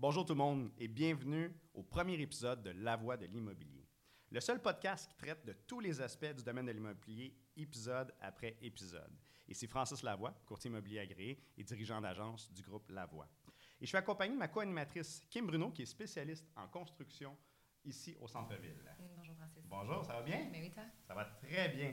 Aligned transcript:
Bonjour 0.00 0.24
tout 0.24 0.34
le 0.34 0.38
monde 0.38 0.70
et 0.78 0.86
bienvenue 0.86 1.50
au 1.74 1.82
premier 1.82 2.14
épisode 2.20 2.62
de 2.62 2.70
La 2.70 2.94
Voix 2.94 3.16
de 3.16 3.26
l'immobilier. 3.26 3.84
Le 4.30 4.38
seul 4.38 4.62
podcast 4.62 5.10
qui 5.10 5.16
traite 5.16 5.44
de 5.44 5.52
tous 5.66 5.80
les 5.80 6.00
aspects 6.00 6.32
du 6.36 6.44
domaine 6.44 6.66
de 6.66 6.70
l'immobilier, 6.70 7.36
épisode 7.56 8.14
après 8.20 8.56
épisode. 8.62 9.10
Et 9.48 9.54
c'est 9.54 9.66
Francis 9.66 10.04
Lavoie, 10.04 10.40
courtier 10.46 10.70
immobilier 10.70 11.00
agréé 11.00 11.42
et 11.56 11.64
dirigeant 11.64 12.00
d'agence 12.00 12.48
du 12.52 12.62
groupe 12.62 12.88
Lavoie. 12.90 13.28
Et 13.80 13.86
je 13.86 13.88
suis 13.88 13.96
accompagné 13.96 14.34
de 14.34 14.38
ma 14.38 14.46
co-animatrice 14.46 15.20
Kim 15.28 15.48
Bruno, 15.48 15.72
qui 15.72 15.82
est 15.82 15.86
spécialiste 15.86 16.46
en 16.54 16.68
construction 16.68 17.36
ici 17.84 18.16
au 18.20 18.28
centre-ville. 18.28 18.76
Bonjour 19.16 19.34
Francis. 19.34 19.64
Bonjour, 19.66 20.04
ça 20.04 20.12
va 20.12 20.22
bien? 20.22 20.48
Mais 20.52 20.60
oui, 20.60 20.70
toi? 20.70 20.84
Ça 21.08 21.14
va 21.16 21.24
très 21.24 21.70
bien. 21.70 21.92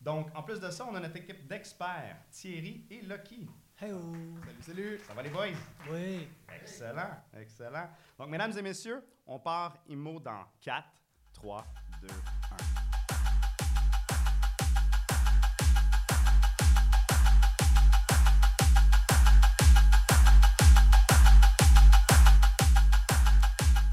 Donc, 0.00 0.28
en 0.36 0.44
plus 0.44 0.60
de 0.60 0.70
ça, 0.70 0.86
on 0.86 0.94
a 0.94 1.00
notre 1.00 1.16
équipe 1.16 1.48
d'experts, 1.48 2.26
Thierry 2.30 2.86
et 2.90 3.02
Lucky. 3.02 3.48
Hello. 3.80 3.98
Salut, 4.44 4.62
salut. 4.62 5.00
Ça 5.06 5.14
va 5.14 5.22
les 5.22 5.30
boys? 5.30 5.46
Oui. 5.90 6.28
Excellent, 6.54 7.16
excellent. 7.38 7.88
Donc, 8.18 8.28
mesdames 8.28 8.52
et 8.56 8.62
messieurs, 8.62 9.02
on 9.26 9.38
part 9.38 9.78
IMO 9.88 10.20
dans 10.20 10.44
4, 10.60 10.84
3, 11.32 11.64
2, 12.02 12.08
1. 12.08 12.10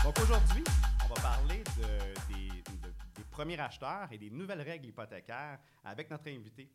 Donc 0.04 0.18
aujourd'hui, 0.22 0.64
on 1.04 1.14
va 1.14 1.22
parler 1.22 1.64
de- 1.78 2.34
des, 2.34 2.50
de- 2.50 2.94
des 3.16 3.24
premiers 3.30 3.60
acheteurs 3.60 4.08
et 4.12 4.18
des 4.18 4.30
nouvelles 4.30 4.62
règles 4.62 4.86
hypothécaires 4.88 5.60
avec 5.84 6.10
notre 6.10 6.30
invité, 6.30 6.70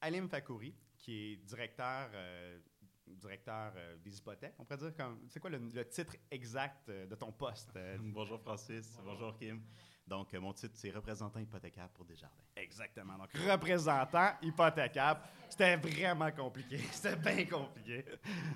Alim 0.00 0.28
Fakouri, 0.28 0.74
qui 1.06 1.32
est 1.32 1.36
directeur, 1.36 2.10
euh, 2.14 2.58
directeur 3.06 3.72
euh, 3.76 3.96
des 4.04 4.18
hypothèques. 4.18 4.54
On 4.58 4.64
pourrait 4.64 4.78
dire 4.78 4.96
comme. 4.96 5.20
C'est 5.28 5.38
quoi 5.38 5.50
le, 5.50 5.58
le 5.58 5.84
titre 5.88 6.16
exact 6.32 6.88
euh, 6.88 7.06
de 7.06 7.14
ton 7.14 7.30
poste? 7.30 7.70
euh? 7.76 7.96
Bonjour 8.02 8.40
Francis, 8.40 8.98
bonjour, 9.04 9.36
Kim. 9.38 9.62
Donc, 10.04 10.34
euh, 10.34 10.40
mon 10.40 10.52
titre, 10.52 10.74
c'est 10.76 10.90
représentant 10.90 11.38
hypothécaire 11.40 11.88
pour 11.90 12.04
Desjardins. 12.04 12.34
Exactement. 12.56 13.16
Donc, 13.18 13.28
représentant 13.34 14.32
hypothécaire. 14.42 15.20
C'était 15.48 15.76
vraiment 15.76 16.30
compliqué. 16.32 16.78
C'était 16.92 17.16
bien 17.16 17.44
compliqué. 17.46 18.04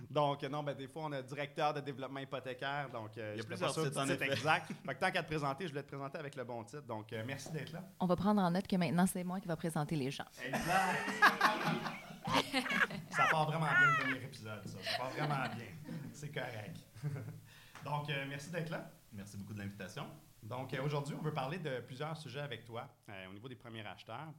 Donc, 0.09 0.43
non, 0.45 0.63
ben, 0.65 0.75
des 0.75 0.89
fois, 0.89 1.05
on 1.05 1.13
a 1.13 1.23
directeur 1.23 1.73
de 1.75 1.81
développement 1.81 2.21
hypothécaire. 2.21 2.89
Donc, 2.91 3.17
euh, 3.19 3.35
Il 3.35 3.39
y 3.39 3.41
a 3.43 3.47
plusieurs 3.47 3.73
titres, 3.75 4.01
en 4.01 4.07
titre 4.07 4.23
exact. 4.25 4.73
Fait 4.87 4.95
que 4.95 5.01
tant 5.01 5.11
qu'à 5.13 5.23
te 5.23 5.29
présenter, 5.29 5.67
je 5.67 5.71
voulais 5.71 5.83
te 5.85 5.89
présenter 5.89 6.19
avec 6.19 6.35
le 6.37 6.43
bon 6.45 6.63
titre. 6.65 6.83
Donc, 6.83 7.13
euh, 7.13 7.23
merci 7.27 7.51
d'être 7.53 7.73
là. 7.73 7.83
On 8.01 8.07
va 8.07 8.17
prendre 8.17 8.41
en 8.43 8.51
note 8.51 8.67
que 8.67 8.77
maintenant, 8.77 9.07
c'est 9.07 9.23
moi 9.25 9.39
qui 9.41 9.47
va 9.49 9.57
présenter 9.57 9.95
les 9.97 10.11
gens. 10.11 10.27
Exact. 10.45 11.11
ça 13.11 13.27
part 13.31 13.47
vraiment 13.47 13.67
bien 13.67 13.87
le 13.91 14.03
premier 14.03 14.25
épisode, 14.25 14.67
ça. 14.67 14.79
Ça 14.83 14.99
part 14.99 15.11
vraiment 15.11 15.55
bien. 15.55 15.67
C'est 16.13 16.31
correct. 16.33 16.77
Donc, 17.85 18.11
euh, 18.11 18.27
merci 18.29 18.51
d'être 18.51 18.71
là. 18.71 18.91
Merci 19.13 19.37
beaucoup 19.37 19.55
de 19.55 19.59
l'invitation. 19.59 20.07
Donc, 20.43 20.73
euh, 20.75 20.83
aujourd'hui, 20.83 21.15
on 21.19 21.23
veut 21.23 21.35
parler 21.35 21.59
de 21.59 21.81
plusieurs 21.81 22.17
sujets 22.17 22.41
avec 22.41 22.65
toi 22.65 22.89
euh, 23.09 23.27
au 23.29 23.33
niveau 23.33 23.49
des 23.49 23.57
premiers 23.57 23.87
acheteurs. 23.87 24.33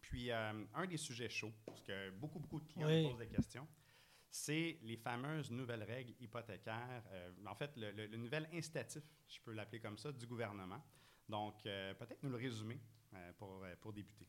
Puis, 0.00 0.30
euh, 0.30 0.64
un 0.74 0.86
des 0.86 0.96
sujets 0.96 1.28
chauds, 1.28 1.52
parce 1.66 1.82
que 1.82 2.10
beaucoup, 2.10 2.38
beaucoup 2.38 2.60
de 2.60 2.66
clients 2.66 2.86
Oui. 2.88 3.02
nous 3.04 3.10
posent 3.10 3.18
des 3.18 3.28
questions, 3.28 3.66
c'est 4.30 4.78
les 4.82 4.96
fameuses 4.96 5.50
nouvelles 5.50 5.82
règles 5.84 6.14
hypothécaires. 6.20 7.02
euh, 7.12 7.30
en 7.46 7.54
fait, 7.54 7.76
le, 7.76 7.92
le- 7.92 8.06
le 8.06 8.16
nouvel 8.16 8.48
incitatif, 8.52 9.02
je 9.28 9.38
peux 9.40 9.52
l'appeler 9.52 9.80
comme 9.80 9.98
ça, 9.98 10.10
du 10.12 10.26
gouvernement. 10.26 10.82
Donc, 11.28 11.64
euh, 11.66 11.94
peut-être 11.94 12.22
nous 12.22 12.30
le 12.30 12.36
résumer 12.36 12.80
euh, 13.14 13.32
pour, 13.38 13.64
pour 13.80 13.92
débuter. 13.92 14.26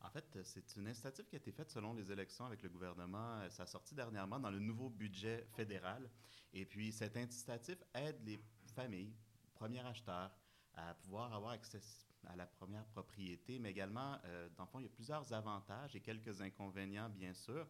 En 0.00 0.10
fait, 0.10 0.24
euh, 0.36 0.42
c'est 0.44 0.76
une 0.76 0.88
incitative 0.88 1.26
qui 1.26 1.36
a 1.36 1.38
été 1.38 1.52
faite 1.52 1.70
selon 1.70 1.94
les 1.94 2.10
élections 2.10 2.44
avec 2.44 2.62
le 2.62 2.68
gouvernement. 2.68 3.40
Euh, 3.40 3.50
Ça 3.50 3.62
a 3.64 3.66
sorti 3.66 3.94
dernièrement 3.94 4.38
dans 4.40 4.50
le 4.50 4.58
nouveau 4.58 4.90
budget 4.90 5.46
fédéral. 5.54 6.10
Et 6.52 6.66
puis, 6.66 6.92
cet 6.92 7.16
incitatif 7.16 7.78
aide 7.94 8.20
les 8.24 8.40
familles, 8.74 9.14
premiers 9.54 9.84
acheteurs, 9.86 10.30
à 10.74 10.94
pouvoir 10.94 11.32
avoir 11.32 11.52
accès 11.52 11.80
à 12.26 12.36
la 12.36 12.46
première 12.46 12.84
propriété, 12.86 13.58
mais 13.58 13.70
également, 13.70 14.18
euh, 14.24 14.48
dans 14.56 14.64
le 14.64 14.68
fond, 14.68 14.78
il 14.80 14.84
y 14.84 14.86
a 14.86 14.90
plusieurs 14.90 15.32
avantages 15.32 15.96
et 15.96 16.00
quelques 16.00 16.40
inconvénients, 16.40 17.08
bien 17.08 17.34
sûr. 17.34 17.66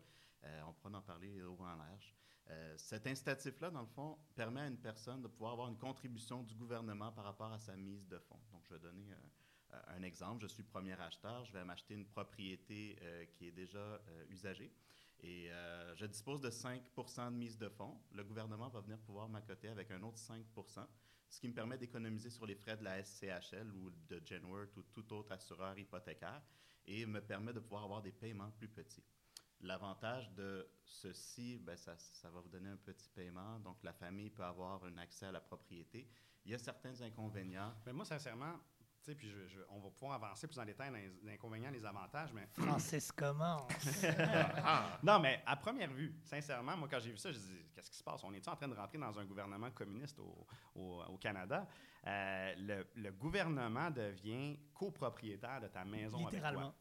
On 0.66 0.72
pourra 0.72 0.98
en 0.98 1.02
parler 1.02 1.40
au 1.42 1.56
en 1.60 1.76
large. 1.76 2.16
Euh, 2.50 2.74
cet 2.76 3.06
incitatif-là, 3.06 3.70
dans 3.70 3.82
le 3.82 3.86
fond, 3.86 4.18
permet 4.34 4.62
à 4.62 4.66
une 4.66 4.78
personne 4.78 5.22
de 5.22 5.28
pouvoir 5.28 5.52
avoir 5.52 5.68
une 5.68 5.78
contribution 5.78 6.42
du 6.42 6.54
gouvernement 6.54 7.12
par 7.12 7.24
rapport 7.24 7.52
à 7.52 7.58
sa 7.58 7.76
mise 7.76 8.08
de 8.08 8.18
fonds. 8.18 8.40
Donc, 8.52 8.62
je 8.64 8.74
vais 8.74 8.80
donner 8.80 9.06
un 9.88 10.02
exemple. 10.02 10.42
Je 10.42 10.48
suis 10.48 10.62
premier 10.62 11.00
acheteur, 11.00 11.44
je 11.44 11.52
vais 11.52 11.64
m'acheter 11.64 11.94
une 11.94 12.06
propriété 12.06 12.96
euh, 13.02 13.24
qui 13.26 13.48
est 13.48 13.52
déjà 13.52 13.78
euh, 13.78 14.24
usagée 14.30 14.72
et 15.20 15.52
euh, 15.52 15.94
je 15.94 16.06
dispose 16.06 16.40
de 16.40 16.50
5% 16.50 17.32
de 17.32 17.36
mise 17.36 17.56
de 17.56 17.68
fonds. 17.68 18.00
Le 18.12 18.24
gouvernement 18.24 18.68
va 18.68 18.80
venir 18.80 18.98
pouvoir 18.98 19.28
m'accoter 19.28 19.68
avec 19.68 19.90
un 19.90 20.02
autre 20.02 20.18
5% 20.18 20.86
ce 21.32 21.40
qui 21.40 21.48
me 21.48 21.54
permet 21.54 21.78
d'économiser 21.78 22.28
sur 22.28 22.44
les 22.44 22.54
frais 22.54 22.76
de 22.76 22.84
la 22.84 23.02
SCHL 23.02 23.72
ou 23.74 23.90
de 23.90 24.20
Genworth 24.22 24.76
ou 24.76 24.82
tout 24.82 25.10
autre 25.14 25.32
assureur 25.32 25.78
hypothécaire 25.78 26.42
et 26.84 27.06
me 27.06 27.20
permet 27.22 27.54
de 27.54 27.60
pouvoir 27.60 27.84
avoir 27.84 28.02
des 28.02 28.12
paiements 28.12 28.50
plus 28.50 28.68
petits. 28.68 29.04
L'avantage 29.60 30.30
de 30.34 30.68
ceci, 30.84 31.58
ben, 31.58 31.76
ça, 31.76 31.96
va 32.24 32.40
vous 32.40 32.48
donner 32.48 32.68
un 32.68 32.76
petit 32.76 33.08
paiement, 33.08 33.58
donc 33.60 33.82
la 33.82 33.94
famille 33.94 34.28
peut 34.28 34.42
avoir 34.42 34.84
un 34.84 34.98
accès 34.98 35.26
à 35.26 35.32
la 35.32 35.40
propriété. 35.40 36.06
Il 36.44 36.50
y 36.50 36.54
a 36.54 36.58
certains 36.58 37.00
inconvénients. 37.00 37.72
Mais 37.86 37.92
moi, 37.92 38.04
sincèrement, 38.04 38.60
sais, 39.04 39.14
puis 39.14 39.28
je- 39.28 39.46
je- 39.48 39.60
on 39.70 39.80
va 39.80 39.90
pouvoir 39.90 40.14
avancer 40.14 40.46
plus 40.46 40.58
en 40.58 40.64
détail 40.64 40.90
dans 40.90 40.96
les, 40.96 41.12
les 41.22 41.32
inconvénients, 41.32 41.70
les 41.70 41.84
avantages, 41.84 42.32
mais 42.32 42.46
Francis 42.52 43.10
commence. 43.12 43.70
Non, 45.02 45.18
mais 45.20 45.42
à 45.46 45.56
première 45.56 45.90
vue, 45.90 46.14
sincèrement, 46.24 46.76
moi, 46.76 46.88
quand 46.90 47.00
j'ai 47.00 47.10
vu 47.10 47.18
ça, 47.18 47.30
je 47.32 47.38
dis 47.38 47.66
qu'est-ce 47.74 47.90
qui 47.90 47.96
se 47.96 48.04
passe? 48.04 48.22
On 48.24 48.32
est 48.32 48.46
en 48.48 48.56
train 48.56 48.68
de 48.68 48.74
rentrer 48.74 48.98
dans 48.98 49.18
un 49.18 49.24
gouvernement 49.24 49.70
communiste 49.70 50.18
au, 50.18 50.46
au- 50.74 51.02
au 51.08 51.18
Canada? 51.18 51.66
Euh, 52.06 52.54
le, 52.58 52.86
le 52.96 53.12
gouvernement 53.12 53.90
devient 53.90 54.58
copropriétaire 54.74 55.60
de 55.60 55.68
ta 55.68 55.84
maison 55.84 56.18
avec 56.18 56.32
Littéralement. 56.34 56.60
toi. 56.70 56.74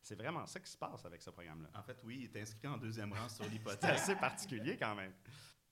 C'est 0.00 0.16
vraiment 0.16 0.44
ça 0.46 0.60
qui 0.60 0.70
se 0.70 0.76
passe 0.76 1.04
avec 1.06 1.22
ce 1.22 1.30
programme-là. 1.30 1.70
En 1.78 1.82
fait, 1.82 1.98
oui, 2.04 2.18
il 2.30 2.36
est 2.36 2.42
inscrit 2.42 2.68
en 2.68 2.76
deuxième 2.76 3.12
rang 3.12 3.28
sur 3.28 3.44
C'est 3.44 3.50
l'hypothèque. 3.50 3.90
assez 3.90 4.16
particulier 4.16 4.76
quand 4.76 4.94
même. 4.94 5.12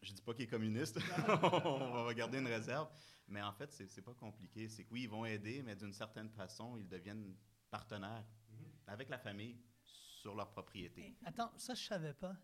Je 0.01 0.13
dis 0.13 0.23
pas 0.23 0.33
qu'il 0.35 0.45
est 0.45 0.49
communiste, 0.49 0.99
on 1.29 1.93
va 1.93 2.03
regarder 2.05 2.39
une 2.39 2.47
réserve, 2.49 2.89
mais 3.33 3.43
en 3.43 3.53
fait, 3.53 3.73
c'est 3.73 3.89
c'est 3.89 4.03
pas 4.03 4.15
compliqué. 4.15 4.69
C'est 4.69 4.85
que 4.85 4.93
oui, 4.93 5.03
ils 5.05 5.09
vont 5.09 5.25
aider, 5.25 5.63
mais 5.63 5.75
d'une 5.75 5.93
certaine 5.93 6.29
façon, 6.31 6.77
ils 6.77 6.89
deviennent 6.89 7.35
partenaires 7.71 8.25
avec 8.87 9.09
la 9.09 9.19
famille 9.19 9.57
sur 10.21 10.35
leur 10.35 10.51
propriété. 10.51 11.17
Attends, 11.25 11.51
ça, 11.57 11.75
je 11.75 11.83
savais 11.83 12.15
pas. 12.15 12.37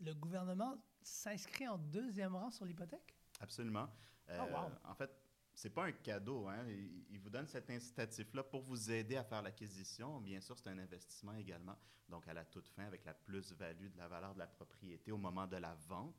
Le 0.00 0.12
gouvernement 0.12 0.76
s'inscrit 1.02 1.68
en 1.68 1.78
deuxième 1.78 2.34
rang 2.34 2.50
sur 2.50 2.64
l'hypothèque? 2.64 3.14
Absolument. 3.40 3.88
Euh, 4.28 4.38
Oh, 4.42 4.52
wow. 4.52 4.70
En 4.90 4.94
fait, 4.94 5.10
c'est 5.54 5.70
pas 5.70 5.84
un 5.84 5.92
cadeau. 5.92 6.48
Hein? 6.48 6.66
Il, 6.68 7.04
il 7.10 7.20
vous 7.20 7.30
donne 7.30 7.46
cet 7.46 7.70
incitatif-là 7.70 8.42
pour 8.42 8.62
vous 8.62 8.90
aider 8.90 9.16
à 9.16 9.24
faire 9.24 9.40
l'acquisition. 9.42 10.20
Bien 10.20 10.40
sûr, 10.40 10.58
c'est 10.58 10.68
un 10.70 10.78
investissement 10.78 11.34
également. 11.34 11.76
Donc, 12.08 12.26
à 12.26 12.34
la 12.34 12.44
toute 12.44 12.68
fin, 12.68 12.84
avec 12.86 13.04
la 13.04 13.14
plus-value 13.14 13.88
de 13.90 13.96
la 13.98 14.08
valeur 14.08 14.34
de 14.34 14.38
la 14.40 14.46
propriété 14.46 15.12
au 15.12 15.16
moment 15.18 15.46
de 15.46 15.56
la 15.56 15.74
vente 15.74 16.16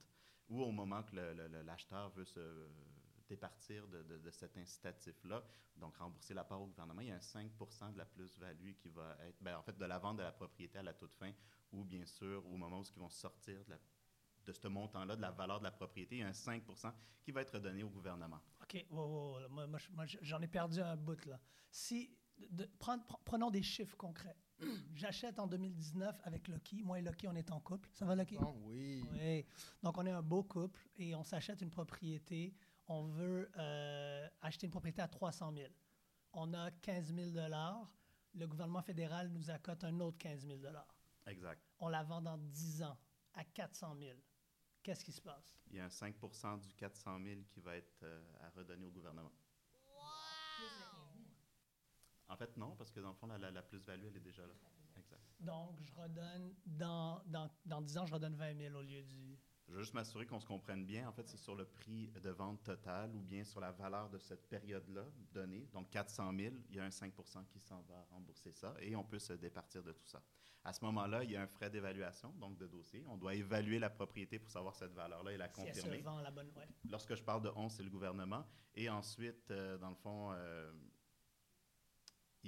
ou 0.47 0.61
au 0.63 0.71
moment 0.71 1.03
que 1.03 1.15
le- 1.15 1.33
le- 1.33 1.47
le- 1.47 1.61
l'acheteur 1.63 2.09
veut 2.11 2.25
se 2.25 2.67
départir 3.27 3.87
de, 3.87 4.03
de- 4.03 4.17
de 4.17 4.31
cet 4.31 4.55
incitatif-là, 4.57 5.43
donc 5.77 5.95
rembourser 5.97 6.33
la 6.33 6.43
part 6.43 6.61
au 6.61 6.67
gouvernement, 6.67 7.01
il 7.01 7.07
y 7.07 7.11
a 7.11 7.15
un 7.15 7.19
5% 7.19 7.93
de 7.93 7.97
la 7.97 8.05
plus-value 8.05 8.73
qui 8.73 8.89
va 8.89 9.17
être, 9.21 9.37
ben, 9.41 9.57
en 9.57 9.63
fait, 9.63 9.77
de 9.77 9.85
la 9.85 9.97
vente 9.99 10.17
de 10.17 10.23
la 10.23 10.31
propriété 10.31 10.77
à 10.79 10.83
la 10.83 10.93
toute 10.93 11.13
fin, 11.13 11.31
ou 11.71 11.83
bien 11.83 12.05
sûr, 12.05 12.45
au 12.47 12.57
moment 12.57 12.79
où 12.79 12.83
ils 12.83 12.99
vont 12.99 13.09
sortir 13.09 13.63
de, 13.65 13.71
la- 13.71 13.79
de 14.45 14.51
ce 14.53 14.67
montant-là, 14.67 15.15
de 15.15 15.21
la 15.21 15.31
valeur 15.31 15.59
de 15.59 15.63
la 15.63 15.71
propriété, 15.71 16.17
il 16.17 16.19
y 16.19 16.23
a 16.23 16.27
un 16.27 16.31
5% 16.31 16.93
qui 17.23 17.31
va 17.31 17.41
être 17.41 17.57
donné 17.59 17.83
au 17.83 17.89
gouvernement. 17.89 18.39
OK, 18.61 18.85
wow, 18.91 18.97
wow, 19.05 19.31
wow, 19.33 19.39
là, 19.39 19.47
moi, 19.49 19.67
moi, 19.67 19.79
je- 19.79 19.89
moi, 19.91 20.05
j'en 20.05 20.41
ai 20.41 20.47
perdu 20.47 20.79
un 20.81 20.95
bout, 20.95 21.25
là. 21.25 21.39
Si, 21.71 22.15
de- 22.51 22.69
prendre- 22.79 23.03
pre- 23.05 23.19
prenons 23.25 23.49
des 23.49 23.63
chiffres 23.63 23.97
concrets. 23.97 24.37
J'achète 24.93 25.37
en 25.39 25.47
2019 25.47 26.17
avec 26.23 26.47
Lucky. 26.47 26.81
Moi 26.83 26.99
et 26.99 27.01
Lucky, 27.01 27.27
on 27.27 27.35
est 27.35 27.51
en 27.51 27.59
couple. 27.59 27.89
Ça 27.93 28.05
va, 28.05 28.15
Lucky? 28.15 28.37
oui. 28.63 29.03
Oui. 29.11 29.45
Donc, 29.83 29.97
on 29.97 30.05
est 30.05 30.11
un 30.11 30.21
beau 30.21 30.43
couple 30.43 30.79
et 30.95 31.13
on 31.15 31.23
s'achète 31.23 31.61
une 31.61 31.69
propriété. 31.71 32.53
On 32.87 33.03
veut 33.05 33.49
euh, 33.57 34.27
acheter 34.41 34.65
une 34.67 34.71
propriété 34.71 35.01
à 35.01 35.07
300 35.07 35.53
000. 35.53 35.73
On 36.33 36.53
a 36.53 36.69
15 36.71 37.13
000 37.13 37.31
Le 38.33 38.45
gouvernement 38.47 38.81
fédéral 38.81 39.29
nous 39.29 39.49
accote 39.49 39.83
un 39.83 39.99
autre 39.99 40.17
15 40.17 40.45
000 40.45 40.59
Exact. 41.27 41.61
On 41.79 41.87
la 41.89 42.03
vend 42.03 42.21
dans 42.21 42.37
10 42.37 42.83
ans 42.83 42.97
à 43.33 43.43
400 43.43 43.95
000 43.99 44.19
Qu'est-ce 44.83 45.03
qui 45.03 45.11
se 45.11 45.21
passe? 45.21 45.57
Il 45.71 45.77
y 45.77 45.79
a 45.79 45.85
un 45.85 45.87
5% 45.87 46.59
du 46.59 46.71
400 46.75 47.19
000 47.23 47.41
qui 47.49 47.59
va 47.59 47.75
être 47.75 48.03
euh, 48.03 48.21
à 48.41 48.49
redonner 48.51 48.85
au 48.85 48.91
gouvernement. 48.91 49.31
En 52.27 52.35
fait, 52.35 52.55
non, 52.57 52.75
parce 52.75 52.91
que 52.91 52.99
dans 52.99 53.09
le 53.09 53.15
fond, 53.15 53.27
la, 53.27 53.37
la- 53.37 53.51
la 53.51 53.61
plus-value, 53.63 54.05
elle 54.07 54.17
est 54.17 54.19
déjà 54.19 54.45
là. 54.45 54.53
Exact. 54.97 55.21
Donc, 55.39 55.79
je 55.81 55.93
redonne, 55.93 56.53
dans, 56.65 57.21
dans, 57.25 57.49
dans 57.65 57.81
10 57.81 57.97
ans, 57.99 58.05
je 58.05 58.13
redonne 58.13 58.35
20 58.35 58.57
000 58.57 58.75
au 58.75 58.81
lieu 58.81 59.03
du... 59.03 59.39
Je 59.67 59.73
veux 59.73 59.79
juste 59.81 59.93
m'assurer 59.95 60.25
qu'on 60.25 60.39
se 60.39 60.45
comprenne 60.45 60.85
bien. 60.85 61.07
En 61.09 61.11
fait, 61.11 61.27
c'est 61.27 61.37
sur 61.37 61.55
le 61.55 61.65
prix 61.65 62.11
de 62.21 62.29
vente 62.29 62.63
total 62.63 63.15
ou 63.15 63.19
bien 63.21 63.43
sur 63.43 63.59
la 63.59 63.71
valeur 63.71 64.09
de 64.09 64.17
cette 64.19 64.47
période-là 64.47 65.05
donnée. 65.33 65.67
Donc, 65.73 65.89
400 65.89 66.31
000, 66.37 66.55
il 66.69 66.75
y 66.75 66.79
a 66.79 66.83
un 66.83 66.89
5% 66.89 67.45
qui 67.47 67.59
s'en 67.59 67.81
va 67.81 68.05
rembourser 68.11 68.51
ça 68.51 68.75
et 68.79 68.95
on 68.95 69.03
peut 69.03 69.19
se 69.19 69.33
départir 69.33 69.81
de 69.83 69.91
tout 69.91 70.05
ça. 70.05 70.21
À 70.63 70.73
ce 70.73 70.83
moment-là, 70.85 71.23
il 71.23 71.31
y 71.31 71.35
a 71.35 71.41
un 71.41 71.47
frais 71.47 71.69
d'évaluation, 71.69 72.29
donc 72.39 72.57
de 72.57 72.65
dossier. 72.67 73.03
On 73.07 73.17
doit 73.17 73.35
évaluer 73.35 73.77
la 73.79 73.89
propriété 73.89 74.39
pour 74.39 74.49
savoir 74.49 74.75
cette 74.75 74.93
valeur-là 74.93 75.31
et 75.33 75.37
la 75.37 75.47
Si 75.53 75.61
elle 75.61 75.67
confirmer. 75.67 75.97
se 75.99 76.03
vend 76.03 76.19
la 76.21 76.31
bonne. 76.31 76.51
Ouais. 76.55 76.67
Lorsque 76.89 77.13
je 77.15 77.23
parle 77.23 77.43
de 77.43 77.51
on, 77.55 77.69
c'est 77.69 77.83
le 77.83 77.89
gouvernement. 77.91 78.45
Et 78.75 78.89
ensuite, 78.89 79.49
euh, 79.51 79.77
dans 79.77 79.89
le 79.89 79.95
fond, 79.95 80.31
euh, 80.33 80.71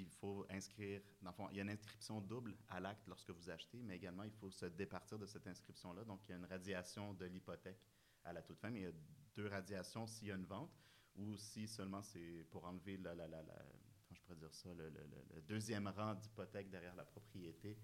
il 0.02 0.10
faut 0.10 0.46
inscrire, 0.50 1.02
dans 1.22 1.32
le 1.32 1.36
fond, 1.36 1.50
il 1.50 1.58
y 1.58 1.60
a 1.60 1.64
une 1.64 1.70
inscription 1.70 2.22
double 2.22 2.56
à 2.70 2.80
l'acte 2.80 3.08
lorsque 3.08 3.30
vous 3.32 3.50
achetez, 3.50 3.82
mais 3.84 3.96
également, 3.96 4.24
il 4.24 4.32
faut 4.32 4.52
se 4.52 4.66
départir 4.66 5.18
de 5.18 5.26
cette 5.26 5.48
inscription-là. 5.48 6.04
Donc, 6.04 6.22
il 6.28 6.32
y 6.32 6.34
a 6.34 6.38
une 6.38 6.46
radiation 6.46 7.14
de 7.14 7.26
l'hypothèque 7.26 7.80
à 8.24 8.34
la 8.34 8.42
toute 8.42 8.60
fin, 8.60 8.70
mais 8.70 8.80
il 8.82 8.84
y 8.84 8.88
a 8.88 8.92
deux 9.36 9.48
radiations 9.48 10.06
s'il 10.08 10.28
y 10.28 10.32
a 10.32 10.36
une 10.36 10.46
vente 10.46 10.72
ou 11.16 11.36
si 11.38 11.68
seulement 11.68 12.02
c'est 12.04 12.46
pour 12.52 12.66
enlever 12.66 12.98
la, 12.98 13.16
la, 13.16 13.28
la, 13.28 13.42
la- 13.42 13.54
comment 13.56 14.16
je 14.16 14.22
pourrais 14.22 14.36
dire 14.38 14.54
ça, 14.54 14.70
le, 14.74 14.90
le- 14.90 15.08
le- 15.08 15.26
le 15.36 15.42
deuxième 15.42 15.88
rang 15.88 16.14
d'hypothèque 16.14 16.70
derrière 16.70 16.96
la 16.96 17.06
propriété 17.06 17.78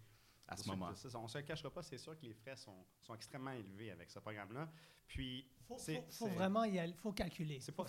à 0.47 0.55
ce 0.57 0.67
moment. 0.67 0.93
ça. 0.93 1.17
On 1.17 1.23
ne 1.23 1.27
se 1.27 1.37
le 1.39 1.43
cachera 1.45 1.71
pas, 1.71 1.81
c'est 1.81 1.97
sûr 1.97 2.15
que 2.19 2.25
les 2.25 2.33
frais 2.33 2.55
sont, 2.55 2.85
sont 3.01 3.15
extrêmement 3.15 3.51
élevés 3.51 3.89
avec 3.91 4.11
ce 4.11 4.19
programme-là. 4.19 4.71
Puis, 5.07 5.47
Faut, 5.67 5.77
c'est- 5.79 5.95
faut, 5.95 6.01
faut 6.11 6.25
c'est- 6.27 6.35
vraiment 6.35 6.63
y 6.65 6.77
aller, 6.77 6.93
faut 6.93 7.11
calculer. 7.13 7.59
C'est 7.59 7.71
pas, 7.71 7.85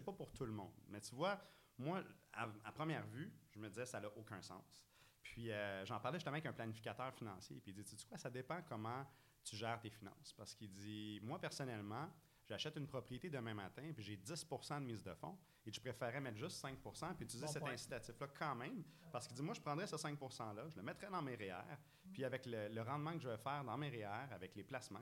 pas 0.00 0.12
pour 0.12 0.32
tout 0.32 0.44
le 0.46 0.52
monde. 0.52 0.72
Mais 0.88 1.00
tu 1.00 1.14
vois, 1.14 1.40
moi, 1.80 2.02
à, 2.32 2.48
à 2.64 2.72
première 2.72 3.06
vue, 3.06 3.32
je 3.50 3.58
me 3.58 3.68
disais 3.68 3.86
ça 3.86 4.00
n'a 4.00 4.08
aucun 4.16 4.40
sens. 4.42 4.84
Puis 5.22 5.50
euh, 5.50 5.84
j'en 5.84 6.00
parlais 6.00 6.18
justement 6.18 6.34
avec 6.34 6.46
un 6.46 6.52
planificateur 6.52 7.12
financier. 7.14 7.60
Puis 7.60 7.72
il 7.72 7.74
dit, 7.74 7.84
tu 7.84 7.96
sais 7.96 8.06
quoi, 8.06 8.18
ça 8.18 8.30
dépend 8.30 8.60
comment 8.68 9.06
tu 9.44 9.56
gères 9.56 9.80
tes 9.80 9.90
finances. 9.90 10.32
Parce 10.32 10.54
qu'il 10.54 10.72
dit, 10.72 11.20
moi 11.22 11.38
personnellement, 11.38 12.08
j'achète 12.46 12.76
une 12.76 12.86
propriété 12.86 13.30
demain 13.30 13.54
matin, 13.54 13.92
puis 13.94 14.02
j'ai 14.02 14.16
10% 14.16 14.80
de 14.80 14.84
mise 14.84 15.02
de 15.02 15.14
fonds, 15.14 15.38
et 15.64 15.72
je 15.72 15.80
préférais 15.80 16.20
mettre 16.20 16.38
juste 16.38 16.56
5 16.56 16.78
puis 17.16 17.24
utiliser 17.24 17.46
Bon 17.46 17.52
cet 17.52 17.62
incitatif-là 17.62 18.28
quand 18.38 18.54
même. 18.56 18.82
Parce 19.12 19.26
qu'il 19.26 19.36
dit, 19.36 19.42
moi, 19.42 19.54
je 19.54 19.60
prendrais 19.60 19.86
ce 19.86 19.96
5 19.96 20.18
%-là, 20.18 20.68
je 20.68 20.76
le 20.76 20.82
mettrais 20.82 21.10
dans 21.10 21.22
mes 21.22 21.36
REER, 21.36 21.78
puis 22.12 22.24
avec 22.24 22.46
le, 22.46 22.82
rendement 22.82 23.12
que 23.14 23.20
je 23.20 23.28
vais 23.28 23.38
faire 23.38 23.64
dans 23.64 23.76
mes 23.76 23.88
REER, 23.88 24.32
avec 24.32 24.54
les 24.54 24.64
placements, 24.64 25.00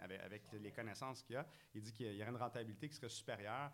avec, 0.00 0.42
les 0.52 0.72
connaissances 0.72 1.22
qu'il 1.22 1.34
y 1.34 1.36
a, 1.36 1.46
il 1.74 1.82
dit 1.82 1.92
qu'il 1.92 2.14
y 2.14 2.22
aurait 2.22 2.30
une 2.30 2.36
rentabilité 2.36 2.88
qui 2.88 2.96
serait 2.96 3.08
supérieure 3.08 3.70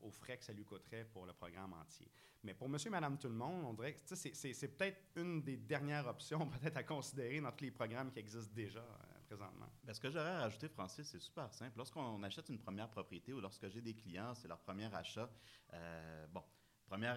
aux 0.00 0.10
frais 0.10 0.36
que 0.38 0.44
ça 0.44 0.52
lui 0.52 0.64
coûterait 0.64 1.04
pour 1.04 1.26
le 1.26 1.32
programme 1.32 1.72
entier. 1.74 2.10
Mais 2.42 2.54
pour 2.54 2.68
monsieur 2.68 2.88
et 2.88 2.90
madame 2.90 3.18
tout 3.18 3.28
le 3.28 3.34
monde, 3.34 3.64
on 3.64 3.74
dirait 3.74 3.94
que 3.94 4.14
c'est- 4.14 4.76
peut-être 4.76 5.00
une 5.16 5.42
des 5.42 5.56
dernières 5.56 6.06
options 6.06 6.48
peut-être 6.60 6.76
à 6.76 6.82
considérer 6.82 7.40
dans 7.40 7.52
tous 7.52 7.64
les 7.64 7.70
programmes 7.70 8.10
qui 8.10 8.18
existent 8.18 8.52
déjà 8.54 8.80
euh, 8.80 9.20
présentement. 9.26 9.68
Ben, 9.84 9.94
ce 9.94 10.00
que 10.00 10.10
j'aurais 10.10 10.30
à 10.30 10.40
rajouter, 10.40 10.68
Francis, 10.68 11.06
c'est 11.08 11.20
super 11.20 11.52
simple. 11.52 11.76
Lorsqu'on 11.76 12.22
achète 12.22 12.48
une 12.48 12.58
première 12.58 12.88
propriété 12.88 13.32
ou 13.32 13.40
lorsque 13.40 13.68
j'ai 13.68 13.80
des 13.80 13.94
clients, 13.94 14.34
c'est 14.34 14.48
leur 14.48 14.58
premier 14.58 14.92
achat. 14.94 15.30
euh, 15.72 16.26
bon, 16.28 16.42
première, 16.86 17.16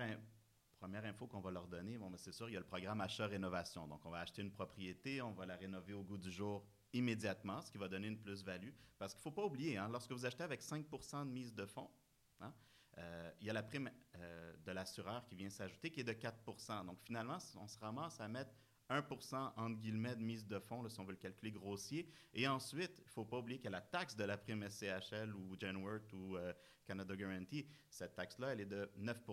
première 0.76 1.06
info 1.06 1.28
qu'on 1.28 1.40
va 1.40 1.52
leur 1.52 1.68
donner, 1.68 1.98
bon, 1.98 2.10
ben, 2.10 2.18
c'est 2.18 2.32
sûr, 2.32 2.50
il 2.50 2.54
y 2.54 2.56
a 2.56 2.60
le 2.60 2.66
programme 2.66 3.02
achat-rénovation. 3.02 3.88
Donc, 3.88 4.06
on 4.06 4.10
va 4.10 4.20
acheter 4.20 4.42
une 4.42 4.52
propriété, 4.52 5.22
on 5.22 5.32
va 5.32 5.46
la 5.46 5.56
rénover 5.56 5.94
au 5.94 6.04
goût 6.04 6.18
du 6.18 6.32
jour 6.32 6.66
immédiatement, 6.94 7.62
ce 7.62 7.72
qui 7.72 7.78
va 7.78 7.88
donner 7.88 8.08
une 8.08 8.20
plus-value. 8.20 8.72
Parce 8.98 9.14
qu'il 9.14 9.20
ne 9.20 9.24
faut 9.24 9.32
pas 9.32 9.46
oublier, 9.46 9.78
hein, 9.78 9.90
lorsque 9.92 10.12
vous 10.12 10.26
achetez 10.26 10.44
avec 10.44 10.62
5% 10.62 11.26
de 11.26 11.32
mise 11.32 11.54
de 11.54 11.66
fonds, 11.66 11.90
hein, 12.40 12.54
euh, 12.98 13.32
il 13.42 13.48
y 13.48 13.50
a 13.50 13.54
la 13.54 13.64
prime 13.64 13.90
euh, 14.16 14.56
de 14.66 14.72
l'assureur 14.72 15.26
qui 15.26 15.36
vient 15.36 15.50
s'ajouter, 15.50 15.92
qui 15.92 16.02
est 16.02 16.06
de 16.06 16.14
4% 16.14 16.86
Donc, 16.86 17.00
finalement, 17.02 17.38
on 17.58 17.68
se 17.68 17.80
ramasse 17.80 18.20
à 18.20 18.28
mettre 18.28 18.54
1 18.90 19.04
entre 19.58 19.80
guillemets 19.80 20.16
de 20.16 20.22
mise 20.22 20.46
de 20.46 20.60
fonds, 20.60 20.88
si 20.88 21.00
on 21.00 21.06
veut 21.06 21.14
le 21.14 21.18
calculer 21.18 21.52
grossier. 21.52 22.08
Et 22.34 22.48
ensuite, 22.48 23.00
il 23.00 23.06
ne 23.06 23.10
faut 23.10 23.26
pas 23.26 23.40
oublier 23.40 23.58
qu'il 23.58 23.66
y 23.66 23.74
a 23.74 23.78
la 23.78 23.82
taxe 23.82 24.16
de 24.16 24.24
la 24.24 24.38
prime 24.38 24.68
SCHL 24.70 25.34
ou 25.36 25.56
Genworth 25.60 26.14
ou 26.14 26.38
euh, 26.38 26.54
Canada 26.86 27.16
Guarantee. 27.16 27.68
Cette 27.90 28.16
taxe-là, 28.16 28.54
elle 28.54 28.62
est 28.62 28.66
de 28.66 28.90
9 28.98 29.24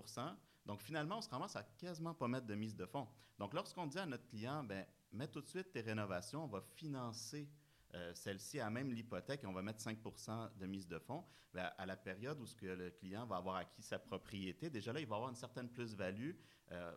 Donc, 0.67 0.81
finalement, 0.81 1.19
on 1.19 1.23
se 1.23 1.29
ramasse 1.29 1.57
à 1.57 1.63
quasiment 1.63 2.15
pas 2.15 2.29
mettre 2.29 2.47
de 2.47 2.55
mise 2.55 2.77
de 2.77 2.87
fonds. 2.87 3.09
Donc, 3.39 3.55
lorsqu'on 3.55 3.87
dit 3.87 3.99
à 3.99 4.07
notre 4.07 4.27
client, 4.27 4.63
ben, 4.63 4.87
mets 5.13 5.29
tout 5.29 5.41
de 5.41 5.49
suite 5.49 5.73
tes 5.73 5.81
rénovations, 5.81 6.45
on 6.45 6.49
va 6.49 6.61
financer 6.61 7.49
euh, 7.95 8.15
celle-ci 8.15 8.61
à 8.61 8.71
même 8.71 8.93
l'hypothèque 8.93 9.45
et 9.45 9.47
on 9.47 9.53
va 9.53 9.63
mettre 9.63 9.83
5% 9.83 10.57
de 10.57 10.67
mise 10.67 10.87
de 10.89 10.99
fonds, 10.99 11.25
ben, 11.53 11.71
à 11.77 11.85
la 11.85 11.97
période 11.97 12.41
où 12.41 12.47
ce 12.47 12.55
que 12.55 12.67
le 12.67 12.91
client 12.91 13.27
va 13.27 13.37
avoir 13.37 13.57
acquis 13.57 13.83
sa 13.83 13.99
propriété, 13.99 14.71
déjà 14.71 14.93
là, 14.93 15.01
il 15.01 15.07
va 15.07 15.17
avoir 15.17 15.31
une 15.31 15.37
certaine 15.37 15.69
plus-value. 15.69 16.33
euh, 16.71 16.95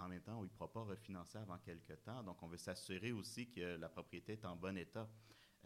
en 0.00 0.08
même 0.08 0.22
temps 0.22 0.38
il 0.42 0.44
ne 0.44 0.48
pourra 0.48 0.72
pas 0.72 0.82
refinancer 0.82 1.38
avant 1.38 1.58
quelques 1.58 2.02
temps. 2.04 2.22
Donc, 2.22 2.42
on 2.42 2.46
veut 2.46 2.56
s'assurer 2.56 3.12
aussi 3.12 3.50
que 3.50 3.76
la 3.76 3.88
propriété 3.88 4.34
est 4.34 4.44
en 4.44 4.56
bon 4.56 4.76
état. 4.76 5.08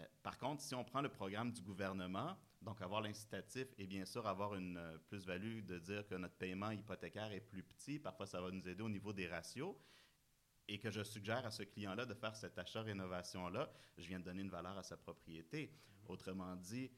Euh, 0.03 0.07
par 0.23 0.39
contre, 0.39 0.63
si 0.63 0.75
on 0.75 0.85
prend 0.85 1.01
le 1.01 1.09
programme 1.09 1.53
du 1.53 1.63
gouvernement, 1.63 2.37
donc 2.61 2.81
avoir 2.81 3.01
l'incitatif 3.01 3.69
et 3.79 3.87
bien 3.87 4.05
sûr 4.05 4.27
avoir 4.27 4.55
une 4.55 4.77
euh, 4.77 4.99
plus-value 4.99 5.65
de 5.65 5.79
dire 5.79 6.07
que 6.07 6.15
notre 6.15 6.35
paiement 6.35 6.71
hypothécaire 6.71 7.33
est 7.33 7.41
plus 7.41 7.63
petit, 7.63 7.99
parfois 7.99 8.27
ça 8.27 8.41
va 8.41 8.51
nous 8.51 8.67
aider 8.69 8.83
au 8.83 8.89
niveau 8.89 9.13
des 9.13 9.27
ratios, 9.27 9.75
et 10.69 10.79
que 10.79 10.91
je 10.91 11.03
suggère 11.03 11.45
à 11.45 11.51
ce 11.51 11.65
client-là 11.65 12.07
de 12.07 12.15
faire 12.15 12.37
cet 12.37 12.57
achat-rénovation-là, 12.59 13.73
je 13.99 14.07
viens 14.07 14.21
de 14.21 14.25
donner 14.25 14.43
une 14.43 14.51
valeur 14.51 14.79
à 14.79 14.83
sa 14.83 14.97
propriété. 14.97 15.75
Autrement 16.07 16.55
dit, 16.57 16.91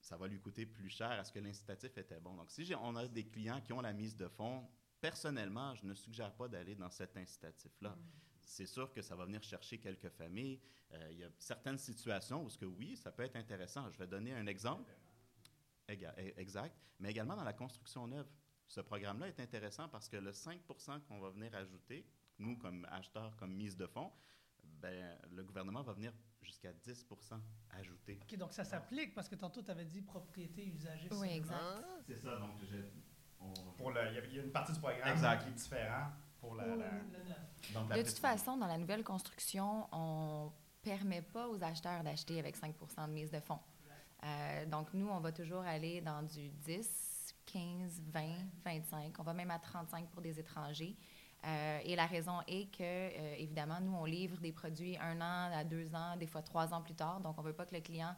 ça 0.00 0.16
va 0.16 0.28
lui 0.28 0.40
coûter 0.40 0.64
plus 0.64 0.88
cher. 0.90 1.12
Est-ce 1.12 1.32
que 1.32 1.40
l'incitatif 1.40 1.98
était 1.98 2.20
bon? 2.20 2.36
Donc, 2.36 2.50
si 2.50 2.72
on 2.80 2.94
a 2.96 3.06
des 3.08 3.26
clients 3.26 3.60
qui 3.60 3.72
ont 3.72 3.80
la 3.80 3.92
mise 3.92 4.16
de 4.16 4.28
fonds, 4.28 4.66
personnellement, 5.00 5.74
je 5.74 5.84
ne 5.84 5.94
suggère 5.94 6.32
pas 6.32 6.48
d'aller 6.48 6.74
dans 6.76 6.90
cet 6.90 7.16
incitatif-là. 7.16 7.96
C'est 8.42 8.66
sûr 8.66 8.92
que 8.92 9.02
ça 9.02 9.14
va 9.16 9.24
venir 9.24 9.42
chercher 9.42 9.78
quelques 9.78 10.08
familles. 10.10 10.60
Euh, 10.92 11.08
il 11.12 11.18
y 11.18 11.24
a 11.24 11.28
certaines 11.38 11.78
situations 11.78 12.42
où, 12.44 12.50
ce 12.50 12.58
que 12.58 12.64
oui, 12.66 12.96
ça 12.96 13.12
peut 13.12 13.22
être 13.22 13.36
intéressant. 13.36 13.90
Je 13.90 13.98
vais 13.98 14.06
donner 14.06 14.32
un 14.34 14.46
exemple. 14.46 14.90
Exact. 15.88 16.74
Mais 17.00 17.10
également 17.10 17.36
dans 17.36 17.44
la 17.44 17.52
construction 17.52 18.06
neuve. 18.06 18.26
Ce 18.66 18.80
programme-là 18.80 19.28
est 19.28 19.40
intéressant 19.40 19.88
parce 19.88 20.08
que 20.08 20.16
le 20.16 20.30
5% 20.30 21.00
qu'on 21.08 21.18
va 21.20 21.30
venir 21.30 21.52
ajouter, 21.56 22.06
nous, 22.38 22.56
comme 22.56 22.86
acheteurs, 22.90 23.36
comme 23.36 23.52
mise 23.54 23.76
de 23.76 23.86
fonds, 23.86 24.12
ben, 24.62 25.18
le 25.32 25.42
gouvernement 25.42 25.82
va 25.82 25.92
venir 25.92 26.12
jusqu'à 26.40 26.72
10% 26.72 27.40
ajouter. 27.70 28.18
OK, 28.22 28.36
donc 28.36 28.52
ça 28.52 28.64
s'applique 28.64 29.12
parce 29.14 29.28
que 29.28 29.34
tantôt, 29.34 29.62
tu 29.62 29.70
avais 29.70 29.84
dit 29.84 30.02
propriété 30.02 30.66
usagée. 30.66 31.08
Oui, 31.12 31.28
exact. 31.30 31.84
C'est 32.06 32.16
ça, 32.16 32.36
donc 32.36 32.62
j'ai- 32.70 32.92
on- 33.40 33.52
Pour 33.76 33.90
le, 33.90 34.00
il 34.10 34.14
y 34.14 34.18
a- 34.18 34.24
il 34.26 34.34
y, 34.34 34.38
a 34.38 34.42
une 34.44 34.52
partie 34.52 34.72
du 34.72 34.78
programme 34.78 35.08
Exact. 35.08 35.42
qui 35.42 35.48
est 35.48 35.52
différente 35.52 36.12
pour 36.40 36.54
la, 36.54 36.64
Pour 36.64 36.76
la- 36.76 36.86
le, 36.86 36.98
le 37.12 37.28
neuf. 37.28 37.72
donc 37.74 37.88
la 37.90 37.96
De 37.96 38.02
toute 38.02 38.18
façon, 38.18 38.56
dans 38.56 38.66
la 38.66 38.78
nouvelle 38.78 39.04
construction, 39.04 39.86
on 39.92 40.50
permet 40.82 41.22
pas 41.22 41.48
aux 41.48 41.62
acheteurs 41.62 42.02
d'acheter 42.02 42.38
avec 42.38 42.56
5% 42.56 43.06
de 43.06 43.12
mise 43.12 43.30
de 43.30 43.40
fonds. 43.40 43.58
Euh, 44.22 44.66
donc, 44.66 44.92
nous, 44.92 45.08
on 45.08 45.20
va 45.20 45.32
toujours 45.32 45.60
aller 45.62 46.00
dans 46.02 46.22
du 46.22 46.48
10, 46.50 47.34
15, 47.46 48.02
20, 48.12 48.22
25. 48.64 49.14
On 49.18 49.22
va 49.22 49.32
même 49.34 49.50
à 49.50 49.58
35 49.58 50.08
pour 50.10 50.20
des 50.22 50.38
étrangers. 50.38 50.94
Euh, 51.46 51.78
et 51.84 51.96
la 51.96 52.04
raison 52.06 52.40
est 52.46 52.70
que, 52.70 52.82
euh, 52.82 53.34
évidemment, 53.38 53.80
nous, 53.80 53.94
on 53.94 54.04
livre 54.04 54.36
des 54.40 54.52
produits 54.52 54.98
un 54.98 55.18
an 55.22 55.50
à 55.52 55.64
deux 55.64 55.94
ans, 55.94 56.16
des 56.18 56.26
fois 56.26 56.42
trois 56.42 56.72
ans 56.74 56.82
plus 56.82 56.94
tard. 56.94 57.20
Donc, 57.20 57.38
on 57.38 57.42
ne 57.42 57.46
veut 57.46 57.54
pas 57.54 57.64
que 57.66 57.74
le 57.74 57.80
client 57.80 58.14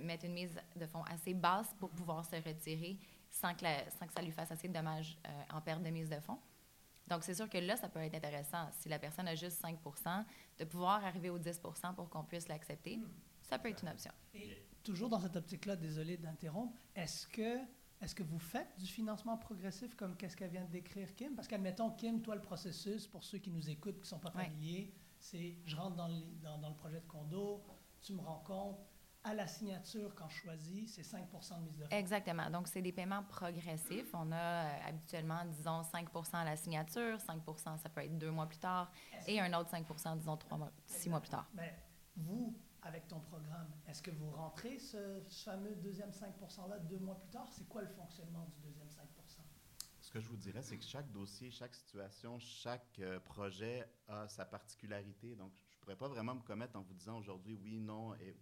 mette 0.00 0.22
une 0.24 0.32
mise 0.32 0.58
de 0.76 0.86
fonds 0.86 1.02
assez 1.04 1.34
basse 1.34 1.68
pour 1.78 1.90
pouvoir 1.90 2.24
se 2.24 2.36
retirer 2.36 2.96
sans 3.30 3.54
que, 3.54 3.64
la- 3.64 3.88
sans 3.90 4.06
que 4.06 4.12
ça 4.14 4.22
lui 4.22 4.30
fasse 4.32 4.50
assez 4.50 4.66
de 4.66 4.72
dommages 4.72 5.18
en 5.52 5.60
perte 5.60 5.82
de 5.82 5.90
mise 5.90 6.08
de 6.08 6.18
fonds. 6.20 6.38
Donc, 7.08 7.22
c'est 7.22 7.34
sûr 7.34 7.48
que 7.48 7.58
là, 7.58 7.76
ça 7.76 7.88
peut 7.88 8.00
être 8.00 8.14
intéressant. 8.14 8.68
Si 8.80 8.88
la 8.88 8.98
personne 8.98 9.28
a 9.28 9.34
juste 9.34 9.62
5% 9.62 10.24
de 10.58 10.64
pouvoir 10.64 11.04
arriver 11.04 11.30
au 11.30 11.38
10% 11.38 11.94
pour 11.94 12.08
qu'on 12.10 12.24
puisse 12.24 12.48
l'accepter, 12.48 12.98
ça 13.42 13.58
peut 13.58 13.68
être 13.68 13.82
une 13.82 13.90
option. 13.90 14.12
Et 14.34 14.66
toujours 14.82 15.08
dans 15.08 15.20
cette 15.20 15.36
optique-là, 15.36 15.76
désolé 15.76 16.16
d'interrompre, 16.16 16.76
est-ce 16.96 17.26
que, 17.28 17.58
est 18.00 18.14
que 18.14 18.22
vous 18.24 18.38
faites 18.40 18.76
du 18.78 18.86
financement 18.86 19.36
progressif 19.38 19.94
comme 19.94 20.16
qu'est-ce 20.16 20.36
qu'elle 20.36 20.50
vient 20.50 20.64
de 20.64 20.70
décrire, 20.72 21.14
Kim? 21.14 21.34
Parce 21.36 21.46
qu'admettons, 21.46 21.90
Kim, 21.90 22.20
toi, 22.22 22.34
le 22.34 22.42
processus, 22.42 23.06
pour 23.06 23.22
ceux 23.22 23.38
qui 23.38 23.50
nous 23.50 23.70
écoutent, 23.70 23.96
qui 23.96 24.00
ne 24.02 24.06
sont 24.06 24.18
pas 24.18 24.32
Ouais. 24.34 24.44
familiers, 24.46 24.92
c'est 25.18 25.58
je 25.64 25.76
rentre 25.76 25.96
dans 25.96 26.08
le, 26.08 26.20
dans, 26.42 26.58
dans 26.58 26.68
le 26.70 26.74
projet 26.76 27.00
de 27.00 27.06
condo, 27.06 27.62
tu 28.02 28.12
me 28.14 28.20
rends 28.20 28.40
compte, 28.44 28.78
à 29.26 29.34
la 29.34 29.46
signature, 29.48 30.14
quand 30.14 30.28
je 30.28 30.36
choisis, 30.36 30.94
c'est 30.94 31.02
5 31.02 31.28
de 31.30 31.64
mise 31.64 31.76
de 31.76 31.84
fonds. 31.84 31.90
Exactement. 31.90 32.48
Donc, 32.48 32.68
c'est 32.68 32.80
des 32.80 32.92
paiements 32.92 33.24
progressifs. 33.24 34.14
On 34.14 34.30
a 34.30 34.36
euh, 34.36 34.88
habituellement, 34.88 35.44
disons, 35.46 35.82
5% 35.82 36.36
à 36.36 36.44
la 36.44 36.56
signature, 36.56 37.18
5% 37.18 37.78
ça 37.78 37.88
peut 37.88 38.02
être 38.02 38.16
deux 38.16 38.30
mois 38.30 38.46
plus 38.46 38.58
tard, 38.58 38.90
et 39.26 39.40
un 39.40 39.52
autre 39.58 39.70
5% 39.70 40.18
disons, 40.18 40.36
trois 40.36 40.58
mois, 40.58 40.70
six 40.86 41.08
mois 41.08 41.20
plus 41.20 41.30
tard. 41.30 41.48
Mais 41.54 41.76
vous, 42.16 42.56
avec 42.82 43.08
ton 43.08 43.18
programme, 43.18 43.68
est-ce 43.88 44.00
que 44.00 44.12
vous 44.12 44.30
rentrez 44.30 44.78
ce, 44.78 45.20
ce 45.28 45.50
fameux 45.50 45.74
deuxième 45.74 46.12
5 46.12 46.32
%-là 46.40 46.78
deux 46.78 46.98
mois 46.98 47.18
plus 47.18 47.30
tard? 47.30 47.48
C'est 47.50 47.68
quoi 47.68 47.82
le 47.82 47.88
fonctionnement 47.88 48.44
du 48.44 48.60
deuxième 48.60 48.90
5 48.90 49.08
Ce 50.02 50.10
que 50.12 50.20
je 50.20 50.28
vous 50.28 50.36
dirais, 50.36 50.62
c'est 50.62 50.78
que 50.78 50.84
chaque 50.84 51.10
dossier, 51.10 51.50
chaque 51.50 51.74
situation, 51.74 52.38
chaque 52.38 53.00
euh, 53.00 53.18
projet 53.18 53.84
a 54.06 54.28
sa 54.28 54.44
particularité. 54.44 55.34
Donc, 55.34 55.50
je 55.68 55.76
ne 55.76 55.80
pourrais 55.80 55.96
pas 55.96 56.08
vraiment 56.08 56.36
me 56.36 56.42
commettre 56.42 56.76
en 56.76 56.82
vous 56.82 56.94
disant 56.94 57.18
aujourd'hui 57.18 57.54
oui, 57.54 57.80
non, 57.80 58.14
et 58.14 58.36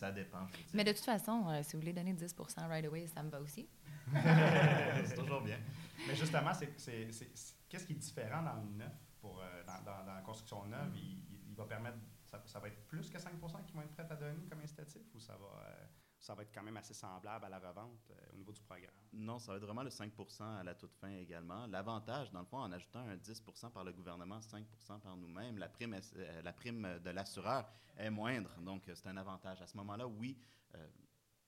ça 0.00 0.10
dépend. 0.12 0.46
je. 0.52 0.76
Mais 0.76 0.84
de 0.84 0.92
toute 0.92 1.04
façon, 1.04 1.48
euh, 1.48 1.62
si 1.62 1.72
vous 1.74 1.80
voulez 1.80 1.92
donner 1.92 2.12
10% 2.14 2.66
right 2.68 2.84
away, 2.86 3.06
ça 3.06 3.22
me 3.22 3.30
va 3.30 3.40
aussi. 3.40 3.68
c'est 5.04 5.14
toujours 5.16 5.40
bien. 5.42 5.58
Mais 6.06 6.14
justement, 6.16 6.52
qu'est-ce 6.52 7.84
qui 7.86 7.92
est 7.92 7.96
différent 7.96 8.42
dans 8.42 8.54
le 8.54 8.68
neuf, 8.76 8.92
pour, 9.20 9.40
euh, 9.40 9.62
dans, 9.64 9.82
dans- 9.84 10.04
dans 10.04 10.14
la 10.14 10.22
construction 10.22 10.64
neuve? 10.66 10.90
Il, 10.96 11.02
il- 11.02 11.50
il 11.50 11.54
va 11.54 11.64
permettre 11.64 11.98
ça, 12.30 12.40
ça 12.46 12.58
va 12.60 12.68
être 12.68 12.86
plus 12.86 13.10
que 13.10 13.18
5% 13.18 13.64
qui 13.66 13.72
vont 13.74 13.82
être 13.82 13.90
prêts 13.92 14.06
à 14.08 14.16
donner 14.16 14.44
comme 14.48 14.60
incitatif 14.60 15.02
ou 15.14 15.20
ça 15.20 15.34
va, 15.36 15.62
euh, 15.68 15.84
ça 16.20 16.34
va 16.34 16.42
être 16.42 16.52
quand 16.52 16.62
même 16.62 16.76
assez 16.76 16.92
semblable 16.92 17.46
à 17.46 17.48
la 17.48 17.58
revente 17.58 18.10
euh, 18.10 18.32
au 18.32 18.36
niveau 18.36 18.52
du 18.52 18.60
programme? 18.60 18.94
Non, 19.12 19.38
ça 19.38 19.52
va 19.52 19.56
être 19.56 19.64
vraiment 19.64 19.82
le 19.82 19.88
5% 19.88 20.42
à 20.42 20.62
la 20.62 20.74
toute 20.74 20.94
fin 20.94 21.08
également. 21.08 21.66
L'avantage, 21.66 22.30
dans 22.30 22.40
le 22.40 22.46
fond, 22.46 22.58
en 22.58 22.70
ajoutant 22.72 23.00
un 23.00 23.16
10% 23.16 23.70
par 23.70 23.84
le 23.84 23.92
gouvernement, 23.92 24.38
5% 24.38 25.00
par 25.00 25.16
nous-mêmes, 25.16 25.56
la 25.56 25.68
prime, 25.70 25.98
euh, 26.16 26.42
la 26.42 26.52
prime 26.52 27.00
de 27.02 27.10
l'assureur 27.10 27.72
est 27.96 28.10
moindre. 28.10 28.54
Donc, 28.60 28.86
euh, 28.88 28.94
c'est 28.94 29.08
un 29.08 29.16
avantage. 29.16 29.62
À 29.62 29.66
ce 29.66 29.76
moment-là, 29.78 30.06
oui, 30.06 30.38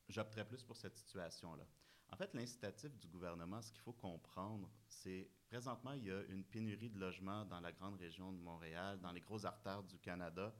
j'opterais 0.08 0.44
plus 0.44 0.64
pour 0.64 0.76
cette 0.76 0.96
situation-là. 0.96 1.64
En 2.10 2.16
fait, 2.16 2.34
l'incitatif 2.34 2.98
du 2.98 3.06
gouvernement, 3.08 3.62
ce 3.62 3.70
qu'il 3.70 3.80
faut 3.82 3.92
comprendre, 3.92 4.68
c'est 4.88 5.30
présentement, 5.46 5.92
il 5.92 6.04
y 6.04 6.10
a 6.10 6.22
une 6.28 6.44
pénurie 6.44 6.90
de 6.90 6.98
logements 6.98 7.44
dans 7.44 7.60
la 7.60 7.72
grande 7.72 7.94
région 7.96 8.32
de 8.32 8.38
Montréal, 8.38 9.00
dans 9.00 9.12
les 9.12 9.20
grosses 9.20 9.44
artères 9.44 9.82
du 9.84 9.98
Canada. 9.98 10.52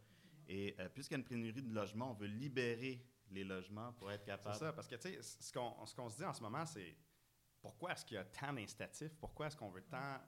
Et 0.47 0.77
puisqu'il 0.95 1.15
y 1.15 1.17
a 1.17 1.19
une 1.19 1.25
pénurie 1.25 1.63
de 1.63 1.75
logements, 1.75 2.13
on 2.13 2.15
veut 2.15 2.29
libérer 2.29 3.05
les 3.33 3.45
logements 3.45 3.93
pour 3.95 4.11
être 4.11 4.21
C'est 4.23 4.27
capable. 4.31 4.57
ça, 4.57 4.73
parce 4.73 4.89
que 4.89 4.97
tu 4.97 5.03
sais, 5.13 5.23
ce 5.23 5.53
qu'on 5.53 5.71
qu'on 5.97 6.09
se 6.09 6.17
dit 6.19 6.25
en 6.25 6.33
ce 6.35 6.43
moment, 6.43 6.65
c'est 6.67 6.97
pourquoi 7.61 7.93
est-ce 7.93 8.05
qu'il 8.05 8.17
y 8.17 8.19
a 8.19 8.25
tant 8.25 8.53
d'incitatifs? 8.53 9.15
Pourquoi 9.21 9.47
est-ce 9.47 9.57
qu'on 9.57 9.71
veut 9.71 9.83
tant 9.83 10.19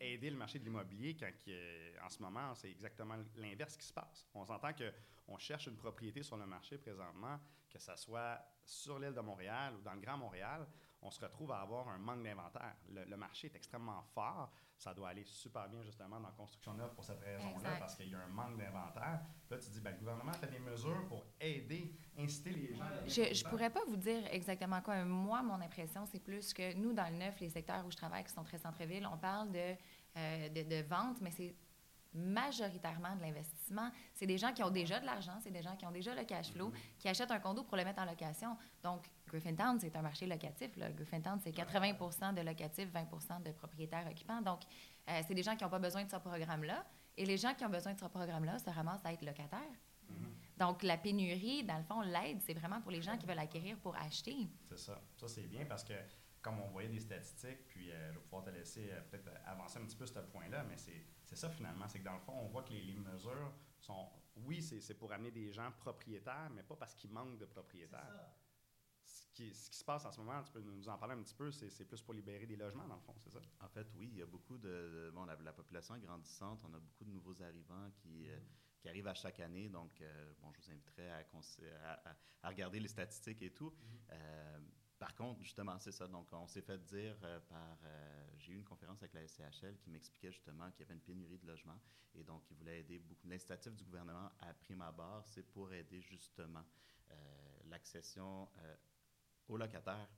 aider 0.00 0.30
le 0.30 0.36
marché 0.36 0.58
de 0.60 0.64
l'immobilier 0.64 1.16
quand 1.16 1.26
a- 1.48 2.04
en 2.06 2.08
ce 2.08 2.22
moment, 2.22 2.54
c'est 2.54 2.70
exactement 2.70 3.16
l'inverse 3.36 3.76
qui 3.76 3.86
se 3.86 3.92
passe? 3.92 4.26
On 4.34 4.44
s'entend 4.44 4.70
qu'on 4.72 5.36
cherche 5.38 5.66
une 5.66 5.76
propriété 5.76 6.22
sur 6.22 6.36
le 6.36 6.46
marché 6.46 6.78
présentement, 6.78 7.40
que 7.68 7.78
ce 7.80 7.96
soit 7.96 8.40
sur 8.64 8.98
l'île 9.00 9.14
de 9.14 9.20
Montréal 9.20 9.74
ou 9.76 9.82
dans 9.82 9.94
le 9.94 10.00
Grand 10.00 10.16
Montréal, 10.16 10.66
on 11.06 11.10
se 11.10 11.20
retrouve 11.20 11.52
à 11.52 11.60
avoir 11.60 11.88
un 11.88 11.98
manque 11.98 12.24
d'inventaire. 12.24 12.74
Le, 12.90 13.04
le 13.04 13.16
marché 13.16 13.46
est 13.46 13.54
extrêmement 13.56 14.02
fort. 14.14 14.50
Ça 14.76 14.92
doit 14.92 15.08
aller 15.10 15.24
super 15.24 15.68
bien 15.68 15.82
justement 15.82 16.18
dans 16.20 16.26
la 16.28 16.34
construction 16.34 16.74
neuve 16.74 16.92
pour 16.94 17.04
cette 17.04 17.20
raison-là, 17.20 17.76
parce 17.78 17.94
qu'il 17.94 18.10
y 18.10 18.14
a 18.14 18.18
un 18.18 18.26
manque 18.26 18.58
d'inventaire. 18.58 19.20
Là, 19.48 19.58
tu 19.58 19.70
dis, 19.70 19.80
ben, 19.80 19.92
le 19.92 19.98
gouvernement 19.98 20.32
fait 20.32 20.48
des 20.48 20.58
mesures 20.58 21.06
pour 21.08 21.24
aider, 21.40 21.94
inciter 22.18 22.50
les 22.50 22.74
gens. 22.74 22.84
à 22.84 23.06
Je 23.06 23.44
ne 23.44 23.48
pourrais 23.50 23.70
pas 23.70 23.84
vous 23.86 23.96
dire 23.96 24.22
exactement 24.32 24.80
quoi. 24.82 25.04
Moi, 25.04 25.42
mon 25.42 25.60
impression, 25.60 26.04
c'est 26.06 26.20
plus 26.20 26.52
que 26.52 26.74
nous, 26.74 26.92
dans 26.92 27.08
le 27.10 27.16
neuf, 27.18 27.38
les 27.40 27.48
secteurs 27.50 27.86
où 27.86 27.90
je 27.90 27.96
travaille, 27.96 28.24
qui 28.24 28.32
sont 28.32 28.44
très 28.44 28.58
centre-ville, 28.58 29.08
on 29.10 29.16
parle 29.16 29.50
de, 29.52 29.74
euh, 30.16 30.48
de, 30.48 30.62
de 30.62 30.82
vente, 30.88 31.20
mais 31.20 31.30
c'est 31.30 31.54
majoritairement 32.14 33.14
de 33.16 33.22
l'investissement. 33.22 33.90
C'est 34.14 34.26
des 34.26 34.38
gens 34.38 34.52
qui 34.52 34.62
ont 34.62 34.70
déjà 34.70 35.00
de 35.00 35.06
l'argent, 35.06 35.38
c'est 35.42 35.50
des 35.50 35.62
gens 35.62 35.76
qui 35.76 35.86
ont 35.86 35.90
déjà 35.90 36.14
le 36.14 36.24
cash 36.24 36.50
flow, 36.50 36.72
qui 36.98 37.08
achètent 37.08 37.30
un 37.30 37.38
condo 37.38 37.64
pour 37.64 37.76
le 37.76 37.84
mettre 37.84 38.00
en 38.00 38.06
location. 38.06 38.56
Donc, 38.82 39.10
Griffintown, 39.26 39.78
c'est 39.78 39.94
un 39.96 40.02
marché 40.02 40.26
locatif. 40.26 40.76
Là. 40.76 40.90
Griffintown, 40.90 41.38
c'est 41.40 41.50
80% 41.50 42.34
de 42.34 42.40
locatifs, 42.40 42.90
20 42.90 43.42
de 43.44 43.50
propriétaires 43.52 44.06
occupants. 44.08 44.40
Donc, 44.40 44.60
euh, 45.08 45.20
c'est 45.26 45.34
des 45.34 45.42
gens 45.42 45.56
qui 45.56 45.64
n'ont 45.64 45.70
pas 45.70 45.78
besoin 45.78 46.04
de 46.04 46.10
ce 46.10 46.16
programme-là. 46.16 46.84
Et 47.16 47.24
les 47.24 47.36
gens 47.36 47.54
qui 47.54 47.64
ont 47.64 47.70
besoin 47.70 47.94
de 47.94 48.00
ce 48.00 48.06
programme-là 48.06 48.58
se 48.58 48.70
ramassent 48.70 49.04
à 49.04 49.12
être 49.12 49.24
locataires. 49.24 49.60
Mhm. 50.08 50.34
Donc, 50.58 50.82
la 50.82 50.96
pénurie, 50.96 51.64
dans 51.64 51.78
le 51.78 51.84
fond, 51.84 52.00
l'aide, 52.00 52.40
c'est 52.42 52.54
vraiment 52.54 52.80
pour 52.80 52.90
les 52.90 53.02
gens 53.02 53.16
qui 53.16 53.26
veulent 53.26 53.38
acquérir 53.38 53.76
pour 53.78 53.96
acheter. 53.96 54.48
C'est 54.68 54.78
ça. 54.78 55.00
Ça, 55.16 55.28
c'est 55.28 55.46
bien 55.46 55.64
parce 55.64 55.84
que, 55.84 55.94
comme 56.40 56.60
on 56.60 56.68
voyait 56.68 56.88
des 56.88 57.00
statistiques, 57.00 57.66
puis 57.68 57.90
euh, 57.90 58.12
je 58.12 58.18
vais 58.18 58.24
pouvoir 58.24 58.44
te 58.44 58.50
laisser 58.50 58.90
euh, 58.90 59.00
peut-être 59.10 59.30
avancer 59.46 59.78
un 59.78 59.84
petit 59.84 59.96
peu 59.96 60.06
ce 60.06 60.18
point-là, 60.18 60.64
mais 60.68 60.76
c'est 60.76 61.04
c'est 61.26 61.36
ça 61.36 61.50
finalement. 61.50 61.86
C'est 61.88 61.98
que 61.98 62.04
dans 62.04 62.14
le 62.14 62.20
fond, 62.20 62.32
on 62.40 62.46
voit 62.48 62.62
que 62.62 62.72
les, 62.72 62.82
les 62.82 62.96
mesures 62.98 63.52
sont. 63.78 64.08
Oui, 64.36 64.62
c'est 64.62 64.80
c'est 64.80 64.94
pour 64.94 65.12
amener 65.12 65.30
des 65.30 65.52
gens 65.52 65.70
propriétaires, 65.72 66.50
mais 66.54 66.62
pas 66.62 66.76
parce 66.76 66.94
qu'il 66.94 67.10
manque 67.10 67.36
de 67.38 67.46
propriétaires. 67.46 68.30
Ce 69.04 69.26
qui, 69.32 69.54
ce 69.54 69.70
qui 69.70 69.78
se 69.78 69.84
passe 69.84 70.04
en 70.06 70.10
ce 70.12 70.18
moment, 70.20 70.42
tu 70.42 70.50
peux 70.50 70.60
nous 70.60 70.88
en 70.88 70.96
parler 70.98 71.14
un 71.14 71.22
petit 71.22 71.34
peu, 71.34 71.50
c'est 71.52 71.70
c'est 71.70 71.84
plus 71.84 72.00
pour 72.02 72.14
libérer 72.14 72.46
des 72.46 72.56
logements, 72.56 72.86
dans 72.88 72.96
le 72.96 73.00
fond, 73.02 73.14
c'est 73.18 73.30
ça? 73.30 73.40
En 73.60 73.68
fait, 73.68 73.86
oui, 73.96 74.08
il 74.12 74.18
y 74.18 74.22
a 74.22 74.26
beaucoup 74.26 74.56
de. 74.58 74.68
de- 74.68 75.10
bon, 75.14 75.24
la, 75.26 75.36
la 75.36 75.52
population 75.52 75.94
est 75.94 76.00
grandissante. 76.00 76.62
On 76.64 76.74
a 76.74 76.78
beaucoup 76.80 77.04
de 77.04 77.10
nouveaux 77.10 77.40
arrivants 77.42 77.90
qui, 77.98 78.28
euh, 78.30 78.38
qui 78.78 78.88
arrivent 78.88 79.06
à 79.08 79.14
chaque 79.14 79.40
année. 79.40 79.68
Donc, 79.68 80.00
euh, 80.00 80.32
bon, 80.40 80.50
je 80.54 80.60
vous 80.62 80.70
inviterai 80.70 81.10
à, 81.10 81.22
à- 82.42 82.48
regarder 82.48 82.80
les 82.80 82.88
statistiques 82.88 83.42
et 83.42 83.52
tout. 83.52 83.74
Euh, 84.10 84.58
par 84.98 85.14
contre, 85.14 85.42
justement, 85.42 85.78
c'est 85.78 85.92
ça. 85.92 86.06
Donc, 86.08 86.28
on 86.32 86.46
s'est 86.46 86.62
fait 86.62 86.78
dire 86.84 87.16
euh, 87.22 87.40
par. 87.40 87.78
euh, 87.84 88.26
J'ai 88.38 88.52
eu 88.52 88.56
une 88.56 88.64
conférence 88.64 89.02
avec 89.02 89.12
la 89.14 89.26
SCHL 89.26 89.76
qui 89.78 89.90
m'expliquait 89.90 90.30
justement 90.32 90.70
qu'il 90.70 90.80
y 90.80 90.82
avait 90.84 90.94
une 90.94 91.00
pénurie 91.00 91.38
de 91.38 91.46
logements. 91.46 91.78
Et 92.14 92.24
donc, 92.24 92.50
ils 92.50 92.56
voulaient 92.56 92.80
aider 92.80 92.98
beaucoup. 92.98 93.28
L'incitatif 93.28 93.74
du 93.74 93.84
gouvernement 93.84 94.30
à 94.40 94.54
prime 94.54 94.82
abord, 94.82 95.22
c'est 95.26 95.42
pour 95.42 95.72
aider 95.72 96.00
justement 96.00 96.64
euh, 97.10 97.14
l'accession 97.66 98.48
aux 99.48 99.56
locataires. 99.56 100.08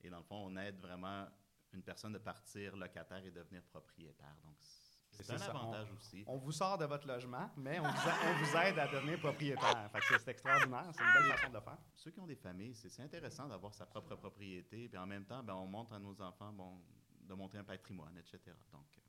Et 0.00 0.10
dans 0.10 0.18
le 0.18 0.24
fond, 0.24 0.36
on 0.46 0.56
aide 0.56 0.78
vraiment 0.80 1.28
une 1.72 1.82
personne 1.82 2.12
de 2.12 2.18
partir 2.18 2.76
locataire 2.76 3.24
et 3.24 3.30
devenir 3.30 3.62
propriétaire. 3.64 4.36
Donc, 4.44 4.56
c'est 5.12 5.30
un 5.32 5.38
ça, 5.38 5.46
avantage 5.50 5.88
on- 5.92 5.96
aussi. 5.96 6.24
On 6.26 6.36
vous 6.38 6.52
sort 6.52 6.78
de 6.78 6.84
votre 6.86 7.06
logement, 7.06 7.50
mais 7.56 7.78
on 7.78 7.82
vous, 7.84 8.08
a- 8.08 8.18
on 8.26 8.44
vous 8.44 8.56
aide 8.56 8.78
à 8.78 8.88
devenir 8.88 9.18
propriétaire. 9.20 9.90
C'est- 10.08 10.28
extraordinaire, 10.28 10.90
c'est 10.92 11.02
une 11.02 11.12
belle 11.12 11.32
façon 11.36 11.48
de 11.50 11.54
le 11.54 11.60
faire. 11.60 11.78
Ceux 11.94 12.10
qui 12.10 12.20
ont 12.20 12.26
des 12.26 12.36
familles, 12.36 12.74
c'est 12.74 13.02
intéressant 13.02 13.46
d'avoir 13.48 13.74
sa 13.74 13.86
propre 13.86 14.16
propriété. 14.16 14.88
Puis 14.88 14.98
en 14.98 15.06
même 15.06 15.24
temps, 15.24 15.42
ben, 15.42 15.54
on 15.54 15.66
montre 15.66 15.92
à 15.92 15.98
nos 15.98 16.20
enfants 16.22 16.52
bon, 16.52 16.80
de 17.20 17.34
monter 17.34 17.58
un 17.58 17.64
patrimoine, 17.64 18.16
etc. 18.18 18.38
Donc, 18.72 18.86
euh, 18.98 19.00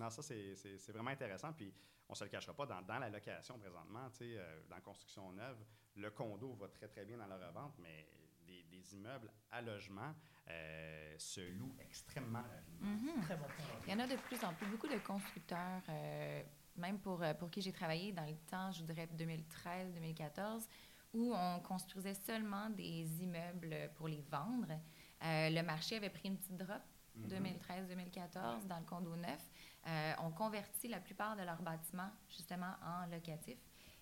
Non, 0.00 0.08
ça, 0.10 0.22
c'est- 0.22 0.90
vraiment 0.92 1.10
intéressant. 1.10 1.52
Puis, 1.52 1.72
on 2.08 2.14
se 2.14 2.24
le 2.24 2.30
cachera 2.30 2.54
pas, 2.54 2.64
dans, 2.66 2.80
dans 2.82 2.98
la 2.98 3.10
location 3.10 3.58
présentement, 3.58 4.08
euh, 4.22 4.62
dans 4.68 4.76
la 4.76 4.80
construction 4.80 5.30
neuve, 5.32 5.58
le 5.96 6.10
condo 6.10 6.54
va 6.54 6.68
très, 6.68 6.88
très 6.88 7.04
bien 7.04 7.18
dans 7.18 7.26
la 7.26 7.36
revente, 7.36 7.74
mais 7.78 8.06
des, 8.52 8.76
des 8.76 8.94
immeubles 8.94 9.30
à 9.50 9.60
logement 9.62 10.14
euh, 10.50 11.14
se 11.18 11.40
louent 11.40 11.74
extrêmement 11.80 12.42
rapidement. 12.42 12.90
Mhm. 12.90 13.22
Très 13.22 13.36
bon 13.36 13.44
point. 13.44 13.64
Il 13.86 13.92
y 13.92 13.94
en 13.94 14.00
a 14.00 14.06
de 14.06 14.16
plus 14.16 14.42
en 14.44 14.52
plus 14.54 14.66
beaucoup 14.66 14.88
de 14.88 14.98
constructeurs, 14.98 15.82
euh, 15.88 16.42
même 16.76 16.98
pour, 16.98 17.22
euh, 17.22 17.34
pour 17.34 17.50
qui 17.50 17.60
j'ai 17.62 17.72
travaillé 17.72 18.12
dans 18.12 18.26
le 18.26 18.36
temps, 18.50 18.70
je 18.72 18.82
dirais 18.82 19.08
2013-2014, 19.16 20.66
où 21.14 21.34
on 21.34 21.60
construisait 21.60 22.14
seulement 22.14 22.70
des 22.70 23.22
immeubles 23.22 23.90
pour 23.96 24.08
les 24.08 24.22
vendre. 24.30 24.72
Euh, 25.24 25.50
le 25.50 25.62
marché 25.62 25.96
avait 25.96 26.10
pris 26.10 26.28
une 26.28 26.36
petite 26.38 26.56
drop 26.56 26.82
Mhm. 27.14 27.28
2013-2014 27.28 28.66
dans 28.66 28.78
le 28.78 28.84
condo 28.86 29.14
neuf. 29.16 29.50
Euh, 29.86 30.12
on 30.22 30.30
convertit 30.30 30.88
la 30.88 30.98
plupart 30.98 31.36
de 31.36 31.42
leurs 31.42 31.60
bâtiments 31.60 32.10
justement 32.28 32.72
en 32.82 33.06
locatif. 33.10 33.58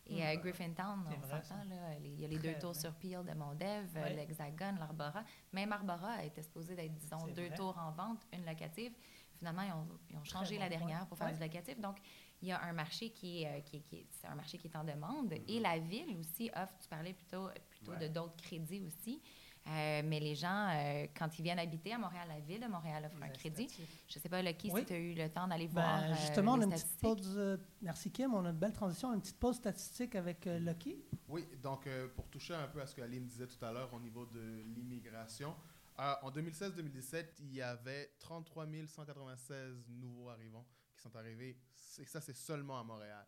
Et 0.06 0.24
euh, 0.26 0.34
Mhm. 0.34 0.40
Griffintown, 0.40 1.04
C'est 1.08 1.16
on 1.18 1.22
s'entend, 1.22 1.62
il 2.02 2.20
y 2.20 2.24
a 2.24 2.28
les 2.28 2.38
deux 2.38 2.54
tours 2.58 2.74
sur 2.74 2.92
Peel 2.94 3.24
de 3.24 3.32
Mondev, 3.34 3.96
euh, 3.96 4.02
Ouais. 4.02 4.14
l'Hexagone, 4.16 4.78
l'Arbora. 4.78 5.24
Même 5.52 5.72
Arbora 5.72 6.24
était 6.24 6.42
supposé 6.42 6.74
d'être, 6.74 6.94
disons, 6.94 7.26
deux 7.28 7.46
vrai. 7.46 7.54
tours 7.54 7.78
en 7.78 7.92
vente, 7.92 8.26
une 8.32 8.44
locative. 8.44 8.92
Finalement, 9.38 9.62
ils 9.62 9.72
ont, 9.72 9.86
ils 10.10 10.16
ont 10.16 10.24
changé 10.24 10.56
bon 10.56 10.60
la 10.62 10.68
point. 10.68 10.78
dernière 10.78 11.06
pour 11.06 11.16
faire 11.16 11.28
Ouais. 11.28 11.34
du 11.34 11.40
locatif. 11.40 11.78
Donc, 11.80 11.98
il 12.42 12.48
y 12.48 12.52
a 12.52 12.60
un 12.62 12.72
marché 12.72 13.10
qui 13.10 13.42
est, 13.42 13.46
euh, 13.58 13.60
qui 13.60 13.76
est- 13.76 13.80
qui 13.80 13.96
est- 13.96 14.24
un 14.26 14.34
marché 14.34 14.58
qui 14.58 14.66
est 14.66 14.76
en 14.76 14.84
demande. 14.84 15.32
Et 15.46 15.60
la 15.60 15.78
ville 15.78 16.16
aussi 16.18 16.50
offre, 16.56 16.74
tu 16.80 16.88
parlais 16.88 17.12
plutôt, 17.14 17.48
plutôt 17.70 17.92
Ouais. 17.92 17.98
de 17.98 18.08
d'autres 18.08 18.36
crédits 18.42 18.82
aussi. 18.82 19.22
Euh, 19.66 20.02
mais 20.04 20.18
les 20.20 20.34
gens, 20.34 20.68
euh, 20.70 21.06
quand 21.16 21.38
ils 21.38 21.42
viennent 21.42 21.58
habiter 21.58 21.92
à 21.92 21.98
Montréal, 21.98 22.26
la 22.28 22.40
ville 22.40 22.60
de 22.60 22.66
Montréal 22.66 23.04
offre 23.04 23.22
un 23.22 23.28
crédit. 23.28 23.68
Je 24.08 24.18
ne 24.18 24.22
sais 24.22 24.28
pas, 24.28 24.42
Lucky, 24.42 24.70
Oui. 24.72 24.80
si 24.80 24.86
tu 24.86 24.92
as 24.94 24.98
eu 24.98 25.14
le 25.14 25.28
temps 25.28 25.46
d'aller 25.46 25.66
Ben, 25.68 25.72
voir 25.82 26.02
euh, 26.02 26.14
justement, 26.14 26.52
on 26.54 26.56
les 26.56 26.62
a 26.62 26.66
une 26.66 26.72
petite 26.72 26.98
pause. 27.00 27.34
euh, 27.36 27.56
merci 27.82 28.10
Kim, 28.10 28.34
on 28.34 28.44
a 28.46 28.50
une 28.50 28.56
belle 28.58 28.72
transition, 28.72 29.12
une 29.12 29.20
petite 29.20 29.38
pause 29.38 29.56
statistique 29.56 30.14
avec 30.14 30.46
euh, 30.46 30.58
Lucky. 30.58 30.96
Oui, 31.28 31.46
donc 31.62 31.86
euh, 31.86 32.08
pour 32.08 32.26
toucher 32.28 32.54
un 32.54 32.66
peu 32.68 32.80
à 32.80 32.86
ce 32.86 32.94
que 32.94 33.02
Aline 33.02 33.26
disait 33.26 33.46
tout 33.46 33.62
à 33.64 33.70
l'heure 33.70 33.92
au 33.92 34.00
niveau 34.00 34.24
de 34.26 34.62
l'immigration, 34.74 35.54
euh, 36.00 36.14
en 36.22 36.30
2016-2017, 36.30 37.26
il 37.40 37.54
y 37.54 37.62
avait 37.62 38.10
33 38.18 38.66
196 38.86 39.84
nouveaux 39.90 40.30
arrivants 40.30 40.66
qui 40.96 41.02
sont 41.02 41.14
arrivés. 41.14 41.58
Et 41.98 42.06
ça, 42.06 42.20
c'est 42.20 42.34
seulement 42.36 42.80
à 42.80 42.82
Montréal. 42.84 43.26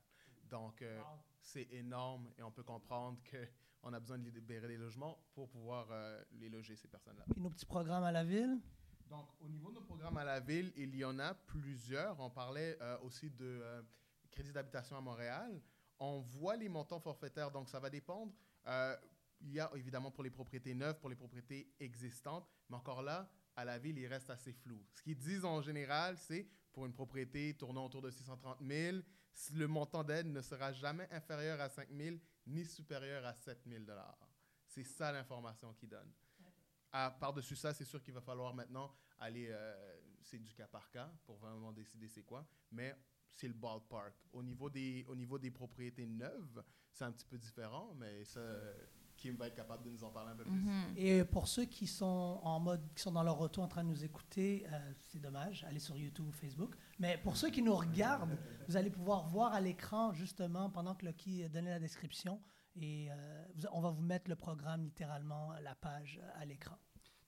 Donc, 0.51 0.81
euh, 0.83 1.01
c'est 1.43 1.69
énorme 1.73 2.31
et 2.39 2.43
on 2.43 2.51
peut 2.51 2.63
comprendre 2.63 3.19
qu'on 3.83 3.93
a 3.93 4.01
besoin 4.01 4.19
de 4.19 4.31
libérer 4.31 4.69
les 4.69 4.79
logements 4.79 5.19
pour 5.35 5.49
pouvoir 5.49 5.89
euh, 5.91 6.23
les 6.39 6.49
loger, 6.49 6.77
ces 6.77 6.89
personnes-là. 6.89 7.25
Puis 7.31 7.41
nos 7.41 7.51
petits 7.51 7.67
programmes 7.67 8.05
à 8.05 8.13
la 8.13 8.25
ville? 8.25 8.59
Donc, 9.11 9.29
au 9.41 9.49
niveau 9.49 9.69
de 9.69 9.75
nos 9.75 9.83
programmes 9.83 10.17
à 10.17 10.25
la 10.25 10.41
ville, 10.41 10.73
il 10.75 10.97
y 10.97 11.05
en 11.05 11.19
a 11.19 11.35
plusieurs. 11.35 12.19
On 12.19 12.31
parlait 12.31 12.79
euh, 12.81 12.97
aussi 13.03 13.29
de 13.29 13.45
euh, 13.45 13.83
crédit 14.31 14.53
d'habitation 14.53 14.97
à 14.97 15.03
Montréal. 15.03 15.61
On 15.99 16.21
voit 16.21 16.57
les 16.57 16.69
montants 16.71 16.99
forfaitaires, 16.99 17.51
donc 17.51 17.69
ça 17.69 17.79
va 17.79 17.91
dépendre. 17.91 18.33
Euh, 18.67 18.97
il 19.43 19.53
y 19.53 19.61
a 19.61 19.71
évidemment 19.75 20.11
pour 20.11 20.25
les 20.25 20.31
propriétés 20.31 20.75
neuves, 20.75 20.99
pour 20.99 21.11
les 21.11 21.17
propriétés 21.17 21.71
existantes, 21.79 22.49
mais 22.71 22.77
encore 22.77 23.03
là, 23.03 23.31
à 23.55 23.65
la 23.65 23.79
ville, 23.79 23.99
il 23.99 24.07
reste 24.07 24.31
assez 24.31 24.53
flou. 24.53 24.83
Ce 24.95 25.03
qu'ils 25.03 25.19
disent 25.19 25.45
en 25.45 25.61
général, 25.61 26.17
c'est 26.17 26.49
pour 26.73 26.87
une 26.87 26.93
propriété 26.95 27.55
tournant 27.55 27.85
autour 27.85 28.01
de 28.01 28.11
630 28.11 28.59
000, 28.67 28.99
si 28.99 29.03
le 29.55 29.67
montant 29.67 30.05
d'aide 30.05 30.27
ne 30.27 30.41
sera 30.43 30.73
jamais 30.73 31.09
inférieur 31.11 31.61
à 31.61 31.69
5 31.69 31.89
000 31.91 32.17
ni 32.47 32.65
supérieur 32.65 33.25
à 33.25 33.35
7 33.35 33.61
000 33.67 33.85
C'est 34.67 34.85
ça 34.85 35.13
l'information 35.13 35.73
qu'ils 35.75 35.89
donnent. 35.89 36.13
À- 36.93 37.11
Par-dessus 37.11 37.57
ça, 37.57 37.73
c'est 37.73 37.85
sûr 37.85 38.03
qu'il 38.03 38.15
va 38.15 38.21
falloir 38.21 38.55
maintenant 38.55 38.95
aller, 39.19 39.49
euh, 39.51 40.01
c'est 40.23 40.39
du 40.39 40.53
cas 40.53 40.67
par 40.67 40.91
cas 40.91 41.11
pour 41.25 41.37
vraiment 41.37 41.73
décider 41.73 42.09
c'est 42.09 42.23
quoi, 42.25 42.47
mais 42.71 42.95
c'est 43.35 43.49
le 43.49 43.55
ballpark. 43.55 44.15
Au 44.33 44.43
niveau 44.43 44.69
des, 44.69 45.05
au 45.09 45.15
niveau 45.15 45.39
des 45.39 45.51
propriétés 45.51 46.07
neuves, 46.07 46.63
c'est 46.93 47.05
un 47.05 47.13
petit 47.13 47.25
peu 47.27 47.39
différent, 47.39 47.95
mais 47.95 48.25
ça, 48.25 48.41
Kim 49.23 49.37
va 49.37 49.47
être 49.47 49.55
capable 49.55 49.85
de 49.85 49.91
nous 49.91 50.03
en 50.03 50.11
parler 50.11 50.33
un 50.33 50.35
peu 50.35 50.43
plus. 50.43 50.53
Mhm. 50.53 50.95
Et 50.97 51.25
pour 51.25 51.47
ceux 51.47 51.65
qui 51.65 51.87
sont 51.87 52.41
en 52.43 52.59
mode, 52.59 52.83
qui 52.95 53.03
sont 53.03 53.13
dans 53.13 53.23
leur 53.23 53.41
auto 53.41 53.63
en 53.63 53.69
train 53.69 53.85
de 53.85 53.89
nous 53.89 54.05
écouter, 54.05 54.67
euh, 54.73 54.93
c'est 54.99 55.21
dommage, 55.21 55.65
allez 55.69 55.79
sur 55.79 55.97
YouTube 55.97 56.27
ou 56.27 56.33
Facebook. 56.33 56.75
Mais 56.99 57.17
pour 57.19 57.37
ceux 57.37 57.51
qui 57.51 57.63
nous 57.63 57.75
regardent, 57.75 58.37
vous 58.67 58.77
allez 58.77 58.91
pouvoir 58.91 59.29
voir 59.29 59.55
à 59.55 59.61
l'écran 59.61 60.13
justement 60.13 60.71
pendant 60.71 60.97
que 60.97 61.07
Lucky 61.07 61.49
donnait 61.49 61.71
la 61.71 61.79
description. 61.79 62.41
Et 62.75 63.11
euh, 63.13 63.45
on 63.73 63.81
va 63.81 63.91
vous 63.91 64.03
mettre 64.03 64.29
le 64.29 64.37
programme 64.37 64.83
littéralement, 64.83 65.53
la 65.63 65.75
page 65.77 66.21
euh, 66.21 66.41
à 66.43 66.45
l'écran. 66.45 66.77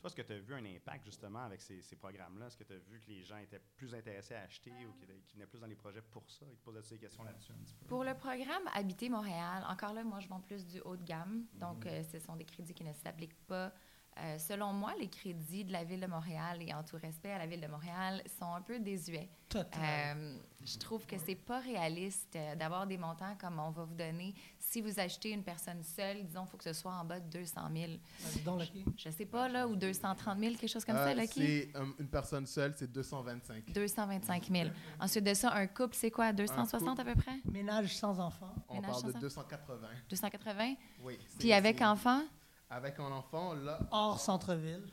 Toi, 0.04 0.10
est-ce 0.10 0.16
que 0.16 0.20
tu 0.20 0.32
as 0.34 0.38
vu 0.38 0.52
un 0.52 0.66
impact 0.66 1.06
justement 1.06 1.44
avec 1.44 1.62
ces, 1.62 1.80
ces 1.80 1.96
programmes-là? 1.96 2.48
Est-ce 2.48 2.58
que 2.58 2.64
tu 2.64 2.74
as 2.74 2.78
vu 2.90 3.00
que 3.00 3.08
les 3.08 3.24
gens 3.24 3.38
étaient 3.38 3.62
plus 3.74 3.94
intéressés 3.94 4.34
à 4.34 4.42
acheter 4.42 4.70
ou 4.86 4.92
qu'ils 4.92 5.08
qu'ils 5.24 5.36
venaient 5.36 5.46
plus 5.46 5.58
dans 5.58 5.66
les 5.66 5.76
projets 5.76 6.02
pour 6.02 6.30
ça? 6.30 6.44
Ils 6.46 6.58
te 6.58 6.62
posaient 6.62 6.82
des 6.96 6.98
questions 6.98 7.24
là-dessus 7.24 7.52
un 7.52 7.64
petit 7.64 7.74
peu? 7.74 7.86
Pour 7.86 8.04
le 8.04 8.12
programme 8.12 8.68
Habiter 8.74 9.08
Montréal, 9.08 9.64
encore 9.66 9.94
là, 9.94 10.04
moi, 10.04 10.20
je 10.20 10.28
vends 10.28 10.42
plus 10.42 10.66
du 10.66 10.78
haut 10.80 10.98
de 10.98 11.04
gamme. 11.04 11.46
Donc, 11.54 11.86
euh, 11.86 12.02
ce 12.02 12.18
sont 12.18 12.36
des 12.36 12.44
crédits 12.44 12.74
qui 12.74 12.84
ne 12.84 12.92
s'appliquent 12.92 13.46
pas. 13.46 13.72
Euh, 14.16 14.38
selon 14.38 14.72
moi, 14.72 14.92
les 15.00 15.08
crédits 15.08 15.64
de 15.64 15.72
la 15.72 15.82
Ville 15.82 15.98
de 16.00 16.06
Montréal, 16.06 16.58
et 16.62 16.72
en 16.72 16.84
tout 16.84 16.96
respect 17.02 17.32
à 17.32 17.38
la 17.38 17.46
Ville 17.46 17.60
de 17.60 17.66
Montréal, 17.66 18.22
sont 18.38 18.54
un 18.54 18.60
peu 18.62 18.78
désuets. 18.78 19.28
Euh, 19.56 20.36
je 20.64 20.78
trouve 20.78 21.04
que 21.04 21.16
c'est 21.18 21.34
pas 21.34 21.58
réaliste 21.60 22.34
euh, 22.36 22.54
d'avoir 22.54 22.86
des 22.86 22.96
montants 22.96 23.34
comme 23.40 23.58
on 23.58 23.70
va 23.70 23.82
vous 23.84 23.94
donner. 23.94 24.32
Si 24.60 24.80
vous 24.80 25.00
achetez 25.00 25.30
une 25.30 25.42
personne 25.42 25.82
seule, 25.82 26.24
disons, 26.24 26.44
il 26.44 26.48
faut 26.48 26.56
que 26.56 26.62
ce 26.64 26.72
soit 26.72 26.92
en 26.92 27.04
bas 27.04 27.18
de 27.18 27.28
200 27.28 27.60
000. 27.72 27.92
Vas-y 28.20 28.42
donc, 28.42 28.60
Lucky? 28.60 28.84
Je 28.96 29.10
sais 29.10 29.26
pas, 29.26 29.48
là, 29.48 29.66
ou 29.66 29.74
230 29.74 30.38
000, 30.38 30.54
quelque 30.54 30.68
chose 30.70 30.84
comme 30.84 30.96
ça, 30.96 31.08
Euh, 31.08 31.14
Lucky? 31.14 31.40
c'est 31.40 31.72
une 31.98 32.08
personne 32.08 32.46
seule, 32.46 32.72
c'est 32.76 32.90
225. 32.92 33.72
225 33.72 34.48
000. 34.50 34.70
Ensuite 35.00 35.24
de 35.24 35.34
ça, 35.34 35.52
un 35.54 35.66
couple, 35.66 35.94
c'est 35.96 36.10
quoi? 36.12 36.32
260 36.32 37.00
à 37.00 37.04
peu 37.04 37.14
près? 37.16 37.38
Ménage 37.50 37.96
sans 37.96 38.20
enfant. 38.20 38.54
On 38.68 38.74
Ménage 38.76 38.90
parle 38.92 39.02
de 39.06 39.10
sans- 39.12 39.18
280. 39.18 39.88
280? 40.08 40.74
Oui. 41.02 41.18
Puis 41.38 41.52
avec 41.52 41.80
enfant? 41.82 42.22
Avec 42.70 42.98
un 42.98 43.12
enfant, 43.12 43.54
là, 43.54 43.78
Hors 43.90 44.18
centre-ville. 44.18 44.86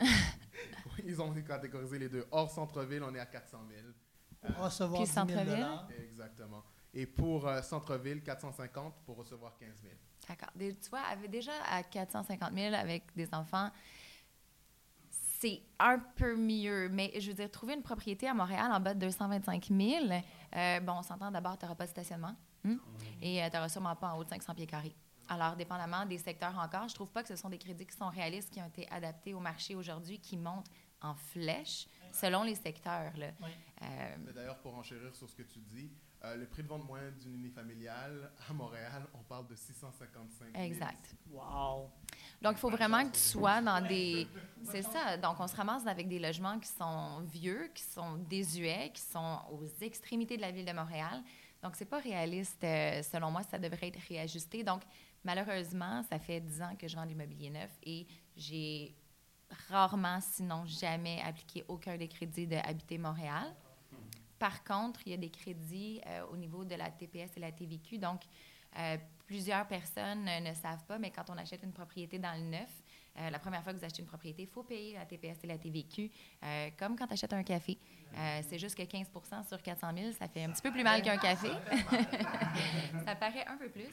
ils 1.04 1.20
ont 1.20 1.32
catégorisé 1.42 1.98
les 1.98 2.08
deux. 2.08 2.26
Hors 2.30 2.50
centre-ville, 2.50 3.02
on 3.02 3.14
est 3.14 3.20
à 3.20 3.26
400 3.26 3.58
000. 3.68 4.52
Pour 4.54 4.64
recevoir 4.64 5.02
Puis 5.02 5.08
10 5.10 5.14
000 5.14 5.26
centre-ville? 5.26 5.54
dollars. 5.54 5.88
Exactement. 5.98 6.62
Et 6.94 7.06
pour 7.06 7.46
euh, 7.46 7.62
centre-ville, 7.62 8.22
450 8.22 8.94
pour 9.04 9.16
recevoir 9.16 9.56
15 9.58 9.68
000. 9.82 9.94
D'accord. 10.28 10.48
Tu 10.58 10.90
vois, 10.90 11.00
avec- 11.00 11.30
déjà 11.30 11.52
à 11.70 11.82
450 11.82 12.52
000 12.54 12.74
avec 12.74 13.14
des 13.14 13.28
enfants, 13.34 13.70
c'est 15.10 15.62
un 15.78 15.98
peu 15.98 16.36
mieux. 16.36 16.88
Mais 16.88 17.12
je 17.20 17.28
veux 17.28 17.34
dire, 17.34 17.50
trouver 17.50 17.74
une 17.74 17.82
propriété 17.82 18.28
à 18.28 18.34
Montréal 18.34 18.70
en 18.72 18.80
bas 18.80 18.94
de 18.94 19.00
225 19.00 19.66
000, 19.66 20.04
euh, 20.54 20.80
bon, 20.80 20.92
on 20.98 21.02
s'entend 21.02 21.30
d'abord, 21.30 21.58
tu 21.58 21.64
n'auras 21.64 21.74
pas 21.74 21.84
de 21.84 21.90
stationnement 21.90 22.34
hein? 22.64 22.76
et 23.20 23.42
tu 23.50 23.56
n'auras 23.56 23.68
sûrement 23.68 23.96
pas 23.96 24.12
en 24.12 24.18
haut 24.18 24.24
de 24.24 24.28
500 24.30 24.54
pieds 24.54 24.66
carrés. 24.66 24.94
Alors, 25.28 25.56
dépendamment 25.56 26.06
des 26.06 26.18
secteurs 26.18 26.56
encore, 26.58 26.88
je 26.88 26.94
trouve 26.94 27.08
pas 27.10 27.22
que 27.22 27.28
ce 27.28 27.36
sont 27.36 27.48
des 27.48 27.58
crédits 27.58 27.86
qui 27.86 27.96
sont 27.96 28.08
réalistes, 28.08 28.50
qui 28.52 28.60
ont 28.60 28.66
été 28.66 28.88
adaptés 28.90 29.34
au 29.34 29.40
marché 29.40 29.74
aujourd'hui, 29.74 30.18
qui 30.18 30.36
montent 30.36 30.68
en 31.02 31.14
flèche 31.14 31.86
selon 32.12 32.42
les 32.44 32.54
secteurs. 32.54 33.12
Là. 33.16 33.28
Oui. 33.42 33.50
Euh, 33.82 34.16
Mais 34.24 34.32
D'ailleurs, 34.32 34.58
pour 34.58 34.74
enchérir 34.76 35.14
sur 35.14 35.28
ce 35.28 35.34
que 35.34 35.42
tu 35.42 35.58
dis, 35.60 35.90
euh, 36.24 36.36
le 36.36 36.46
prix 36.46 36.62
de 36.62 36.68
vente 36.68 36.84
moyen 36.86 37.10
d'une 37.10 37.34
unifamiliale 37.34 38.30
à 38.48 38.52
Montréal, 38.54 39.06
on 39.14 39.22
parle 39.24 39.46
de 39.48 39.54
655 39.54 40.52
000. 40.54 40.64
exact. 40.64 41.14
Wow. 41.30 41.90
Donc, 42.40 42.52
il 42.54 42.58
faut 42.58 42.70
vraiment 42.70 43.04
que 43.06 43.12
tu 43.12 43.20
sois 43.20 43.60
dans 43.60 43.86
des... 43.86 44.26
C'est 44.64 44.82
ça. 44.82 45.16
Donc, 45.18 45.38
on 45.40 45.46
se 45.46 45.54
ramasse 45.56 45.86
avec 45.86 46.08
des 46.08 46.18
logements 46.18 46.58
qui 46.58 46.68
sont 46.68 47.20
vieux, 47.22 47.70
qui 47.74 47.82
sont 47.82 48.16
désuets, 48.16 48.90
qui 48.94 49.02
sont 49.02 49.40
aux 49.52 49.66
extrémités 49.82 50.36
de 50.36 50.42
la 50.42 50.50
ville 50.52 50.64
de 50.64 50.72
Montréal. 50.72 51.22
Donc, 51.62 51.74
c'est 51.76 51.84
pas 51.86 51.98
réaliste. 51.98 52.62
euh, 52.64 53.02
selon 53.02 53.30
moi, 53.30 53.42
ça 53.42 53.58
devrait 53.58 53.88
être 53.88 54.00
réajusté. 54.08 54.62
Donc, 54.64 54.82
malheureusement, 55.26 56.04
ça 56.04 56.20
fait 56.20 56.40
10 56.40 56.62
ans 56.62 56.76
que 56.78 56.86
je 56.86 56.94
vends 56.94 57.02
de 57.02 57.08
l'immobilier 57.08 57.50
neuf 57.50 57.70
et 57.82 58.06
j'ai 58.36 58.94
rarement, 59.68 60.20
sinon 60.20 60.64
jamais, 60.66 61.20
appliqué 61.24 61.64
aucun 61.66 61.96
des 61.96 62.06
crédits 62.06 62.46
de 62.46 62.56
Habiter 62.56 62.96
Montréal. 62.96 63.52
Par 64.38 64.62
contre, 64.62 65.00
il 65.04 65.10
y 65.10 65.14
a 65.14 65.18
des 65.18 65.30
crédits 65.30 66.00
euh, 66.06 66.24
au 66.30 66.36
niveau 66.36 66.64
de 66.64 66.76
la 66.76 66.90
TPS 66.90 67.36
et 67.36 67.40
la 67.40 67.50
TVQ. 67.50 67.98
Donc, 67.98 68.22
euh, 68.78 68.96
plusieurs 69.26 69.66
personnes 69.66 70.24
ne 70.24 70.54
savent 70.54 70.84
pas, 70.86 70.98
mais 70.98 71.10
quand 71.10 71.28
on 71.28 71.36
achète 71.38 71.62
une 71.64 71.72
propriété 71.72 72.18
dans 72.20 72.38
le 72.38 72.48
neuf, 72.48 72.82
euh, 73.18 73.30
la 73.30 73.38
première 73.38 73.62
fois 73.62 73.72
que 73.72 73.78
vous 73.78 73.84
achetez 73.84 74.02
une 74.02 74.08
propriété, 74.08 74.42
il 74.42 74.48
faut 74.48 74.62
payer 74.62 74.94
la 74.94 75.06
TPS 75.06 75.38
et 75.42 75.46
la 75.46 75.58
TVQ, 75.58 76.10
euh, 76.44 76.68
comme 76.78 76.96
quand 76.96 77.06
tu 77.06 77.14
achètes 77.14 77.32
un 77.32 77.42
café. 77.42 77.78
Euh, 78.16 78.40
c'est 78.48 78.58
juste 78.58 78.76
que 78.76 78.82
15% 78.82 79.46
sur 79.48 79.62
400 79.62 79.88
000, 79.96 80.12
ça 80.12 80.28
fait 80.28 80.44
un 80.44 80.50
petit 80.50 80.62
peu 80.62 80.70
plus 80.70 80.82
mal 80.82 81.02
qu'un 81.02 81.16
café. 81.16 81.48
ça 83.06 83.14
paraît 83.16 83.46
un 83.46 83.56
peu 83.56 83.68
plus. 83.68 83.90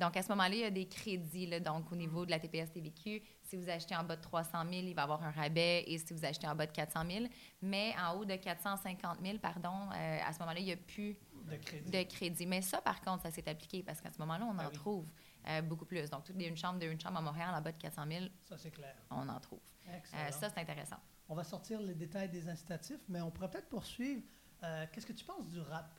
Donc, 0.00 0.16
à 0.16 0.22
ce 0.22 0.28
moment-là, 0.30 0.54
il 0.54 0.60
y 0.60 0.64
a 0.64 0.70
des 0.70 0.88
crédits. 0.88 1.46
là. 1.46 1.60
donc, 1.60 1.90
au 1.92 1.96
niveau 1.96 2.26
de 2.26 2.30
la 2.30 2.40
TPS 2.40 2.72
TVQ, 2.72 3.22
si 3.42 3.56
vous 3.56 3.68
achetez 3.70 3.94
en 3.94 4.02
bas 4.02 4.16
de 4.16 4.22
300 4.22 4.64
000, 4.68 4.72
il 4.86 4.94
va 4.94 5.02
y 5.02 5.04
avoir 5.04 5.22
un 5.22 5.30
rabais. 5.30 5.84
Et 5.86 5.98
si 5.98 6.12
vous 6.12 6.24
achetez 6.24 6.48
en 6.48 6.54
bas 6.56 6.66
de 6.66 6.72
400 6.72 7.00
000, 7.08 7.24
mais 7.62 7.94
en 7.96 8.16
haut 8.16 8.24
de 8.24 8.34
450 8.34 9.18
000, 9.24 9.38
pardon, 9.38 9.88
à 9.92 10.32
ce 10.32 10.38
moment-là, 10.40 10.58
il 10.58 10.66
n'y 10.66 10.72
a 10.72 10.76
plus 10.76 11.16
De 11.48 11.56
crédit. 11.56 11.90
de 11.90 12.02
crédit. 12.02 12.46
Mais 12.46 12.60
ça, 12.62 12.80
par 12.80 13.00
contre, 13.00 13.22
ça 13.22 13.30
s'est 13.30 13.48
appliqué 13.48 13.82
parce 13.84 14.00
qu'à 14.00 14.10
ce 14.10 14.18
moment-là, 14.18 14.46
on 14.46 14.58
en 14.58 14.66
oui. 14.66 14.72
trouve 14.72 15.06
euh, 15.46 15.62
beaucoup 15.62 15.84
plus. 15.86 16.08
Donc, 16.10 16.24
toutes 16.24 16.36
les 16.36 16.46
une 16.46 16.56
chambre, 16.56 16.78
deux, 16.78 16.90
une 16.90 17.00
chambre 17.00 17.18
à 17.18 17.22
Montréal, 17.22 17.54
en 17.54 17.60
bas 17.60 17.72
de 17.72 17.78
400 17.78 18.04
000, 18.08 18.24
Ça, 18.44 18.58
c'est 18.58 18.70
clair. 18.70 18.94
on 19.10 19.28
en 19.28 19.40
trouve. 19.40 19.60
Excellent. 19.86 20.22
Euh, 20.22 20.30
ça, 20.30 20.48
c'est 20.50 20.60
intéressant. 20.60 20.96
On 21.28 21.34
va 21.34 21.44
sortir 21.44 21.80
les 21.80 21.94
détails 21.94 22.28
des 22.28 22.48
incitatifs, 22.48 23.00
mais 23.08 23.20
on 23.20 23.30
pourrait 23.30 23.50
peut-être 23.50 23.68
poursuivre. 23.68 24.22
Euh, 24.62 24.86
Qu'est-ce 24.92 25.06
que 25.06 25.12
tu 25.12 25.24
penses 25.24 25.48
du 25.48 25.60
rap? 25.60 25.98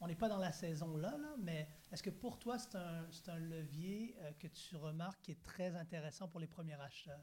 On 0.00 0.06
n'est 0.06 0.14
pas 0.14 0.28
dans 0.28 0.38
la 0.38 0.52
saison 0.52 0.96
là, 0.96 1.10
là 1.18 1.34
mais 1.40 1.68
est-ce 1.90 2.02
que 2.04 2.10
pour 2.10 2.38
toi, 2.38 2.56
c'est 2.58 2.76
un, 2.76 3.04
c'est 3.10 3.28
un 3.30 3.38
levier 3.38 4.16
euh, 4.20 4.30
que 4.38 4.46
tu 4.46 4.76
remarques 4.76 5.20
qui 5.22 5.32
est 5.32 5.42
très 5.42 5.74
intéressant 5.74 6.28
pour 6.28 6.38
les 6.38 6.46
premiers 6.46 6.80
acheteurs? 6.80 7.20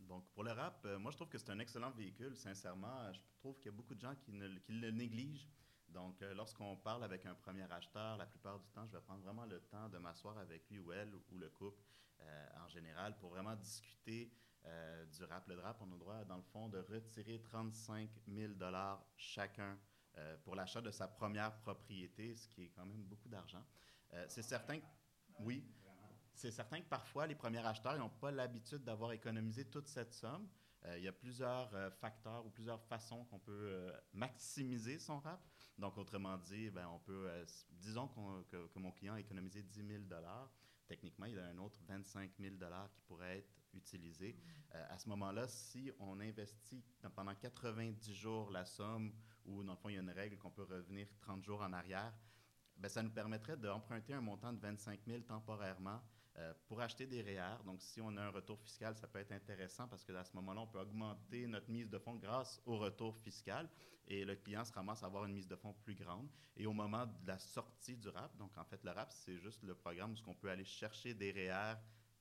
Donc, 0.00 0.24
pour 0.32 0.44
le 0.44 0.52
rap, 0.52 0.84
euh, 0.86 0.98
moi, 1.00 1.10
je 1.10 1.16
trouve 1.16 1.28
que 1.28 1.36
c'est 1.38 1.50
un 1.50 1.58
excellent 1.58 1.90
véhicule. 1.90 2.36
Sincèrement, 2.36 3.12
je 3.12 3.18
trouve 3.40 3.56
qu'il 3.56 3.66
y 3.66 3.74
a 3.74 3.76
beaucoup 3.76 3.96
de 3.96 4.00
gens 4.00 4.14
qui, 4.14 4.32
ne, 4.32 4.46
qui 4.58 4.72
le 4.72 4.90
négligent. 4.92 5.48
Donc, 5.96 6.20
euh, 6.20 6.34
lorsqu'on 6.34 6.76
parle 6.76 7.04
avec 7.04 7.24
un 7.24 7.34
premier 7.34 7.64
acheteur, 7.72 8.18
la 8.18 8.26
plupart 8.26 8.58
du 8.58 8.68
temps, 8.68 8.86
je 8.86 8.92
vais 8.92 9.00
prendre 9.00 9.22
vraiment 9.22 9.46
le 9.46 9.60
temps 9.60 9.88
de 9.88 9.96
m'asseoir 9.96 10.36
avec 10.36 10.68
lui 10.68 10.78
ou 10.78 10.92
elle 10.92 11.14
ou 11.14 11.38
le 11.38 11.48
couple 11.48 11.82
euh, 12.20 12.46
en 12.62 12.68
général 12.68 13.16
pour 13.16 13.30
vraiment 13.30 13.56
discuter 13.56 14.30
euh, 14.66 15.06
du 15.06 15.24
rap. 15.24 15.48
Le 15.48 15.58
rap, 15.58 15.78
on 15.80 15.90
a 15.90 15.94
le 15.94 15.98
droit, 15.98 16.24
dans 16.26 16.36
le 16.36 16.42
fond, 16.42 16.68
de 16.68 16.80
retirer 16.80 17.40
35 17.40 18.10
000 18.28 18.52
chacun 19.16 19.78
euh, 20.18 20.36
pour 20.44 20.54
l'achat 20.54 20.82
de 20.82 20.90
sa 20.90 21.08
première 21.08 21.56
propriété, 21.60 22.36
ce 22.36 22.46
qui 22.46 22.64
est 22.64 22.72
quand 22.76 22.84
même 22.84 23.02
beaucoup 23.04 23.30
d'argent. 23.30 23.64
C'est 24.28 24.42
certain 24.42 24.78
que, 24.78 24.86
oui, 25.40 25.64
c'est 26.34 26.50
certain 26.50 26.80
que 26.80 26.88
parfois, 26.88 27.26
les 27.26 27.34
premiers 27.34 27.64
acheteurs 27.64 27.98
n'ont 27.98 28.08
pas 28.08 28.30
l'habitude 28.30 28.84
d'avoir 28.84 29.12
économisé 29.12 29.64
toute 29.64 29.88
cette 29.88 30.12
somme. 30.12 30.46
Il 30.94 31.02
y 31.02 31.08
a 31.08 31.12
plusieurs 31.12 31.70
facteurs 31.94 32.46
ou 32.46 32.50
plusieurs 32.50 32.80
façons 32.84 33.24
qu'on 33.24 33.40
peut 33.40 33.92
maximiser 34.12 34.98
son 34.98 35.18
RAP. 35.18 35.40
Donc, 35.78 35.98
autrement 35.98 36.38
dit, 36.38 36.70
ben, 36.70 36.86
on 36.88 36.98
peut, 36.98 37.28
euh, 37.28 37.44
disons 37.72 38.08
que, 38.50 38.66
que 38.68 38.78
mon 38.78 38.92
client 38.92 39.14
a 39.14 39.20
économisé 39.20 39.62
10 39.62 39.86
000 39.86 40.02
Techniquement, 40.86 41.26
il 41.26 41.34
y 41.34 41.38
a 41.38 41.46
un 41.46 41.58
autre 41.58 41.80
25 41.86 42.30
000 42.38 42.54
qui 42.94 43.00
pourrait 43.02 43.38
être 43.38 43.50
utilisé. 43.74 44.36
Euh, 44.74 44.86
à 44.88 44.98
ce 44.98 45.08
moment-là, 45.08 45.48
si 45.48 45.90
on 45.98 46.20
investit 46.20 46.82
dans- 47.02 47.10
pendant 47.10 47.34
90 47.34 48.14
jours 48.14 48.50
la 48.50 48.64
somme, 48.64 49.12
ou 49.44 49.62
dans 49.62 49.72
le 49.72 49.78
fond, 49.78 49.88
il 49.88 49.94
y 49.94 49.98
a 49.98 50.00
une 50.00 50.10
règle 50.10 50.38
qu'on 50.38 50.50
peut 50.50 50.62
revenir 50.62 51.08
30 51.20 51.44
jours 51.44 51.60
en 51.62 51.72
arrière, 51.72 52.12
ben, 52.76 52.88
ça 52.88 53.02
nous 53.02 53.10
permettrait 53.10 53.56
d'emprunter 53.56 54.14
un 54.14 54.20
montant 54.20 54.52
de 54.52 54.60
25 54.60 55.00
000 55.06 55.22
temporairement 55.22 56.00
euh, 56.38 56.52
pour 56.66 56.80
acheter 56.80 57.06
des 57.06 57.22
REER. 57.22 57.62
Donc, 57.64 57.80
si 57.80 58.00
on 58.00 58.14
a 58.16 58.22
un 58.22 58.30
retour 58.30 58.60
fiscal, 58.60 58.94
ça 58.96 59.06
peut 59.06 59.18
être 59.18 59.32
intéressant 59.32 59.88
parce 59.88 60.04
que 60.04 60.12
à 60.12 60.24
ce 60.24 60.34
moment-là, 60.36 60.60
on 60.60 60.66
peut 60.66 60.80
augmenter 60.80 61.46
notre 61.46 61.70
mise 61.70 61.88
de 61.88 61.98
fonds 61.98 62.16
grâce 62.16 62.60
au 62.66 62.76
retour 62.76 63.16
fiscal 63.16 63.68
et 64.08 64.24
le 64.24 64.36
client 64.36 64.64
se 64.64 64.72
ramasse 64.72 65.02
à 65.02 65.06
avoir 65.06 65.24
une 65.24 65.32
mise 65.32 65.48
de 65.48 65.56
fonds 65.56 65.72
plus 65.72 65.94
grande. 65.94 66.28
Et 66.56 66.66
au 66.66 66.72
moment 66.72 67.06
de 67.06 67.26
la 67.26 67.38
sortie 67.38 67.96
du 67.96 68.08
RAP, 68.08 68.36
donc 68.36 68.56
en 68.58 68.64
fait, 68.64 68.82
le 68.84 68.90
RAP, 68.90 69.12
c'est 69.12 69.38
juste 69.38 69.62
le 69.62 69.74
programme 69.74 70.12
où 70.12 70.30
on 70.30 70.34
peut 70.34 70.50
aller 70.50 70.64
chercher 70.64 71.14
des 71.14 71.32
REER 71.32 71.76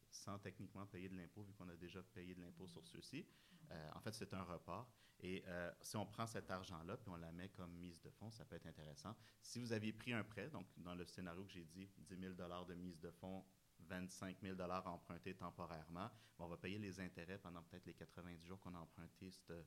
sans 0.10 0.40
techniquement 0.40 0.86
payer 0.86 1.10
de 1.10 1.16
l'impôt, 1.16 1.44
vu 1.44 1.54
qu'on 1.54 1.68
a 1.68 1.76
déjà 1.76 2.02
payé 2.02 2.34
de 2.36 2.42
l'impôt 2.42 2.68
sur 2.68 2.88
ceux-ci. 2.88 3.26
Euh, 3.72 3.90
en 3.96 4.00
fait, 4.00 4.14
c'est 4.14 4.34
un 4.34 4.44
report. 4.44 4.90
Et 5.20 5.44
euh, 5.48 5.72
si 5.82 5.98
on 5.98 6.06
prend 6.06 6.28
cet 6.28 6.50
argent-là, 6.52 6.98
puis 6.98 7.10
on 7.10 7.16
la 7.16 7.32
met 7.32 7.50
comme 7.50 7.74
mise 7.74 8.02
de 8.02 8.10
fonds, 8.10 8.32
ça 8.32 8.46
peut 8.46 8.56
être 8.56 8.68
intéressant. 8.68 9.16
Si 9.42 9.60
vous 9.60 9.72
aviez 9.72 9.94
pris 9.94 10.14
un 10.14 10.24
prêt, 10.24 10.50
donc 10.50 10.68
dans 10.78 10.96
le 10.96 11.06
scénario 11.06 11.44
que 11.44 11.52
j'ai 11.52 11.66
dit, 11.66 11.90
10 11.98 12.18
000 12.18 12.34
de 12.34 12.74
mise 12.76 13.00
de 13.00 13.12
fonds, 13.12 13.44
25 13.88 14.38
000 14.42 14.60
empruntés 14.60 15.34
temporairement, 15.36 16.10
on 16.40 16.48
va 16.48 16.58
payer 16.58 16.78
les 16.78 17.00
intérêts 17.00 17.38
pendant 17.38 17.62
peut-être 17.64 17.86
les 17.86 17.94
90 17.94 18.46
jours 18.46 18.60
qu'on 18.60 18.76
a 18.76 18.80
emprunté 18.80 19.32
ce 19.32 19.64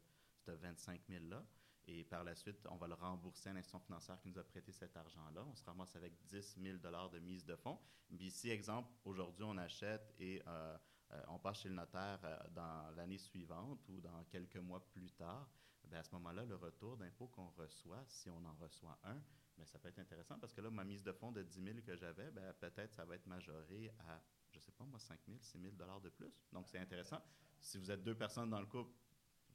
25 0.53 1.01
000-là. 1.09 1.45
Et 1.87 2.05
par 2.05 2.23
la 2.23 2.35
suite, 2.35 2.67
on 2.71 2.77
va 2.77 2.87
le 2.87 2.95
rembourser 2.95 3.49
à 3.49 3.55
l'institution 3.55 3.81
financière 3.81 4.21
qui 4.21 4.29
nous 4.29 4.39
a 4.39 4.45
prêté 4.45 4.73
cet 4.73 4.95
argent-là. 4.97 5.43
On 5.51 5.55
se 5.55 5.65
ramasse 5.65 5.97
avec 5.97 6.13
10 6.27 6.59
000 6.63 6.79
de 6.79 7.19
mise 7.19 7.47
de 7.47 7.57
fonds. 7.57 7.79
Puis 8.07 8.31
si, 8.31 8.51
exemple, 8.51 8.91
aujourd'hui, 9.07 9.45
on 9.45 9.57
achète 9.57 10.15
et 10.19 10.43
euh, 10.47 10.77
euh, 11.13 11.23
on 11.29 11.39
passe 11.39 11.61
chez 11.61 11.71
le 11.71 11.75
notaire 11.75 12.21
euh, 12.25 12.37
dans 12.51 12.91
l'année 12.95 13.17
suivante 13.17 13.81
ou 13.89 14.01
dans 14.01 14.23
quelques 14.25 14.59
mois 14.59 14.87
plus 14.91 15.11
tard, 15.13 15.49
bien, 15.85 16.01
à 16.01 16.03
ce 16.03 16.13
moment-là, 16.13 16.45
le 16.45 16.57
retour 16.57 16.99
d'impôt 16.99 17.29
qu'on 17.29 17.49
reçoit, 17.57 18.05
si 18.07 18.29
on 18.29 18.45
en 18.45 18.55
reçoit 18.61 18.99
un, 19.05 19.19
bien, 19.59 19.67
ça 19.67 19.79
peut 19.79 19.89
être 19.89 19.99
intéressant 19.99 20.39
parce 20.39 20.55
que 20.55 20.61
là, 20.61 20.71
ma 20.71 20.85
mise 20.85 21.03
de 21.03 21.13
fonds 21.13 21.33
de 21.33 21.43
10 21.43 21.63
000 21.63 21.79
que 21.85 21.97
j'avais, 21.97 22.31
bien, 22.31 22.53
peut-être 22.55 22.95
ça 22.95 23.05
va 23.05 23.17
être 23.17 23.27
majoré 23.27 23.91
à, 24.09 24.23
je 24.51 24.59
sais 24.59 24.73
pas 24.73 24.85
moi, 24.85 24.99
5 24.99 25.19
000, 25.27 25.39
6 25.41 25.61
000 25.61 25.75
dollars 25.75 26.01
de 26.01 26.09
plus. 26.09 26.33
Donc, 26.53 26.69
c'est 26.69 26.79
intéressant. 26.79 27.21
Si 27.61 27.79
vous 27.79 27.91
êtes 27.91 28.03
deux 28.03 28.15
personnes 28.15 28.51
dans 28.51 28.61
le 28.61 28.67
couple, 28.67 28.93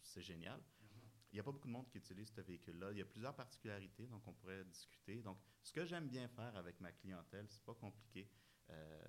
c'est 0.02 0.22
génial. 0.22 0.62
Il 1.32 1.38
n'y 1.38 1.40
a 1.40 1.44
pas 1.44 1.52
beaucoup 1.52 1.68
de 1.68 1.74
monde 1.74 1.90
qui 1.90 1.98
utilise 1.98 2.30
ce 2.30 2.42
véhicule-là. 2.42 2.92
Il 2.92 2.98
y 3.00 3.02
a 3.02 3.06
plusieurs 3.06 3.36
particularités, 3.36 4.06
donc 4.06 4.22
on 4.28 4.34
pourrait 4.34 4.64
discuter. 4.66 5.22
Donc, 5.24 5.40
ce 5.64 5.72
que 5.72 5.84
j'aime 5.86 6.08
bien 6.08 6.28
faire 6.28 6.56
avec 6.56 6.80
ma 6.80 6.92
clientèle, 6.92 7.48
c'est 7.50 7.64
pas 7.64 7.74
compliqué. 7.74 8.30
Euh, 8.70 9.02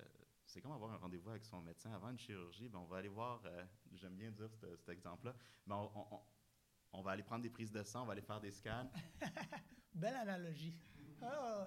c'est 0.45 0.61
comme 0.61 0.71
avoir 0.71 0.91
un 0.91 0.97
rendez-vous 0.97 1.29
avec 1.29 1.45
son 1.45 1.61
médecin 1.61 1.91
avant 1.91 2.09
une 2.09 2.17
chirurgie. 2.17 2.69
Ben, 2.69 2.79
on 2.79 2.85
va 2.85 2.97
aller 2.97 3.09
voir, 3.09 3.41
euh, 3.45 3.65
j'aime 3.93 4.15
bien 4.15 4.31
dire 4.31 4.49
cet, 4.53 4.89
exemple-là, 4.89 5.35
ben, 5.67 5.89
on 6.93 7.01
va 7.01 7.11
aller 7.11 7.23
prendre 7.23 7.43
des 7.43 7.49
prises 7.49 7.71
de 7.71 7.83
sang, 7.83 8.03
on 8.03 8.05
va 8.05 8.13
aller 8.13 8.21
faire 8.21 8.39
des 8.39 8.51
scans. 8.51 8.89
Belle 9.95 10.15
analogie. 10.15 10.73
Ah, 11.21 11.65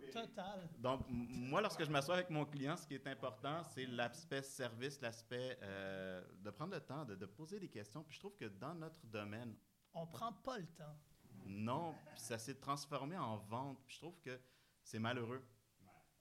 ouais. 0.00 0.10
Total. 0.10 0.68
Donc, 0.78 1.04
moi, 1.08 1.60
lorsque 1.60 1.84
je 1.84 1.90
m'assois 1.90 2.14
avec 2.14 2.30
mon 2.30 2.44
client, 2.44 2.76
ce 2.76 2.86
qui 2.86 2.94
est 2.94 3.06
important, 3.06 3.62
c'est 3.62 3.86
l'aspect 3.86 4.42
service, 4.42 5.00
l'aspect 5.00 5.58
euh, 5.62 6.24
de 6.40 6.50
prendre 6.50 6.74
le 6.74 6.80
temps, 6.80 7.04
de, 7.04 7.14
de 7.14 7.26
poser 7.26 7.60
des 7.60 7.68
questions. 7.68 8.02
Puis 8.02 8.14
je 8.14 8.20
trouve 8.20 8.34
que 8.34 8.46
dans 8.46 8.74
notre 8.74 8.98
domaine, 9.04 9.54
On 9.94 10.06
prend 10.06 10.32
pas 10.32 10.58
le 10.58 10.66
temps. 10.66 10.96
non, 11.44 11.94
puis 12.06 12.18
ça 12.20 12.38
s'est 12.38 12.56
transformé 12.58 13.16
en 13.16 13.36
vente. 13.36 13.78
Puis 13.86 13.94
je 13.96 14.00
trouve 14.00 14.18
que 14.20 14.40
c'est 14.82 14.98
malheureux. 14.98 15.42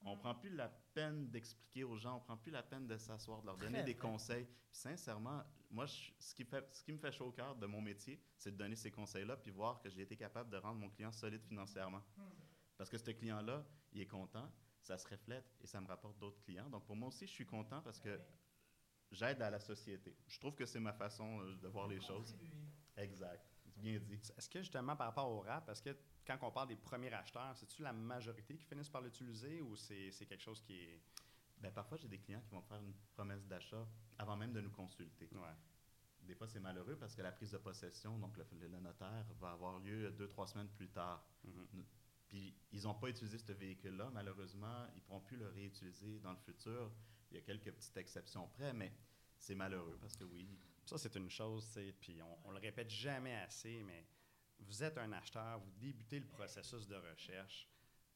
On 0.08 0.16
prend 0.18 0.36
plus 0.36 0.50
la 0.52 0.70
peine 0.94 1.30
d'expliquer 1.30 1.84
aux 1.84 1.98
gens, 1.98 2.18
on 2.18 2.20
prend 2.20 2.38
plus 2.38 2.52
la 2.52 2.62
peine 2.64 2.86
de 2.88 2.96
s'asseoir, 2.98 3.42
de 3.42 3.48
leur 3.48 3.58
donner 3.58 3.80
Très 3.80 3.84
des 3.84 3.94
vrai. 3.94 4.00
conseils. 4.02 4.46
Puis 4.46 4.78
sincèrement, 4.80 5.44
moi, 5.72 5.86
je- 5.88 6.12
ce, 6.20 6.34
qui 6.36 6.44
fait, 6.46 6.64
ce 6.74 6.84
qui 6.84 6.92
me 6.94 6.98
fait 7.00 7.12
chaud 7.12 7.26
au 7.28 7.32
cœur 7.32 7.56
de 7.56 7.66
mon 7.66 7.82
métier, 7.82 8.22
c'est 8.38 8.52
de 8.52 8.58
donner 8.58 8.76
ces 8.76 8.92
conseils-là, 8.92 9.36
puis 9.38 9.50
voir 9.52 9.82
que 9.82 9.90
j'ai 9.90 10.02
été 10.02 10.16
capable 10.16 10.50
de 10.52 10.58
rendre 10.58 10.80
mon 10.80 10.90
client 10.90 11.12
solide 11.12 11.44
financièrement. 11.44 12.04
Parce 12.78 12.90
que 12.90 12.98
ce 12.98 13.10
client-là, 13.12 13.66
il 13.94 14.02
est 14.02 14.08
content, 14.08 14.52
ça 14.82 14.98
se 14.98 15.08
reflète 15.08 15.46
et 15.62 15.66
ça 15.68 15.82
me 15.82 15.88
rapporte 15.88 16.20
d'autres 16.20 16.42
clients. 16.44 16.70
Donc 16.70 16.86
pour 16.86 16.96
moi 16.96 17.08
aussi, 17.08 17.26
je 17.26 17.32
suis 17.32 17.46
content 17.46 17.82
parce 17.82 18.00
que 18.00 18.20
j'aide 19.12 19.42
à 19.42 19.50
la 19.50 19.60
société. 19.60 20.16
Je 20.28 20.40
trouve 20.40 20.54
que 20.56 20.66
c'est 20.66 20.80
ma 20.80 20.94
façon 20.94 21.40
euh, 21.42 21.56
de 21.56 21.68
voir 21.68 21.88
les 21.88 22.00
choses. 22.02 22.38
Exact. 22.98 23.44
Bien 23.76 24.00
dit. 24.00 24.20
Est-ce 24.38 24.50
que 24.50 24.60
justement 24.60 24.96
par 24.96 25.08
rapport 25.08 25.30
au 25.30 25.42
rap, 25.42 25.70
est-ce 25.70 25.82
que 25.82 25.96
quand 26.26 26.38
on 26.42 26.52
parle 26.52 26.70
des 26.70 26.76
premiers 26.76 27.14
acheteurs, 27.14 27.56
c'est-tu 27.56 27.84
la 27.84 27.94
majorité 27.94 28.56
qui 28.56 28.66
finissent 28.66 28.90
par 28.90 29.02
l'utiliser 29.02 29.62
ou 29.62 29.76
c'est 29.76 30.12
quelque 30.28 30.42
chose 30.42 30.62
qui 30.62 30.74
est. 30.74 31.02
Ben, 31.60 31.72
parfois, 31.72 31.98
j'ai 31.98 32.08
des 32.08 32.20
clients 32.20 32.42
qui 32.42 32.52
vont 32.52 32.62
faire 32.62 32.80
une 32.80 32.94
promesse 33.14 33.46
d'achat 33.46 33.88
avant 34.18 34.36
même 34.36 34.52
de 34.52 34.62
nous 34.62 34.72
consulter. 34.72 35.30
Ouais. 35.34 35.56
Des 36.22 36.36
fois, 36.36 36.48
c'est 36.48 36.60
malheureux 36.60 36.98
parce 36.98 37.16
que 37.16 37.22
la 37.22 37.32
prise 37.32 37.52
de 37.52 37.58
possession, 37.58 38.18
donc 38.18 38.36
le, 38.38 38.68
notaire, 38.80 39.26
va 39.40 39.52
avoir 39.52 39.80
lieu 39.80 40.12
deux, 40.12 40.28
trois 40.28 40.48
semaines 40.48 40.70
plus 40.70 40.90
tard. 40.90 41.26
Mhm. 41.44 41.86
Puis, 42.28 42.56
ils 42.72 42.84
n'ont 42.84 42.96
pas 42.96 43.10
utilisé 43.10 43.38
ce 43.38 43.52
véhicule-là. 43.52 44.10
Malheureusement, 44.12 44.88
ils 44.94 44.98
ne 44.98 45.02
pourront 45.02 45.22
plus 45.22 45.38
le 45.38 45.48
réutiliser 45.48 46.20
dans 46.20 46.32
le 46.32 46.38
futur. 46.38 46.92
Il 47.32 47.36
y 47.36 47.38
a 47.38 47.42
quelques 47.42 47.72
petites 47.72 47.96
exceptions 47.98 48.48
près, 48.48 48.74
mais 48.74 48.92
c'est 49.38 49.56
malheureux 49.56 49.98
parce 50.02 50.16
que 50.16 50.24
oui, 50.24 50.50
Ça, 50.86 50.98
c'est 50.98 51.16
une 51.16 51.30
chose, 51.30 51.66
tu 51.68 51.74
sais, 51.74 51.96
puis 52.00 52.22
on, 52.22 52.50
on 52.50 52.52
le 52.52 52.60
répète 52.60 52.90
jamais 52.90 53.36
assez, 53.36 53.82
mais 53.84 54.06
vous 54.60 54.84
êtes 54.84 54.98
un 54.98 55.12
acheteur, 55.14 55.60
vous 55.60 55.72
débutez 55.80 56.20
le 56.20 56.28
processus 56.28 56.88
de 56.88 56.96
recherche, 56.96 57.68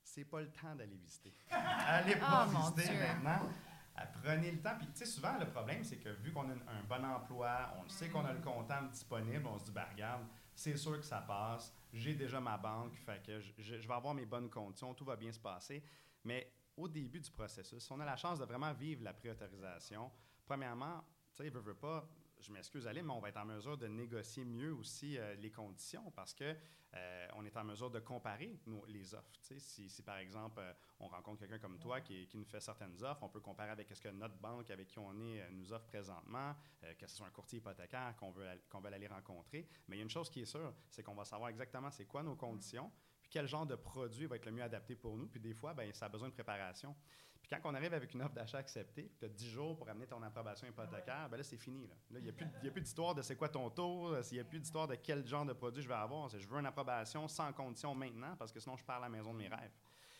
c'est 0.03 0.25
pas 0.25 0.41
le 0.41 0.51
temps 0.51 0.75
d'aller 0.75 0.97
visiter. 0.97 1.33
Allez 1.49 2.15
pas 2.15 2.47
Oh, 2.47 2.51
mon 2.51 2.69
visiter 2.71 2.97
maintenant. 2.97 3.49
Ah, 3.95 4.07
Prenez 4.23 4.51
le 4.51 4.61
temps. 4.61 4.77
Puis, 4.77 4.87
tu 4.87 4.99
sais, 4.99 5.05
souvent, 5.05 5.37
le 5.37 5.47
problème, 5.49 5.83
c'est 5.83 5.97
que 5.97 6.09
vu 6.09 6.31
qu'on 6.31 6.49
a 6.49 6.53
un 6.53 6.83
bon 6.87 7.03
emploi, 7.03 7.73
on 7.77 7.83
le 7.83 7.89
sait 7.89 8.09
qu'on 8.09 8.25
a 8.25 8.33
le 8.33 8.41
comptant 8.41 8.83
disponible, 8.83 9.45
on 9.47 9.57
se 9.57 9.65
dit, 9.65 9.71
ben 9.71 9.85
regarde, 9.91 10.25
c'est 10.55 10.77
sûr 10.77 10.97
que 10.97 11.05
ça 11.05 11.21
passe, 11.21 11.73
j'ai 11.91 12.15
déjà 12.15 12.39
ma 12.39 12.57
banque, 12.57 12.95
fait 12.95 13.21
que 13.25 13.39
je, 13.39 13.75
vais 13.75 13.93
avoir 13.93 14.13
mes 14.13 14.25
bonnes 14.25 14.49
conditions, 14.49 14.93
tout 14.93 15.05
va 15.05 15.15
bien 15.15 15.31
se 15.31 15.39
passer. 15.39 15.83
Mais 16.23 16.51
au 16.77 16.87
début 16.87 17.19
du 17.19 17.31
processus, 17.31 17.83
si 17.83 17.91
on 17.91 17.99
a 17.99 18.05
la 18.05 18.15
chance 18.15 18.39
de 18.39 18.45
vraiment 18.45 18.73
vivre 18.73 19.03
la 19.03 19.13
préautorisation, 19.13 20.11
premièrement, 20.45 21.03
tu 21.35 21.43
sais, 21.43 21.49
veut, 21.49 21.59
veut 21.59 21.75
pas, 21.75 22.07
je 22.39 22.51
m'excuse 22.51 22.87
Ali, 22.87 23.01
mais 23.01 23.11
on 23.11 23.19
va 23.19 23.29
être 23.29 23.37
en 23.37 23.45
mesure 23.45 23.77
de 23.77 23.87
négocier 23.87 24.45
mieux 24.45 24.73
aussi 24.73 25.17
euh, 25.17 25.35
les 25.35 25.51
conditions 25.51 26.11
parce 26.11 26.33
que 26.33 26.55
euh, 26.95 27.27
on 27.35 27.45
est 27.45 27.55
en 27.55 27.63
mesure 27.63 27.91
de 27.91 27.99
comparer 27.99 28.57
les 28.87 29.13
offres. 29.13 29.31
Si, 29.41 30.01
par 30.01 30.17
exemple, 30.17 30.59
euh, 30.59 30.73
on 30.99 31.07
rencontre 31.07 31.39
quelqu'un 31.39 31.59
comme 31.59 31.77
toi 31.77 32.01
qui, 32.01 32.27
nous 32.33 32.45
fait 32.45 32.59
certaines 32.59 33.03
offres, 33.03 33.21
on 33.21 33.29
peut 33.29 33.39
comparer 33.39 33.69
avec 33.69 33.93
ce 33.93 34.01
que 34.01 34.09
notre 34.09 34.35
banque 34.37 34.71
avec 34.71 34.87
qui 34.87 34.97
on 34.97 35.13
est 35.21 35.41
euh, 35.41 35.49
nous 35.51 35.71
offre 35.71 35.85
présentement, 35.85 36.55
que 36.97 37.05
ce 37.05 37.15
soit 37.15 37.27
un 37.27 37.31
courtier 37.31 37.59
hypothécaire 37.59 38.15
qu'on 38.17 38.31
veut 38.31 38.47
aller 38.93 39.07
rencontrer. 39.07 39.67
Mais 39.87 39.97
il 39.97 39.99
y 39.99 40.01
a 40.01 40.03
une 40.03 40.09
chose 40.09 40.29
qui 40.29 40.41
est 40.41 40.45
sûre, 40.45 40.73
c'est 40.89 41.03
qu'on 41.03 41.13
va 41.13 41.25
savoir 41.25 41.49
exactement 41.49 41.91
c'est 41.91 42.05
quoi 42.05 42.23
nos 42.23 42.35
conditions, 42.35 42.91
puis 43.29 43.37
quel 43.39 43.47
genre 43.47 43.65
de 43.65 43.75
produit 43.75 44.25
va 44.25 44.37
être 44.37 44.45
le 44.45 44.51
mieux 44.51 44.63
adapté 44.63 44.95
pour 44.95 45.15
nous. 45.15 45.27
Puis 45.27 45.39
des 45.39 45.53
fois, 45.53 45.73
ben, 45.73 45.93
ça 45.93 46.07
a 46.07 46.09
besoin 46.09 46.29
de 46.29 46.33
préparation. 46.33 46.95
Puis 47.41 47.49
quand 47.49 47.59
on 47.69 47.75
arrive 47.75 47.93
avec 47.93 48.11
une 48.13 48.23
offre 48.23 48.33
d'achat 48.33 48.57
acceptée, 48.57 49.11
tu 49.19 49.25
as 49.25 49.29
10 49.29 49.49
jours 49.49 49.77
pour 49.77 49.87
amener 49.87 50.07
ton 50.07 50.21
approbation 50.23 50.67
hypothécaire, 50.67 51.29
ben 51.29 51.37
là, 51.37 51.43
c'est 51.43 51.57
fini. 51.57 51.87
Là. 51.87 51.93
Là, 52.11 52.19
il 52.19 52.23
n'y 52.23 52.29
a 52.29 52.33
plus, 52.33 52.47
il 52.61 52.65
y 52.65 52.69
a 52.69 52.71
plus 52.71 52.81
d'histoire 52.81 53.13
de 53.13 53.21
c'est 53.21 53.35
quoi 53.35 53.49
ton 53.49 53.69
taux, 53.69 54.19
il 54.31 54.33
n'y 54.33 54.39
a 54.39 54.43
plus 54.43 54.59
d'histoire 54.59 54.87
de 54.87 54.95
quel 54.95 55.25
genre 55.27 55.45
de 55.45 55.53
produit 55.53 55.83
je 55.83 55.87
vais 55.87 55.93
avoir. 55.93 56.27
Je 56.27 56.47
veux 56.47 56.59
une 56.59 56.65
approbation 56.65 57.27
sans 57.27 57.53
condition 57.53 57.93
maintenant, 57.93 58.35
parce 58.35 58.51
que 58.51 58.59
sinon, 58.59 58.75
je 58.75 58.83
perds 58.83 58.99
la 58.99 59.09
maison 59.09 59.31
de 59.31 59.37
mes 59.37 59.47
rêves. 59.47 59.71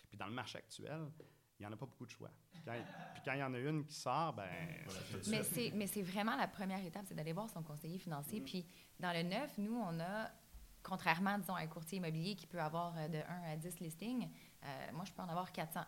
Puis 0.08 0.17
dans 0.17 0.28
le 0.28 0.34
marché 0.34 0.60
actuel, 0.60 1.02
il 1.60 1.63
n'y 1.63 1.65
en 1.67 1.74
a 1.74 1.76
pas 1.76 1.86
beaucoup 1.86 2.06
de 2.06 2.12
choix. 2.12 2.32
Puis 2.52 2.62
quand, 2.63 2.74
puis 3.13 3.22
quand 3.26 3.34
il 3.34 3.39
y 3.39 3.43
en 3.43 3.54
a 3.54 3.60
une 3.60 3.86
qui 3.86 3.95
sort, 3.95 4.34
ben 4.34 4.48
Mais 5.28 5.43
c'est, 5.43 5.72
mais 5.74 5.88
c'est 5.88 6.02
vraiment 6.02 6.36
la 6.36 6.48
première 6.48 6.84
étape, 6.86 7.04
c'est 7.06 7.15
d'aller 7.15 7.34
voir 7.34 7.50
son 7.50 7.63
conseiller 7.63 7.98
financier. 7.98 8.39
Puis 8.39 8.65
dans 9.00 9.12
le 9.12 9.24
neuf, 9.24 9.58
nous, 9.58 9.76
on 9.76 10.00
a, 10.00 10.32
contrairement, 10.84 11.38
disons, 11.38 11.56
à 11.56 11.62
un 11.62 11.68
courtier 11.68 11.98
immobilier 11.98 12.36
qui 12.36 12.48
peut 12.48 12.60
avoir 12.60 12.94
euh, 12.98 13.08
de 13.08 13.18
1 13.18 13.54
à 13.54 13.56
10 13.56 13.80
listings, 13.80 14.30
euh, 14.63 14.68
moi, 14.94 15.04
je 15.06 15.12
peux 15.12 15.22
en 15.22 15.30
avoir 15.30 15.52
400. 15.52 15.82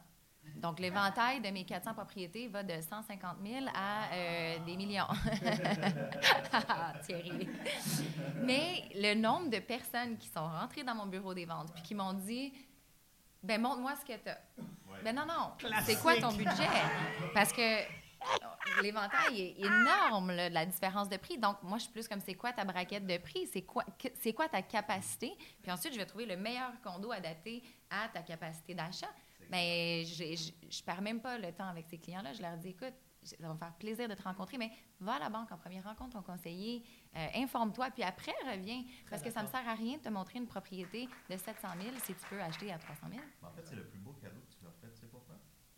Donc, 0.55 0.79
l'éventail 0.79 1.39
de 1.39 1.49
mes 1.49 1.63
400 1.63 1.93
propriétés 1.93 2.47
va 2.47 2.63
de 2.63 2.81
150 2.81 3.37
000 3.45 3.65
à 3.75 4.11
euh, 4.11 4.59
des 4.65 4.75
millions. 4.75 5.05
Thierry. 7.03 7.47
Mais 8.43 8.89
le 8.95 9.13
nombre 9.13 9.49
de 9.49 9.59
personnes 9.59 10.17
qui 10.17 10.27
sont 10.27 10.47
rentrées 10.47 10.83
dans 10.83 10.95
mon 10.95 11.05
bureau 11.05 11.35
des 11.35 11.45
ventes 11.45 11.71
puis 11.73 11.83
qui 11.83 11.95
m'ont 11.95 12.13
dit 12.13 12.51
ben 13.43 13.59
montre-moi 13.61 13.93
ce 13.95 14.05
que 14.05 14.17
tu 14.19 14.29
as. 14.29 14.39
Ben 15.03 15.15
non, 15.15 15.25
non. 15.25 15.51
C'est 15.83 15.99
quoi 15.99 16.15
ton 16.17 16.31
budget? 16.31 16.67
Parce 17.33 17.51
que 17.51 18.00
l'éventail 18.81 19.41
est 19.41 19.59
énorme, 19.59 20.31
là, 20.31 20.49
de 20.49 20.53
la 20.53 20.65
différence 20.65 21.09
de 21.09 21.17
prix. 21.17 21.37
Donc, 21.37 21.61
moi, 21.63 21.77
je 21.77 21.83
suis 21.83 21.91
plus 21.91 22.07
comme 22.07 22.21
c'est 22.21 22.35
quoi 22.35 22.53
ta 22.53 22.63
braquette 22.63 23.05
de 23.05 23.17
prix? 23.17 23.47
C'est 23.47 23.63
quoi, 23.63 23.83
c'est 24.19 24.33
quoi 24.33 24.47
ta 24.49 24.61
capacité? 24.61 25.33
Puis 25.61 25.71
ensuite, 25.71 25.93
je 25.93 25.99
vais 25.99 26.05
trouver 26.05 26.25
le 26.25 26.37
meilleur 26.37 26.71
condo 26.81 27.11
adapté 27.11 27.63
à 27.89 28.07
ta 28.09 28.21
capacité 28.21 28.73
d'achat. 28.73 29.09
Mais 29.49 30.05
je 30.05 30.51
je 30.69 30.83
perds 30.83 31.01
même 31.01 31.19
pas 31.19 31.37
le 31.37 31.51
temps 31.51 31.67
avec 31.67 31.85
ces 31.87 31.97
clients-là. 31.97 32.33
Je 32.33 32.41
leur 32.41 32.57
dis, 32.57 32.69
écoute, 32.69 32.93
ça 33.23 33.35
va 33.39 33.53
me 33.53 33.57
faire 33.57 33.73
plaisir 33.73 34.07
de 34.07 34.13
te 34.13 34.23
rencontrer, 34.23 34.57
mais 34.57 34.71
va 34.99 35.13
à 35.15 35.19
la 35.19 35.29
banque 35.29 35.51
en 35.51 35.57
première 35.57 35.83
rencontre, 35.83 36.13
ton 36.13 36.21
conseiller, 36.21 36.83
euh, 37.15 37.27
informe-toi, 37.35 37.91
puis 37.91 38.03
après, 38.03 38.33
reviens. 38.45 38.83
Parce 39.09 39.21
que 39.21 39.29
ça 39.29 39.41
ne 39.41 39.47
me 39.47 39.51
sert 39.51 39.67
à 39.67 39.75
rien 39.75 39.97
de 39.97 40.01
te 40.01 40.09
montrer 40.09 40.39
une 40.39 40.47
propriété 40.47 41.07
de 41.29 41.37
700 41.37 41.67
000 41.81 41.95
si 42.03 42.13
tu 42.15 42.25
peux 42.29 42.41
acheter 42.41 42.71
à 42.71 42.79
300 42.79 43.07
000. 43.09 43.21
Ben, 43.41 43.47
en 43.47 43.51
fait, 43.51 43.65
c'est 43.65 43.75
le 43.75 43.85
plus 43.85 43.99
beau 43.99 44.13
cadeau 44.13 44.41
que 44.41 44.55
tu 44.55 44.63
leur 44.63 44.73
fais. 44.75 44.89
Tu 44.91 45.01
sais 45.01 45.07
pourquoi? 45.07 45.35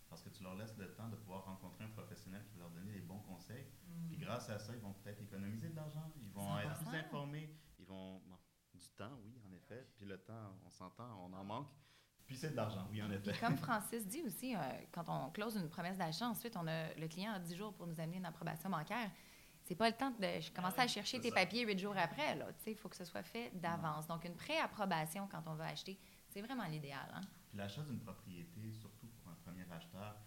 Parce 0.10 0.22
que 0.22 0.30
tu 0.30 0.44
leur 0.44 0.56
laisses 0.56 0.78
le 0.78 0.94
temps 0.94 1.10
de 1.10 1.16
pouvoir 1.16 1.46
rencontrer 1.46 1.84
un 1.84 1.90
professionnel 1.90 2.44
qui 2.46 2.54
va 2.54 2.66
leur 2.66 2.72
donner 2.72 2.92
les 2.94 3.02
bons 3.02 3.20
conseils. 3.20 3.66
Puis 4.08 4.13
grâce 4.24 4.50
à 4.50 4.60
ça, 4.60 4.74
ils 4.74 4.82
vont 4.82 4.94
peut-être 4.94 5.22
économiser 5.22 5.70
de 5.70 5.76
l'argent. 5.76 6.12
Ils 6.22 6.30
vont 6.32 6.58
être 6.60 6.82
100%. 6.82 6.86
plus 6.90 6.98
informés. 6.98 7.56
Ils 7.80 7.86
vont. 7.86 8.20
bon, 8.26 8.38
du 8.74 8.90
temps, 8.98 9.12
oui, 9.24 9.40
en 9.48 9.54
effet. 9.54 9.88
Puis 9.96 10.06
le 10.06 10.18
temps, 10.18 10.58
on 10.66 10.70
s'entend, 10.70 11.08
on 11.26 11.34
en 11.34 11.44
manque. 11.44 11.70
Puis 12.26 12.36
c'est 12.38 12.52
de 12.52 12.56
l'argent, 12.56 12.88
oui, 12.90 13.02
en 13.04 13.12
effet. 13.12 13.34
Comme 13.40 13.58
Francis 13.68 14.08
dit 14.08 14.24
aussi, 14.26 14.56
euh, 14.56 14.60
quand 14.92 15.04
on 15.08 15.30
close 15.32 15.56
une 15.58 15.70
promesse 15.70 15.98
d'achat, 15.98 16.28
ensuite, 16.28 16.56
on 16.58 16.66
a, 16.68 16.94
le 16.96 17.08
client 17.08 17.34
a 17.34 17.40
10 17.40 17.56
jours 17.56 17.74
pour 17.74 17.86
nous 17.88 18.00
amener 18.00 18.18
une 18.18 18.26
approbation 18.26 18.70
bancaire. 18.70 19.12
C'est 19.66 19.76
pas 19.76 19.90
le 19.90 19.96
temps 19.96 20.12
de 20.12 20.54
commencer 20.54 20.80
à 20.82 20.88
chercher 20.88 21.22
tes 21.22 21.30
ça. 21.30 21.36
papiers 21.36 21.66
huit 21.66 21.80
jours 21.80 21.96
après. 21.98 22.38
Il 22.68 22.76
faut 22.76 22.90
que 22.90 22.96
ce 22.98 23.06
soit 23.06 23.24
fait 23.24 23.52
d'avance. 23.54 24.08
Donc, 24.08 24.26
une 24.26 24.36
pré-approbation 24.36 25.28
quand 25.30 25.44
on 25.48 25.54
veut 25.56 25.64
acheter, 25.64 25.98
c'est 26.28 26.42
vraiment 26.42 26.66
l'idéal. 26.66 27.10
hein. 27.14 27.22
Puis 27.48 27.58
l'achat 27.58 27.82
d'une 27.84 28.00
propriété, 28.00 28.74
surtout 28.74 29.08
pour 29.08 29.32
un 29.32 29.36
premier 29.36 29.66
acheteur, 29.72 30.18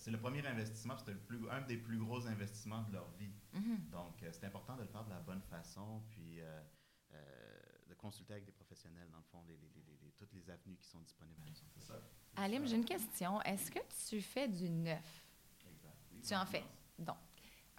c'est 0.00 0.10
le 0.10 0.18
premier 0.18 0.46
investissement, 0.46 0.94
puis 0.94 1.04
c'est 1.06 1.12
le 1.12 1.18
plus, 1.20 1.48
un 1.50 1.60
des 1.62 1.76
plus 1.76 1.98
gros 1.98 2.26
investissements 2.26 2.82
de 2.82 2.92
leur 2.92 3.08
vie. 3.18 3.32
Mhm. 3.52 3.88
Donc, 3.90 4.22
euh, 4.22 4.30
c'est 4.32 4.46
important 4.46 4.76
de 4.76 4.82
le 4.82 4.88
faire 4.88 5.04
de 5.04 5.10
la 5.10 5.20
bonne 5.20 5.42
façon, 5.42 6.02
puis 6.08 6.40
euh, 6.40 6.60
euh, 7.12 7.60
de 7.88 7.94
consulter 7.94 8.32
avec 8.34 8.44
des 8.46 8.52
professionnels, 8.52 9.08
dans 9.10 9.18
le 9.18 9.24
fond, 9.24 9.42
les, 9.46 9.54
les- 9.56 9.68
les- 9.74 9.82
les- 9.82 9.98
les- 10.06 10.12
toutes 10.12 10.32
les 10.32 10.48
avenues 10.50 10.76
qui 10.76 10.86
sont 10.86 11.00
disponibles. 11.00 11.40
C'est 11.76 11.82
ça. 11.82 11.94
Alim, 12.36 12.66
j'ai 12.66 12.76
une 12.76 12.84
question. 12.84 13.40
Est-ce 13.42 13.70
que 13.70 13.80
tu 14.08 14.22
fais 14.22 14.48
du 14.48 14.68
neuf? 14.70 15.24
Exact. 15.68 15.96
Tu 16.26 16.34
en 16.34 16.46
fais. 16.46 16.64
Donc, 16.98 17.16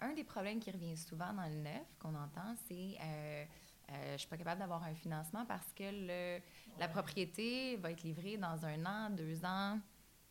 un 0.00 0.12
des 0.12 0.24
problèmes 0.24 0.60
qui 0.60 0.70
revient 0.70 0.96
souvent 0.96 1.32
dans 1.32 1.46
le 1.48 1.56
neuf 1.56 1.86
qu'on 1.98 2.14
entend, 2.14 2.54
c'est 2.66 2.96
euh, 3.00 3.44
euh, 3.90 4.06
je 4.08 4.12
ne 4.12 4.16
suis 4.18 4.28
pas 4.28 4.36
capable 4.36 4.60
d'avoir 4.60 4.82
un 4.84 4.94
financement 4.94 5.44
parce 5.46 5.72
que 5.72 5.84
le, 5.84 6.42
la 6.78 6.88
propriété 6.88 7.76
va 7.76 7.90
être 7.90 8.02
livrée 8.02 8.36
dans 8.36 8.64
un 8.64 8.84
an, 8.86 9.10
deux 9.10 9.44
ans, 9.44 9.80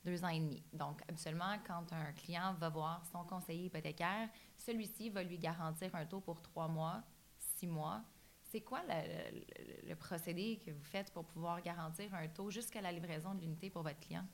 deux 0.03 0.23
ans 0.23 0.29
et 0.29 0.39
demi. 0.39 0.63
Donc, 0.73 1.01
habituellement, 1.07 1.57
quand 1.65 1.91
un 1.93 2.11
client 2.13 2.53
va 2.55 2.69
voir 2.69 3.05
son 3.05 3.23
conseiller 3.23 3.65
hypothécaire, 3.65 4.29
celui-ci 4.57 5.09
va 5.09 5.23
lui 5.23 5.37
garantir 5.37 5.93
un 5.95 6.05
taux 6.05 6.21
pour 6.21 6.41
trois 6.41 6.67
mois, 6.67 7.03
six 7.37 7.67
mois. 7.67 8.03
C'est 8.43 8.61
quoi 8.61 8.81
le 8.87 9.93
procédé 9.95 10.61
que 10.65 10.71
vous 10.71 10.83
faites 10.83 11.13
pour 11.13 11.25
pouvoir 11.25 11.61
garantir 11.61 12.13
un 12.13 12.27
taux 12.27 12.49
jusqu'à 12.49 12.81
la 12.81 12.91
livraison 12.91 13.33
de 13.33 13.41
l'unité 13.41 13.69
pour 13.69 13.83
votre 13.83 13.99
client? 13.99 14.25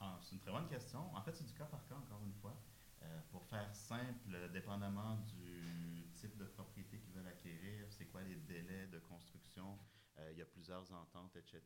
Ah, 0.00 0.18
c'est 0.20 0.32
une 0.34 0.40
très 0.40 0.50
bonne 0.50 0.68
question. 0.68 1.14
En 1.14 1.22
fait, 1.22 1.32
c'est 1.32 1.46
du 1.46 1.54
cas 1.54 1.64
par 1.64 1.86
cas, 1.86 1.94
encore 1.94 2.22
une 2.24 2.34
fois. 2.34 2.54
Euh, 3.02 3.20
pour 3.30 3.46
faire 3.46 3.74
simple, 3.74 4.50
dépendamment 4.52 5.16
du 5.26 6.06
type 6.14 6.36
de 6.36 6.44
propriété 6.44 6.98
qu'ils 6.98 7.12
veulent 7.14 7.26
acquérir, 7.26 7.86
c'est 7.90 8.06
quoi 8.06 8.22
les 8.22 8.36
délais 8.36 8.86
de 8.88 8.98
construction, 8.98 9.78
euh, 10.18 10.30
il 10.32 10.38
y 10.38 10.42
a 10.42 10.46
plusieurs 10.46 10.92
ententes, 10.92 11.34
etc. 11.36 11.62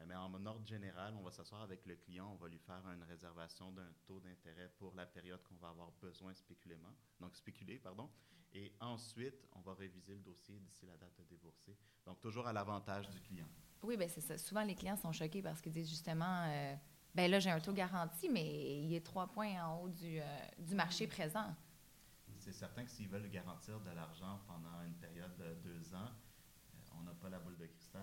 Euh, 0.00 0.04
mais 0.06 0.14
en 0.14 0.46
ordre 0.46 0.66
général, 0.66 1.14
on 1.16 1.22
va 1.22 1.30
s'asseoir 1.30 1.62
avec 1.62 1.84
le 1.86 1.96
client, 1.96 2.30
on 2.32 2.36
va 2.36 2.48
lui 2.48 2.58
faire 2.58 2.82
une 2.94 3.02
réservation 3.04 3.72
d'un 3.72 3.90
taux 4.06 4.20
d'intérêt 4.20 4.70
pour 4.78 4.94
la 4.94 5.06
période 5.06 5.42
qu'on 5.42 5.56
va 5.56 5.68
avoir 5.68 5.90
besoin 6.00 6.34
spéculément, 6.34 6.94
donc 7.20 7.34
spéculer, 7.36 7.78
pardon. 7.78 8.08
Et 8.54 8.72
ensuite, 8.80 9.46
on 9.52 9.60
va 9.60 9.74
réviser 9.74 10.14
le 10.14 10.20
dossier 10.20 10.58
d'ici 10.58 10.86
la 10.86 10.96
date 10.96 11.16
de 11.18 11.24
débourser. 11.24 11.76
Donc, 12.06 12.20
toujours 12.20 12.46
à 12.46 12.52
l'avantage 12.52 13.08
du 13.10 13.20
client. 13.20 13.46
Oui, 13.82 13.96
bien 13.96 14.08
c'est 14.08 14.22
ça. 14.22 14.38
Souvent, 14.38 14.62
les 14.64 14.74
clients 14.74 14.96
sont 14.96 15.12
choqués 15.12 15.42
parce 15.42 15.60
qu'ils 15.60 15.72
disent 15.72 15.90
justement, 15.90 16.44
euh, 16.46 16.74
ben 17.14 17.30
là, 17.30 17.38
j'ai 17.40 17.50
un 17.50 17.60
taux 17.60 17.72
garanti, 17.72 18.28
mais 18.28 18.80
il 18.84 18.94
est 18.94 19.04
trois 19.04 19.26
points 19.26 19.62
en 19.62 19.82
haut 19.82 19.88
du, 19.88 20.18
euh, 20.20 20.24
du 20.58 20.74
marché 20.74 21.06
présent. 21.06 21.54
C'est 22.38 22.52
certain 22.52 22.84
que 22.84 22.90
s'ils 22.90 23.08
veulent 23.08 23.28
garantir 23.28 23.78
de 23.80 23.90
l'argent 23.90 24.40
pendant 24.46 24.82
une 24.86 24.94
période 24.94 25.36
de 25.36 25.54
deux 25.62 25.94
ans, 25.94 26.08
pas 27.18 27.28
la 27.28 27.38
boule 27.38 27.56
de 27.56 27.66
cristal. 27.66 28.02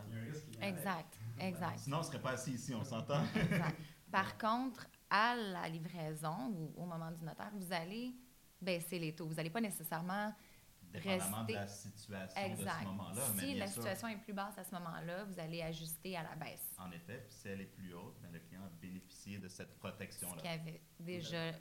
Exact, 0.61 1.19
exact. 1.39 1.79
Sinon, 1.83 1.97
on 1.97 1.99
ne 2.01 2.05
serait 2.05 2.21
pas 2.21 2.31
assis 2.31 2.53
ici, 2.53 2.73
on 2.73 2.83
s'entend. 2.83 3.23
exact. 3.35 3.79
Par 4.11 4.37
contre, 4.37 4.87
à 5.09 5.35
la 5.35 5.67
livraison 5.67 6.49
ou 6.49 6.73
au 6.81 6.85
moment 6.85 7.11
du 7.11 7.23
notaire, 7.23 7.51
vous 7.53 7.73
allez 7.73 8.15
baisser 8.61 8.99
les 8.99 9.13
taux. 9.13 9.27
Vous 9.27 9.35
n'allez 9.35 9.49
pas 9.49 9.61
nécessairement 9.61 10.33
Dépendamment 11.01 11.37
rester- 11.37 11.53
de 11.53 11.57
la 11.59 11.67
situation 11.67 12.41
exact. 12.41 12.65
de 12.79 12.79
ce 12.79 12.85
moment-là. 12.85 13.21
mais 13.35 13.41
si 13.41 13.45
bien 13.47 13.55
la 13.59 13.67
sûr, 13.67 13.81
situation 13.81 14.07
est 14.07 14.17
plus 14.17 14.33
basse 14.33 14.57
à 14.57 14.63
ce 14.63 14.71
moment-là, 14.75 15.23
vous 15.25 15.39
allez 15.39 15.61
ajuster 15.61 16.15
à 16.17 16.23
la 16.23 16.35
baisse. 16.35 16.73
En 16.77 16.91
effet, 16.91 17.23
puis 17.27 17.33
si 17.33 17.47
elle 17.47 17.61
est 17.61 17.65
plus 17.65 17.93
haute, 17.93 18.15
ben, 18.21 18.31
le 18.31 18.39
client 18.39 18.63
a 18.65 18.69
bénéficié 18.81 19.37
de 19.39 19.47
cette 19.47 19.73
Ce 19.73 19.79
protection-là. 19.79 20.41
qu'il 20.41 20.49
avait 20.51 20.81
déjà 20.99 21.37
euh, 21.37 21.53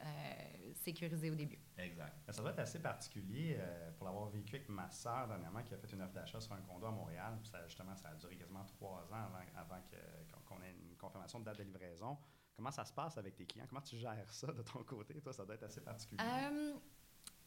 sécurisé 0.74 1.30
au 1.30 1.34
début. 1.34 1.58
Exact. 1.78 2.16
Ça 2.30 2.40
doit 2.42 2.50
être 2.52 2.58
assez 2.60 2.80
particulier 2.80 3.56
euh, 3.58 3.90
pour 3.92 4.06
l'avoir 4.06 4.28
vécu 4.28 4.56
avec 4.56 4.68
ma 4.68 4.90
sœur 4.90 5.26
dernièrement 5.28 5.62
qui 5.62 5.74
a 5.74 5.78
fait 5.78 5.92
une 5.92 6.02
offre 6.02 6.12
d'achat 6.14 6.40
sur 6.40 6.52
un 6.52 6.60
condo 6.62 6.86
à 6.86 6.90
Montréal. 6.90 7.36
Puis 7.40 7.50
ça, 7.50 7.66
justement, 7.66 7.96
ça 7.96 8.08
a 8.10 8.14
duré 8.14 8.36
quasiment 8.36 8.64
trois 8.64 9.02
ans 9.12 9.24
avant, 9.26 9.44
avant 9.56 9.80
que- 9.90 10.32
qu'on 10.32 10.56
qu'on 10.56 10.62
ait 10.62 10.70
une 10.72 10.96
confirmation 10.96 11.40
de 11.40 11.44
date 11.44 11.58
de 11.58 11.62
livraison. 11.64 12.16
Comment 12.56 12.70
ça 12.70 12.84
se 12.84 12.92
passe 12.92 13.18
avec 13.18 13.34
tes 13.34 13.46
clients? 13.46 13.66
Comment 13.68 13.80
tu 13.80 13.96
gères 13.96 14.32
ça 14.32 14.46
de 14.52 14.62
ton 14.62 14.84
côté? 14.84 15.20
Toi, 15.20 15.32
ça 15.32 15.44
doit 15.44 15.56
être 15.56 15.64
assez 15.64 15.80
particulier. 15.80 16.22
Euh, 16.22 16.74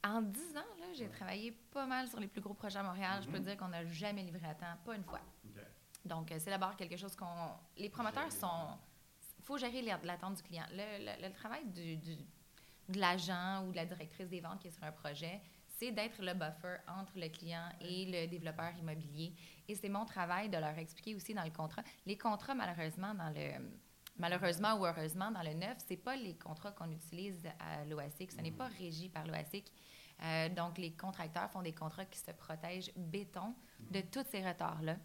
en 0.03 0.21
10 0.21 0.39
ans, 0.57 0.75
là, 0.79 0.85
j'ai 0.93 1.09
travaillé 1.09 1.51
pas 1.71 1.85
mal 1.85 2.07
sur 2.07 2.19
les 2.19 2.27
plus 2.27 2.41
gros 2.41 2.53
projets 2.53 2.79
à 2.79 2.83
Montréal. 2.83 3.21
Je 3.23 3.29
peux 3.29 3.39
Mhm. 3.39 3.45
dire 3.45 3.57
qu'on 3.57 3.67
n'a 3.67 3.85
jamais 3.85 4.23
livré 4.23 4.47
à 4.47 4.55
temps, 4.55 4.65
pas 4.85 4.95
une 4.95 5.03
fois. 5.03 5.19
Donc, 6.05 6.31
euh, 6.31 6.37
c'est 6.39 6.49
d'abord 6.49 6.75
quelque 6.75 6.95
chose 6.95 7.15
qu'on. 7.15 7.51
Les 7.77 7.89
promoteurs 7.89 8.31
sont. 8.31 8.77
Il 9.39 9.43
faut 9.43 9.57
gérer 9.57 9.81
la- 9.81 9.99
l'attente 10.03 10.35
du 10.37 10.43
client. 10.43 10.65
Le, 10.71 11.05
le- 11.05 11.27
le 11.27 11.33
travail 11.33 11.65
du, 11.65 11.97
du- 11.97 12.15
de 12.89 12.99
l'agent 12.99 13.65
ou 13.65 13.71
de 13.71 13.75
la 13.75 13.85
directrice 13.85 14.29
des 14.29 14.39
ventes 14.39 14.59
qui 14.61 14.67
est 14.67 14.71
sur 14.71 14.83
un 14.83 14.91
projet, 14.93 15.41
c'est 15.67 15.91
d'être 15.91 16.21
le 16.21 16.33
buffer 16.33 16.77
entre 16.87 17.17
le 17.19 17.27
client 17.29 17.67
et 17.81 18.05
le 18.05 18.27
développeur 18.27 18.71
immobilier. 18.77 19.33
Et 19.67 19.75
c'est 19.75 19.89
mon 19.89 20.05
travail 20.05 20.47
de 20.49 20.57
leur 20.57 20.77
expliquer 20.77 21.13
aussi 21.15 21.33
dans 21.33 21.43
le 21.43 21.51
contrat. 21.51 21.83
Les 22.05 22.17
contrats, 22.17 22.55
malheureusement, 22.55 23.13
dans 23.13 23.29
le. 23.29 23.69
Malheureusement 24.19 24.73
ou 24.75 24.85
heureusement, 24.85 25.29
dans 25.31 25.43
le 25.43 25.53
neuf, 25.53 25.77
c'est 25.87 25.97
pas 25.97 26.15
les 26.15 26.35
contrats 26.35 26.71
qu'on 26.71 26.91
utilise 26.91 27.47
à 27.59 27.85
l'OASIC. 27.85 28.31
Ce 28.31 28.41
n'est 28.41 28.51
pas 28.51 28.67
régi 28.67 29.09
par 29.09 29.27
l'OASIC. 29.27 29.71
Euh, 30.23 30.49
donc, 30.49 30.77
les 30.79 30.91
contracteurs 30.91 31.51
font 31.51 31.61
des 31.61 31.73
contrats 31.73 32.05
qui 32.05 32.19
se 32.19 32.31
protègent 32.31 32.91
béton 32.95 33.53
de 33.91 34.01
tous 34.01 34.25
ces 34.31 34.43
retards-là. 34.45 34.97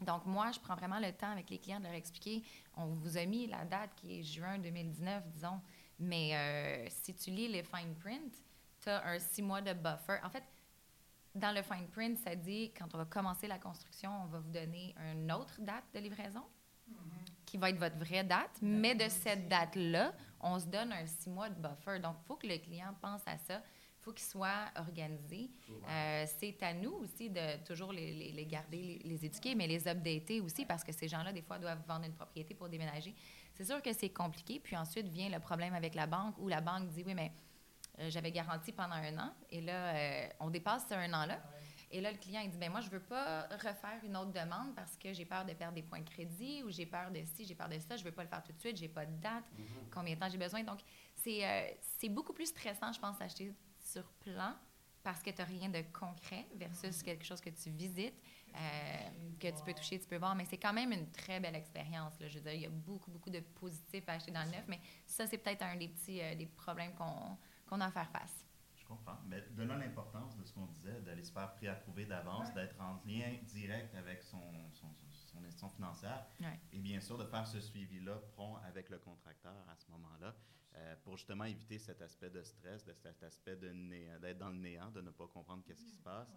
Donc, 0.00 0.26
moi, 0.26 0.50
je 0.52 0.60
prends 0.60 0.74
vraiment 0.74 0.98
le 0.98 1.12
temps 1.12 1.30
avec 1.30 1.48
les 1.48 1.58
clients 1.58 1.78
de 1.78 1.84
leur 1.84 1.94
expliquer. 1.94 2.42
On 2.76 2.86
vous 2.86 3.16
a 3.16 3.24
mis 3.24 3.46
la 3.46 3.64
date 3.64 3.94
qui 3.96 4.18
est 4.18 4.22
juin 4.22 4.58
2019, 4.58 5.26
disons, 5.28 5.60
mais 5.98 6.34
euh, 6.34 6.86
si 6.90 7.14
tu 7.14 7.30
lis 7.30 7.48
les 7.48 7.62
fine 7.62 7.94
print, 7.94 8.34
tu 8.82 8.90
as 8.90 9.06
un 9.06 9.18
six 9.18 9.40
mois 9.40 9.62
de 9.62 9.72
buffer. 9.72 10.18
En 10.22 10.28
fait, 10.28 10.44
dans 11.34 11.52
le 11.54 11.62
fine 11.62 11.88
print, 11.88 12.18
ça 12.18 12.36
dit 12.36 12.72
quand 12.76 12.94
on 12.94 12.98
va 12.98 13.04
commencer 13.06 13.46
la 13.46 13.58
construction, 13.58 14.10
on 14.24 14.26
va 14.26 14.40
vous 14.40 14.50
donner 14.50 14.94
une 15.12 15.32
autre 15.32 15.60
date 15.60 15.84
de 15.94 16.00
livraison 16.00 16.44
qui 17.54 17.58
va 17.58 17.70
être 17.70 17.78
votre 17.78 17.96
vraie 17.98 18.24
date, 18.24 18.50
mais 18.62 18.96
de 18.96 19.08
cette 19.08 19.46
date-là, 19.48 20.12
on 20.40 20.58
se 20.58 20.66
donne 20.66 20.92
un 20.92 21.06
six 21.06 21.30
mois 21.30 21.48
de 21.48 21.54
buffer. 21.54 22.00
Donc, 22.00 22.16
il 22.20 22.26
faut 22.26 22.34
que 22.34 22.48
le 22.48 22.58
client 22.58 22.92
pense 23.00 23.20
à 23.26 23.38
ça. 23.38 23.62
Il 24.00 24.02
faut 24.02 24.12
qu'il 24.12 24.26
soit 24.26 24.72
organisé. 24.74 25.50
Euh, 25.88 26.24
c'est 26.40 26.60
à 26.64 26.74
nous 26.74 26.90
aussi 26.94 27.30
de 27.30 27.64
toujours 27.64 27.92
les, 27.92 28.12
les- 28.12 28.32
les 28.32 28.44
garder, 28.46 28.76
les, 28.82 28.98
les 29.08 29.24
éduquer, 29.26 29.54
mais 29.54 29.68
les 29.68 29.86
updater 29.86 30.40
aussi 30.40 30.66
parce 30.66 30.82
que 30.82 30.90
ces 30.90 31.06
gens-là, 31.06 31.32
des 31.32 31.42
fois, 31.42 31.60
doivent 31.60 31.84
vendre 31.86 32.06
une 32.06 32.12
propriété 32.14 32.54
pour 32.56 32.68
déménager. 32.68 33.14
C'est 33.54 33.64
sûr 33.64 33.80
que 33.80 33.92
c'est 33.92 34.10
compliqué. 34.10 34.58
Puis 34.58 34.76
ensuite 34.76 35.06
vient 35.06 35.28
le 35.28 35.38
problème 35.38 35.74
avec 35.74 35.94
la 35.94 36.08
banque 36.08 36.34
où 36.38 36.48
la 36.48 36.60
banque 36.60 36.88
dit 36.88 37.04
Oui, 37.06 37.14
mais 37.14 37.30
euh, 38.00 38.10
j'avais 38.10 38.32
garanti 38.32 38.72
pendant 38.72 38.96
un 38.96 39.16
an 39.16 39.32
et 39.48 39.60
là, 39.60 39.94
euh, 39.94 40.28
on 40.40 40.50
dépasse 40.50 40.86
ce 40.88 40.94
un 40.94 41.12
an-là. 41.12 41.38
Et 41.90 42.00
là, 42.00 42.10
le 42.10 42.18
client, 42.18 42.40
il 42.42 42.50
dit 42.50 42.58
ben 42.58 42.70
moi, 42.70 42.80
je 42.80 42.90
veux 42.90 43.00
pas 43.00 43.46
refaire 43.52 44.00
une 44.04 44.16
autre 44.16 44.32
demande 44.32 44.74
parce 44.74 44.96
que 44.96 45.12
j'ai 45.12 45.24
peur 45.24 45.44
de 45.44 45.52
perdre 45.52 45.74
des 45.74 45.82
points 45.82 46.00
de 46.00 46.08
crédit 46.08 46.62
ou 46.62 46.70
j'ai 46.70 46.86
peur 46.86 47.10
de 47.10 47.22
ci, 47.24 47.44
j'ai 47.44 47.54
peur 47.54 47.68
de 47.68 47.78
ça, 47.78 47.96
je 47.96 48.04
veux 48.04 48.12
pas 48.12 48.22
le 48.22 48.28
faire 48.28 48.42
tout 48.42 48.52
de 48.52 48.58
suite, 48.58 48.76
j'ai 48.76 48.88
pas 48.88 49.06
de 49.06 49.16
date, 49.20 49.44
combien 49.92 50.14
de 50.14 50.20
temps 50.20 50.28
j'ai 50.28 50.38
besoin. 50.38 50.62
Donc, 50.62 50.80
c'est 51.14 51.44
euh, 51.44 52.08
beaucoup 52.08 52.32
plus 52.32 52.46
stressant, 52.46 52.92
je 52.92 53.00
pense, 53.00 53.18
d'acheter 53.18 53.52
sur 53.80 54.04
plan 54.20 54.54
parce 55.02 55.22
que 55.22 55.30
tu 55.30 55.36
n'as 55.36 55.44
rien 55.44 55.68
de 55.68 55.82
concret 55.92 56.46
versus 56.54 57.02
quelque 57.02 57.24
chose 57.24 57.40
que 57.40 57.50
tu 57.50 57.70
visites, 57.70 58.14
euh, 58.54 59.10
que 59.38 59.48
tu 59.48 59.62
peux 59.62 59.74
toucher, 59.74 60.00
tu 60.00 60.08
peux 60.08 60.16
voir. 60.16 60.34
Mais 60.34 60.46
c'est 60.46 60.56
quand 60.56 60.72
même 60.72 60.92
une 60.92 61.10
très 61.10 61.40
belle 61.40 61.54
expérience. 61.54 62.18
là. 62.18 62.26
Je 62.26 62.38
veux 62.38 62.44
dire, 62.44 62.54
il 62.54 62.62
y 62.62 62.66
a 62.66 62.70
beaucoup, 62.70 63.10
beaucoup 63.10 63.28
de 63.30 63.40
positifs 63.40 64.08
à 64.08 64.12
acheter 64.12 64.30
dans 64.30 64.44
le 64.44 64.50
neuf, 64.50 64.64
mais 64.66 64.80
ça, 65.06 65.26
c'est 65.26 65.38
peut-être 65.38 65.62
un 65.62 65.76
des 65.76 65.88
petits 65.88 66.22
euh, 66.22 66.34
des 66.34 66.46
problèmes 66.46 66.94
qu'on 66.94 67.36
qu'on 67.66 67.80
a 67.80 67.86
à 67.86 67.90
faire 67.90 68.10
face. 68.10 68.43
Comprends. 68.96 69.18
Mais 69.26 69.40
donnant 69.52 69.76
l'importance 69.76 70.36
de 70.36 70.44
ce 70.44 70.52
qu'on 70.52 70.66
disait, 70.66 71.00
d'aller 71.02 71.22
se 71.24 71.32
faire 71.32 71.52
préapprouver 71.54 72.06
d'avance, 72.06 72.52
d'être 72.54 72.80
en 72.80 73.00
lien 73.06 73.36
direct 73.44 73.94
avec 73.94 74.22
son, 74.22 74.40
son, 74.72 74.92
son- 74.94 75.28
son 75.32 75.38
institution 75.44 75.68
financière, 75.70 76.26
Ouais. 76.40 76.58
et 76.72 76.78
bien 76.78 77.00
sûr 77.00 77.18
de 77.18 77.24
faire 77.24 77.46
ce 77.46 77.60
suivi-là 77.60 78.16
prompt 78.32 78.56
avec 78.64 78.88
le 78.90 78.98
contracteur 78.98 79.54
à 79.68 79.76
ce 79.76 79.90
moment-là, 79.90 80.34
euh, 80.76 80.96
pour 81.04 81.16
justement 81.16 81.44
éviter 81.44 81.78
cet 81.78 82.00
aspect 82.02 82.30
de 82.30 82.42
stress, 82.42 82.84
de 82.84 82.92
cet 82.94 83.22
aspect 83.22 83.56
d'être 83.56 84.38
dans 84.38 84.50
le 84.50 84.56
néant, 84.58 84.90
de 84.90 85.00
ne 85.00 85.10
pas 85.10 85.26
comprendre 85.28 85.62
qu'est-ce 85.64 85.82
qui 85.84 85.90
se 85.92 86.00
passe. 86.02 86.32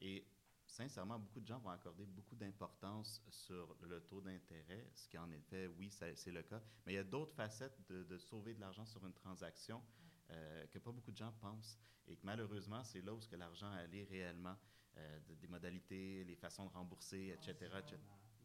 Et 0.00 0.26
sincèrement, 0.66 1.18
beaucoup 1.18 1.40
de 1.40 1.46
gens 1.46 1.58
vont 1.58 1.70
accorder 1.70 2.06
beaucoup 2.06 2.34
d'importance 2.36 3.22
sur 3.30 3.76
le 3.82 4.00
taux 4.02 4.20
d'intérêt, 4.20 4.88
ce 4.94 5.08
qui 5.08 5.18
en 5.18 5.30
effet, 5.32 5.66
oui, 5.66 5.90
c'est 5.90 6.30
le 6.32 6.42
cas. 6.42 6.60
Mais 6.86 6.92
il 6.92 6.96
y 6.96 6.98
a 6.98 7.04
d'autres 7.04 7.34
facettes 7.34 7.78
de, 7.88 8.02
de 8.04 8.18
sauver 8.18 8.54
de 8.54 8.60
l'argent 8.60 8.86
sur 8.86 9.04
une 9.06 9.12
transaction 9.14 9.82
euh, 10.30 10.66
que 10.68 10.78
pas 10.78 10.92
beaucoup 10.92 11.10
de 11.12 11.16
gens 11.16 11.32
pensent. 11.40 11.78
Et 12.06 12.16
que 12.16 12.24
malheureusement, 12.24 12.82
c'est 12.84 13.00
là 13.00 13.12
où 13.14 13.20
ce 13.20 13.28
que 13.28 13.36
l'argent 13.36 13.70
allait 13.72 14.04
réellement, 14.04 14.56
euh, 14.96 15.20
de- 15.28 15.34
des 15.34 15.46
modalités, 15.48 16.24
les 16.24 16.36
façons 16.36 16.66
de 16.66 16.72
rembourser, 16.72 17.28
etc. 17.38 17.54
etc. 17.78 17.96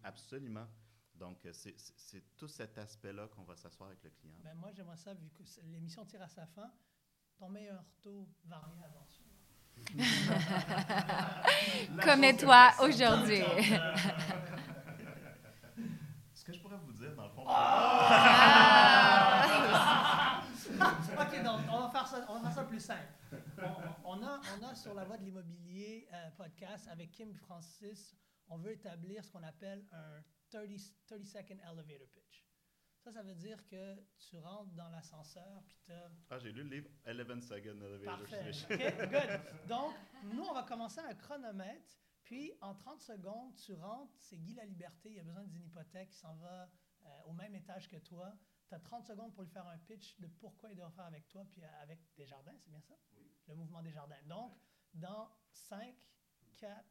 Absolument. 0.04 0.68
Donc, 1.16 1.44
euh, 1.46 1.54
c'est- 1.54 1.76
tout 2.38 2.48
cet 2.48 2.78
aspect-là 2.78 3.28
qu'on 3.30 3.44
va 3.44 3.56
s'asseoir 3.56 3.90
avec 3.90 4.04
le 4.04 4.12
client. 4.12 4.38
Ben, 4.44 4.54
moi, 4.56 4.70
j'aimerais 4.72 4.98
ça, 4.98 5.14
vu 5.16 5.30
que 5.30 5.42
l'émission 5.64 6.06
tire 6.06 6.22
à 6.22 6.28
sa 6.28 6.46
fin, 6.46 6.72
ton 7.40 7.50
meilleur 7.50 7.84
taux 8.02 8.30
varie 8.46 8.84
avant 8.84 9.06
Connais-toi 12.04 12.72
aujourd'hui. 12.82 13.42
Ce 16.34 16.44
que 16.44 16.52
je 16.54 16.60
pourrais 16.62 16.78
vous 16.78 16.94
dire, 16.94 17.14
dans 17.16 17.26
le 17.26 17.30
fond, 17.32 17.46
OK, 21.20 21.44
donc 21.44 21.60
on 21.72 21.80
va 21.82 21.90
faire 22.08 22.20
ça, 22.20 22.26
on 22.30 22.34
va 22.36 22.42
faire 22.42 22.54
ça 22.54 22.64
plus 22.64 22.80
simple. 22.80 23.14
On, 24.04 24.20
on 24.20 24.24
a, 24.24 24.42
on 24.60 24.64
a 24.66 24.76
sur 24.76 24.94
la 24.94 25.04
voie 25.04 25.18
de 25.18 25.24
l'immobilier 25.24 26.08
podcast 26.38 26.88
avec 26.90 27.12
Kim 27.12 27.34
Francis, 27.34 28.16
on 28.50 28.58
veut 28.58 28.72
établir 28.72 29.24
ce 29.24 29.32
qu'on 29.32 29.44
appelle 29.44 29.86
un 29.92 30.24
30, 30.50 30.68
30 31.06 31.26
second 31.26 31.58
elevator 31.70 32.08
pitch. 32.14 32.46
Ça, 33.00 33.12
ça 33.12 33.24
veut 33.24 33.36
dire 33.36 33.66
que 33.68 33.96
tu 34.18 34.38
rentres 34.38 34.74
dans 34.74 34.90
l'ascenseur, 34.90 35.64
puis 35.68 35.78
tu 35.86 35.92
ah, 36.30 36.40
j'ai 36.40 36.52
lu 36.52 36.64
le 36.64 36.70
livre 36.70 36.90
11 37.06 37.42
Second 37.42 37.80
Elevator 37.82 38.20
Parfait. 38.20 38.44
Pitch. 38.46 38.64
OK, 38.66 39.10
good. 39.10 39.68
Donc, 39.68 39.94
nous, 40.34 40.44
on 40.44 40.54
va 40.54 40.64
commencer 40.64 41.00
un 41.00 41.14
chronomètre, 41.14 41.98
puis 42.24 42.52
en 42.62 42.76
30 42.76 43.02
secondes, 43.02 43.56
tu 43.56 43.74
rentres, 43.76 44.14
c'est 44.20 44.38
Guy 44.38 44.56
la 44.56 44.66
Liberté, 44.66 45.12
il 45.12 45.20
a 45.20 45.24
besoin 45.24 45.44
d'une 45.44 45.64
hypothèque, 45.64 46.10
il 46.12 46.18
s'en 46.18 46.36
va 46.36 46.70
euh, 47.06 47.10
au 47.28 47.34
même 47.34 47.56
étage 47.56 47.88
que 47.88 47.98
toi. 47.98 48.34
Tu 48.68 48.76
as 48.76 48.80
30 48.80 49.06
secondes 49.06 49.34
pour 49.34 49.44
lui 49.44 49.50
faire 49.50 49.68
un 49.68 49.78
pitch 49.78 50.20
de 50.20 50.28
pourquoi 50.28 50.70
il 50.70 50.76
doit 50.76 50.90
faire 50.92 51.06
avec 51.06 51.28
toi, 51.30 51.46
puis 51.50 51.64
avec 51.82 52.00
Desjardins, 52.18 52.56
c'est 52.60 52.70
bien 52.70 52.82
ça? 52.82 52.96
Oui. 53.14 53.32
Le 53.48 53.56
mouvement 53.56 53.82
Desjardins. 53.82 54.22
Donc, 54.26 54.58
dans 54.94 55.30
5, 55.52 55.96
4, 56.58 56.86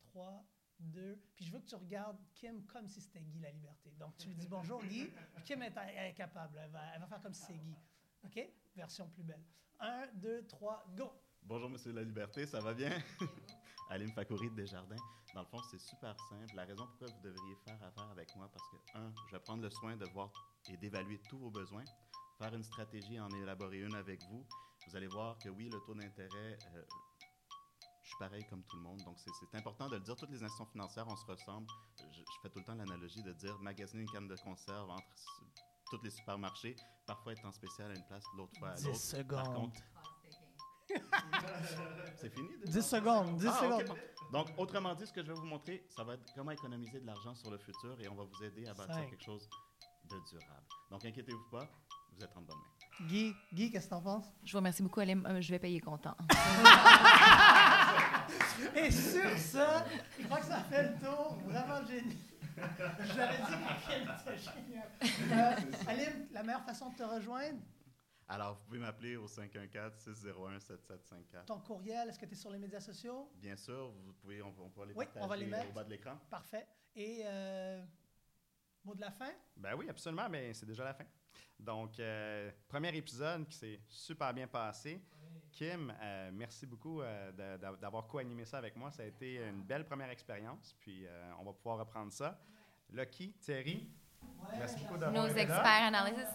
3, 0.00 0.44
2, 0.80 1.22
puis 1.36 1.44
je 1.44 1.52
veux 1.52 1.60
que 1.60 1.66
tu 1.66 1.76
regardes 1.76 2.18
Kim 2.34 2.64
comme 2.66 2.88
si 2.88 3.00
c'était 3.00 3.20
Guy 3.20 3.38
la 3.38 3.50
Liberté. 3.52 3.92
Donc, 3.98 4.16
tu 4.16 4.28
lui 4.28 4.34
dis 4.34 4.48
bonjour 4.48 4.82
Guy, 4.82 5.06
puis 5.34 5.44
Kim 5.44 5.62
est, 5.62 5.72
elle 5.76 6.10
est 6.10 6.14
capable, 6.14 6.58
elle 6.58 6.70
va, 6.70 6.94
elle 6.94 7.00
va 7.00 7.06
faire 7.06 7.22
comme 7.22 7.34
si 7.34 7.42
c'est 7.42 7.58
Guy. 7.58 7.76
OK? 8.24 8.52
Version 8.74 9.08
plus 9.10 9.22
belle. 9.22 9.44
1, 9.78 10.08
2, 10.14 10.46
3, 10.46 10.86
go! 10.96 11.12
Bonjour, 11.42 11.70
Monsieur 11.70 11.92
La 11.92 12.02
Liberté, 12.02 12.44
ça 12.46 12.60
va 12.60 12.74
bien? 12.74 12.90
Alim 13.90 14.10
Fakouri 14.12 14.50
de 14.50 14.54
Desjardins. 14.56 14.96
Dans 15.34 15.40
le 15.40 15.46
fond, 15.46 15.60
c'est 15.70 15.78
super 15.80 16.16
simple. 16.28 16.54
La 16.54 16.64
raison 16.64 16.86
pourquoi 16.86 17.08
vous 17.08 17.20
devriez 17.22 17.56
faire 17.64 17.82
affaire 17.82 18.08
avec 18.10 18.34
moi, 18.36 18.48
parce 18.52 18.64
que, 18.70 18.98
un, 18.98 19.12
je 19.28 19.32
vais 19.36 19.40
prendre 19.40 19.62
le 19.62 19.70
soin 19.70 19.96
de 19.96 20.06
voir 20.06 20.30
et 20.68 20.76
d'évaluer 20.76 21.20
tous 21.28 21.38
vos 21.38 21.50
besoins, 21.50 21.84
faire 22.38 22.54
une 22.54 22.64
stratégie, 22.64 23.20
en 23.20 23.28
élaborer 23.30 23.80
une 23.80 23.94
avec 23.94 24.22
vous, 24.24 24.44
vous 24.86 24.96
allez 24.96 25.08
voir 25.08 25.38
que 25.38 25.48
oui, 25.48 25.68
le 25.68 25.78
taux 25.80 25.94
d'intérêt, 25.94 26.58
euh, 26.74 26.82
je 28.02 28.08
suis 28.08 28.18
pareil 28.18 28.44
comme 28.48 28.62
tout 28.64 28.76
le 28.76 28.82
monde. 28.82 29.00
Donc, 29.04 29.18
c'est- 29.18 29.30
important 29.56 29.88
de 29.88 29.96
le 29.96 30.00
dire. 30.00 30.16
Toutes 30.16 30.30
les 30.30 30.42
institutions 30.42 30.66
financières, 30.66 31.06
on 31.08 31.16
se 31.16 31.26
ressemble. 31.26 31.66
Je, 31.98 32.18
je 32.18 32.40
fais 32.42 32.48
tout 32.50 32.58
le 32.60 32.64
temps 32.64 32.74
l'analogie 32.74 33.22
de 33.22 33.32
dire 33.34 33.58
magasiner 33.60 34.02
une 34.02 34.10
canne 34.10 34.28
de 34.28 34.36
conserve 34.36 34.90
entre 34.90 35.04
tous 35.90 36.00
les 36.02 36.10
supermarchés, 36.10 36.76
parfois 37.06 37.32
en 37.44 37.50
spécial 37.52 37.90
à 37.90 37.94
une 37.94 38.04
place, 38.06 38.24
l'autre 38.36 38.52
fois 38.58 38.70
à 38.70 38.74
10 38.74 38.84
l'autre. 38.86 38.98
Par 39.44 39.54
contre, 39.54 39.80
c'est 42.16 42.30
fini? 42.32 42.48
déjà? 42.64 42.80
10 42.80 42.86
secondes, 42.86 43.36
10 43.36 43.46
Ah, 43.48 43.52
secondes. 43.60 43.96
Donc, 44.32 44.46
autrement 44.58 44.94
dit, 44.94 45.06
ce 45.06 45.12
que 45.12 45.22
je 45.22 45.26
vais 45.28 45.34
vous 45.34 45.44
montrer, 45.46 45.84
ça 45.88 46.02
va 46.04 46.14
être 46.14 46.24
comment 46.34 46.50
économiser 46.52 47.00
de 47.00 47.06
l'argent 47.06 47.34
sur 47.34 47.50
le 47.50 47.58
futur 47.58 47.96
et 48.00 48.08
on 48.08 48.14
va 48.14 48.24
vous 48.24 48.44
aider 48.44 48.66
à 48.66 48.74
bâtir 48.74 48.94
Cinq. 48.94 49.10
quelque 49.10 49.24
chose 49.24 49.48
de 50.04 50.16
durable. 50.30 50.66
Donc, 50.90 51.04
inquiétez-vous 51.04 51.48
pas, 51.50 51.68
vous 52.16 52.24
êtes 52.24 52.36
en 52.36 52.42
bonne 52.42 52.56
main. 52.56 53.06
Guy, 53.08 53.34
Guy 53.52 53.70
qu'est-ce 53.72 53.86
que 53.86 53.90
t'en 53.90 54.02
penses? 54.02 54.26
Je 54.44 54.52
vous 54.52 54.58
remercie 54.58 54.82
beaucoup, 54.82 55.00
Alim. 55.00 55.24
Euh, 55.26 55.40
je 55.40 55.50
vais 55.50 55.58
payer 55.58 55.80
content. 55.80 56.14
Et 58.76 58.90
sur 58.90 59.36
ça, 59.38 59.86
je 60.18 60.24
crois 60.26 60.40
que 60.40 60.46
ça 60.46 60.60
fait 60.64 60.82
le 60.82 60.98
tour. 60.98 61.38
Vraiment 61.46 61.82
génial. 61.86 62.14
J'avais 63.14 63.38
dit 63.38 63.52
que 63.52 63.86
Kim 63.86 64.02
était 64.02 64.38
génial. 64.38 64.88
Euh, 65.32 65.54
Alim, 65.88 66.26
la 66.32 66.42
meilleure 66.42 66.64
façon 66.64 66.90
de 66.90 66.94
te 66.96 67.02
rejoindre, 67.02 67.58
Alors, 68.32 68.54
vous 68.54 68.60
pouvez 68.66 68.78
m'appeler 68.78 69.16
au 69.16 69.26
514-601-7754. 69.26 71.46
ton 71.46 71.58
courriel, 71.60 72.08
est-ce 72.08 72.18
que 72.18 72.26
tu 72.26 72.32
es 72.32 72.36
sur 72.36 72.50
les 72.50 72.58
médias 72.60 72.78
sociaux? 72.80 73.28
Bien 73.36 73.56
sûr, 73.56 73.90
vous 73.90 74.12
pouvez, 74.14 74.40
on, 74.40 74.54
on 74.60 74.70
peut 74.70 74.84
les 74.86 74.94
Oui, 74.94 75.04
partager 75.06 75.24
on 75.24 75.28
va 75.28 75.36
les 75.36 75.46
mettre. 75.46 75.68
au 75.70 75.72
bas 75.72 75.82
de 75.84 75.90
l'écran. 75.90 76.16
Parfait. 76.30 76.64
Et 76.94 77.22
euh, 77.24 77.82
mot 78.84 78.94
de 78.94 79.00
la 79.00 79.10
fin? 79.10 79.32
Ben 79.56 79.74
oui, 79.74 79.88
absolument, 79.88 80.28
mais 80.28 80.54
c'est 80.54 80.66
déjà 80.66 80.84
la 80.84 80.94
fin. 80.94 81.06
Donc, 81.58 81.98
euh, 81.98 82.52
premier 82.68 82.96
épisode 82.96 83.48
qui 83.48 83.56
s'est 83.56 83.80
super 83.88 84.32
bien 84.32 84.46
passé. 84.46 85.02
Kim, 85.50 85.92
euh, 86.00 86.30
merci 86.32 86.66
beaucoup 86.66 87.02
euh, 87.02 87.32
d'avoir 87.78 88.06
co-animé 88.06 88.44
ça 88.44 88.58
avec 88.58 88.76
moi. 88.76 88.92
Ça 88.92 89.02
a 89.02 89.06
été 89.06 89.44
une 89.44 89.64
belle 89.64 89.84
première 89.84 90.10
expérience, 90.10 90.72
puis 90.78 91.04
on 91.40 91.44
va 91.44 91.52
pouvoir 91.52 91.78
reprendre 91.78 92.12
ça. 92.12 92.40
Lucky, 92.90 93.32
Thierry, 93.40 93.90
Nos 95.12 95.26
experts 95.26 95.84
analysis. 95.86 96.26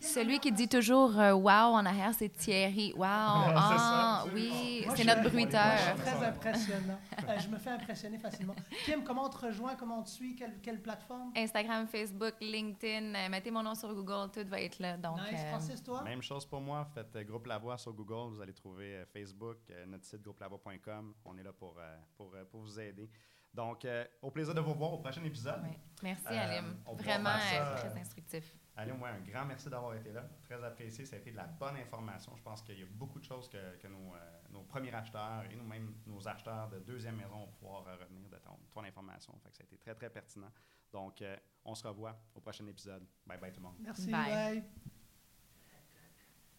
Celui 0.00 0.40
qui 0.40 0.50
dit 0.50 0.68
toujours 0.68 1.16
euh, 1.16 1.32
wow 1.32 1.74
en 1.74 1.86
arrière, 1.86 2.12
c'est 2.12 2.28
Thierry. 2.28 2.92
Wow. 2.96 3.06
Ah, 3.54 4.24
oui, 4.34 4.84
c'est 4.96 5.04
notre 5.04 5.22
bruiteur. 5.30 5.62
moi, 5.64 5.76
je 5.76 5.82
suis 6.02 6.16
très 6.16 6.26
impressionnant. 6.26 6.98
Euh, 7.28 7.38
je 7.38 7.48
me 7.48 7.56
fais 7.56 7.70
impressionner 7.70 8.18
facilement. 8.18 8.54
Kim, 8.84 9.04
comment 9.04 9.24
on 9.26 9.28
te 9.28 9.46
rejoint? 9.46 9.74
Comment 9.76 10.00
on 10.00 10.02
te 10.02 10.10
suit? 10.10 10.34
Quelle, 10.34 10.58
quelle 10.60 10.80
plateforme? 10.82 11.30
Instagram, 11.36 11.86
Facebook, 11.86 12.34
LinkedIn, 12.40 13.14
euh, 13.14 13.28
mettez 13.30 13.50
mon 13.52 13.62
nom 13.62 13.74
sur 13.76 13.94
Google, 13.94 14.30
tout 14.32 14.48
va 14.48 14.60
être 14.60 14.80
là. 14.80 14.96
Donc, 14.96 15.18
nice. 15.30 15.40
euh, 15.40 15.50
Francis, 15.50 15.82
toi? 15.82 16.02
Même 16.02 16.22
chose 16.22 16.44
pour 16.46 16.60
moi. 16.60 16.84
Faites 16.94 17.14
euh, 17.14 17.22
Groupe 17.24 17.46
Lavoie 17.46 17.78
sur 17.78 17.92
Google. 17.92 18.34
Vous 18.34 18.40
allez 18.40 18.54
trouver 18.54 18.96
euh, 18.96 19.04
Facebook, 19.12 19.58
euh, 19.70 19.86
notre 19.86 20.04
site 20.04 20.22
groupelavoie.com. 20.22 21.14
On 21.24 21.38
est 21.38 21.42
là 21.44 21.52
pour, 21.52 21.76
euh, 21.78 21.96
pour, 22.16 22.32
euh, 22.34 22.44
pour 22.50 22.60
vous 22.60 22.80
aider. 22.80 23.08
Donc, 23.54 23.84
euh, 23.84 24.04
au 24.22 24.30
plaisir 24.30 24.54
de 24.54 24.60
vous 24.60 24.72
voir 24.74 24.92
au 24.94 24.98
prochain 24.98 25.22
épisode. 25.24 25.62
ouais. 25.62 25.78
Merci, 26.02 26.26
Euh, 26.28 26.38
Alim. 26.40 26.76
Vraiment 26.94 27.30
faire 27.38 27.64
ça, 27.66 27.72
euh, 27.86 27.90
très 27.90 28.00
instructif. 28.00 28.54
Allez, 28.74 28.92
moi, 28.92 29.10
un 29.10 29.20
grand 29.20 29.44
merci 29.44 29.68
d'avoir 29.68 29.94
été 29.94 30.10
là. 30.12 30.22
Très 30.44 30.62
apprécié. 30.64 31.04
Ça 31.04 31.16
a 31.16 31.18
été 31.18 31.30
de 31.32 31.36
la 31.36 31.44
bonne 31.46 31.76
information. 31.76 32.34
Je 32.34 32.42
pense 32.42 32.62
qu'il 32.62 32.80
y 32.80 32.82
a 32.82 32.86
beaucoup 32.86 33.18
de 33.18 33.24
choses 33.24 33.48
que, 33.50 33.76
que 33.76 33.86
nos, 33.88 34.14
euh, 34.14 34.18
nos 34.50 34.62
premiers 34.62 34.94
acheteurs 34.94 35.44
et 35.50 35.54
nous-mêmes, 35.54 35.94
nos 36.06 36.26
acheteurs 36.26 36.70
de 36.70 36.78
deuxième 36.78 37.16
maison 37.16 37.40
vont 37.40 37.52
pouvoir 37.52 37.84
revenir 37.84 38.26
de 38.30 38.36
ton, 38.38 38.58
ton 38.72 38.82
information. 38.84 39.38
Fait 39.42 39.50
que 39.50 39.56
ça 39.58 39.62
a 39.64 39.66
été 39.66 39.76
très, 39.76 39.94
très 39.94 40.08
pertinent. 40.08 40.50
Donc, 40.90 41.20
euh, 41.20 41.36
on 41.66 41.74
se 41.74 41.86
revoit 41.86 42.18
au 42.34 42.40
prochain 42.40 42.66
épisode. 42.66 43.06
Bye 43.26 43.38
bye 43.38 43.52
tout 43.52 43.60
le 43.60 43.66
monde. 43.66 43.76
Merci, 43.80 44.10
Bye. 44.10 44.30
bye. 44.30 44.64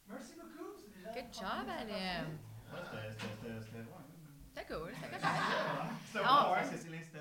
Merci 0.07 0.35
beaucoup. 0.35 0.77
déjà 0.93 1.11
Good 1.13 1.33
job, 1.33 1.67
Alim. 1.67 2.37
Ouais, 2.71 2.79
c'était- 2.83 3.61
c'était- 3.61 4.12
D'accord, 4.55 4.87
ça 5.01 5.07
capable. 5.07 5.35
Ah, 6.23 6.63
c'est 6.69 6.77
silêncio 6.77 7.19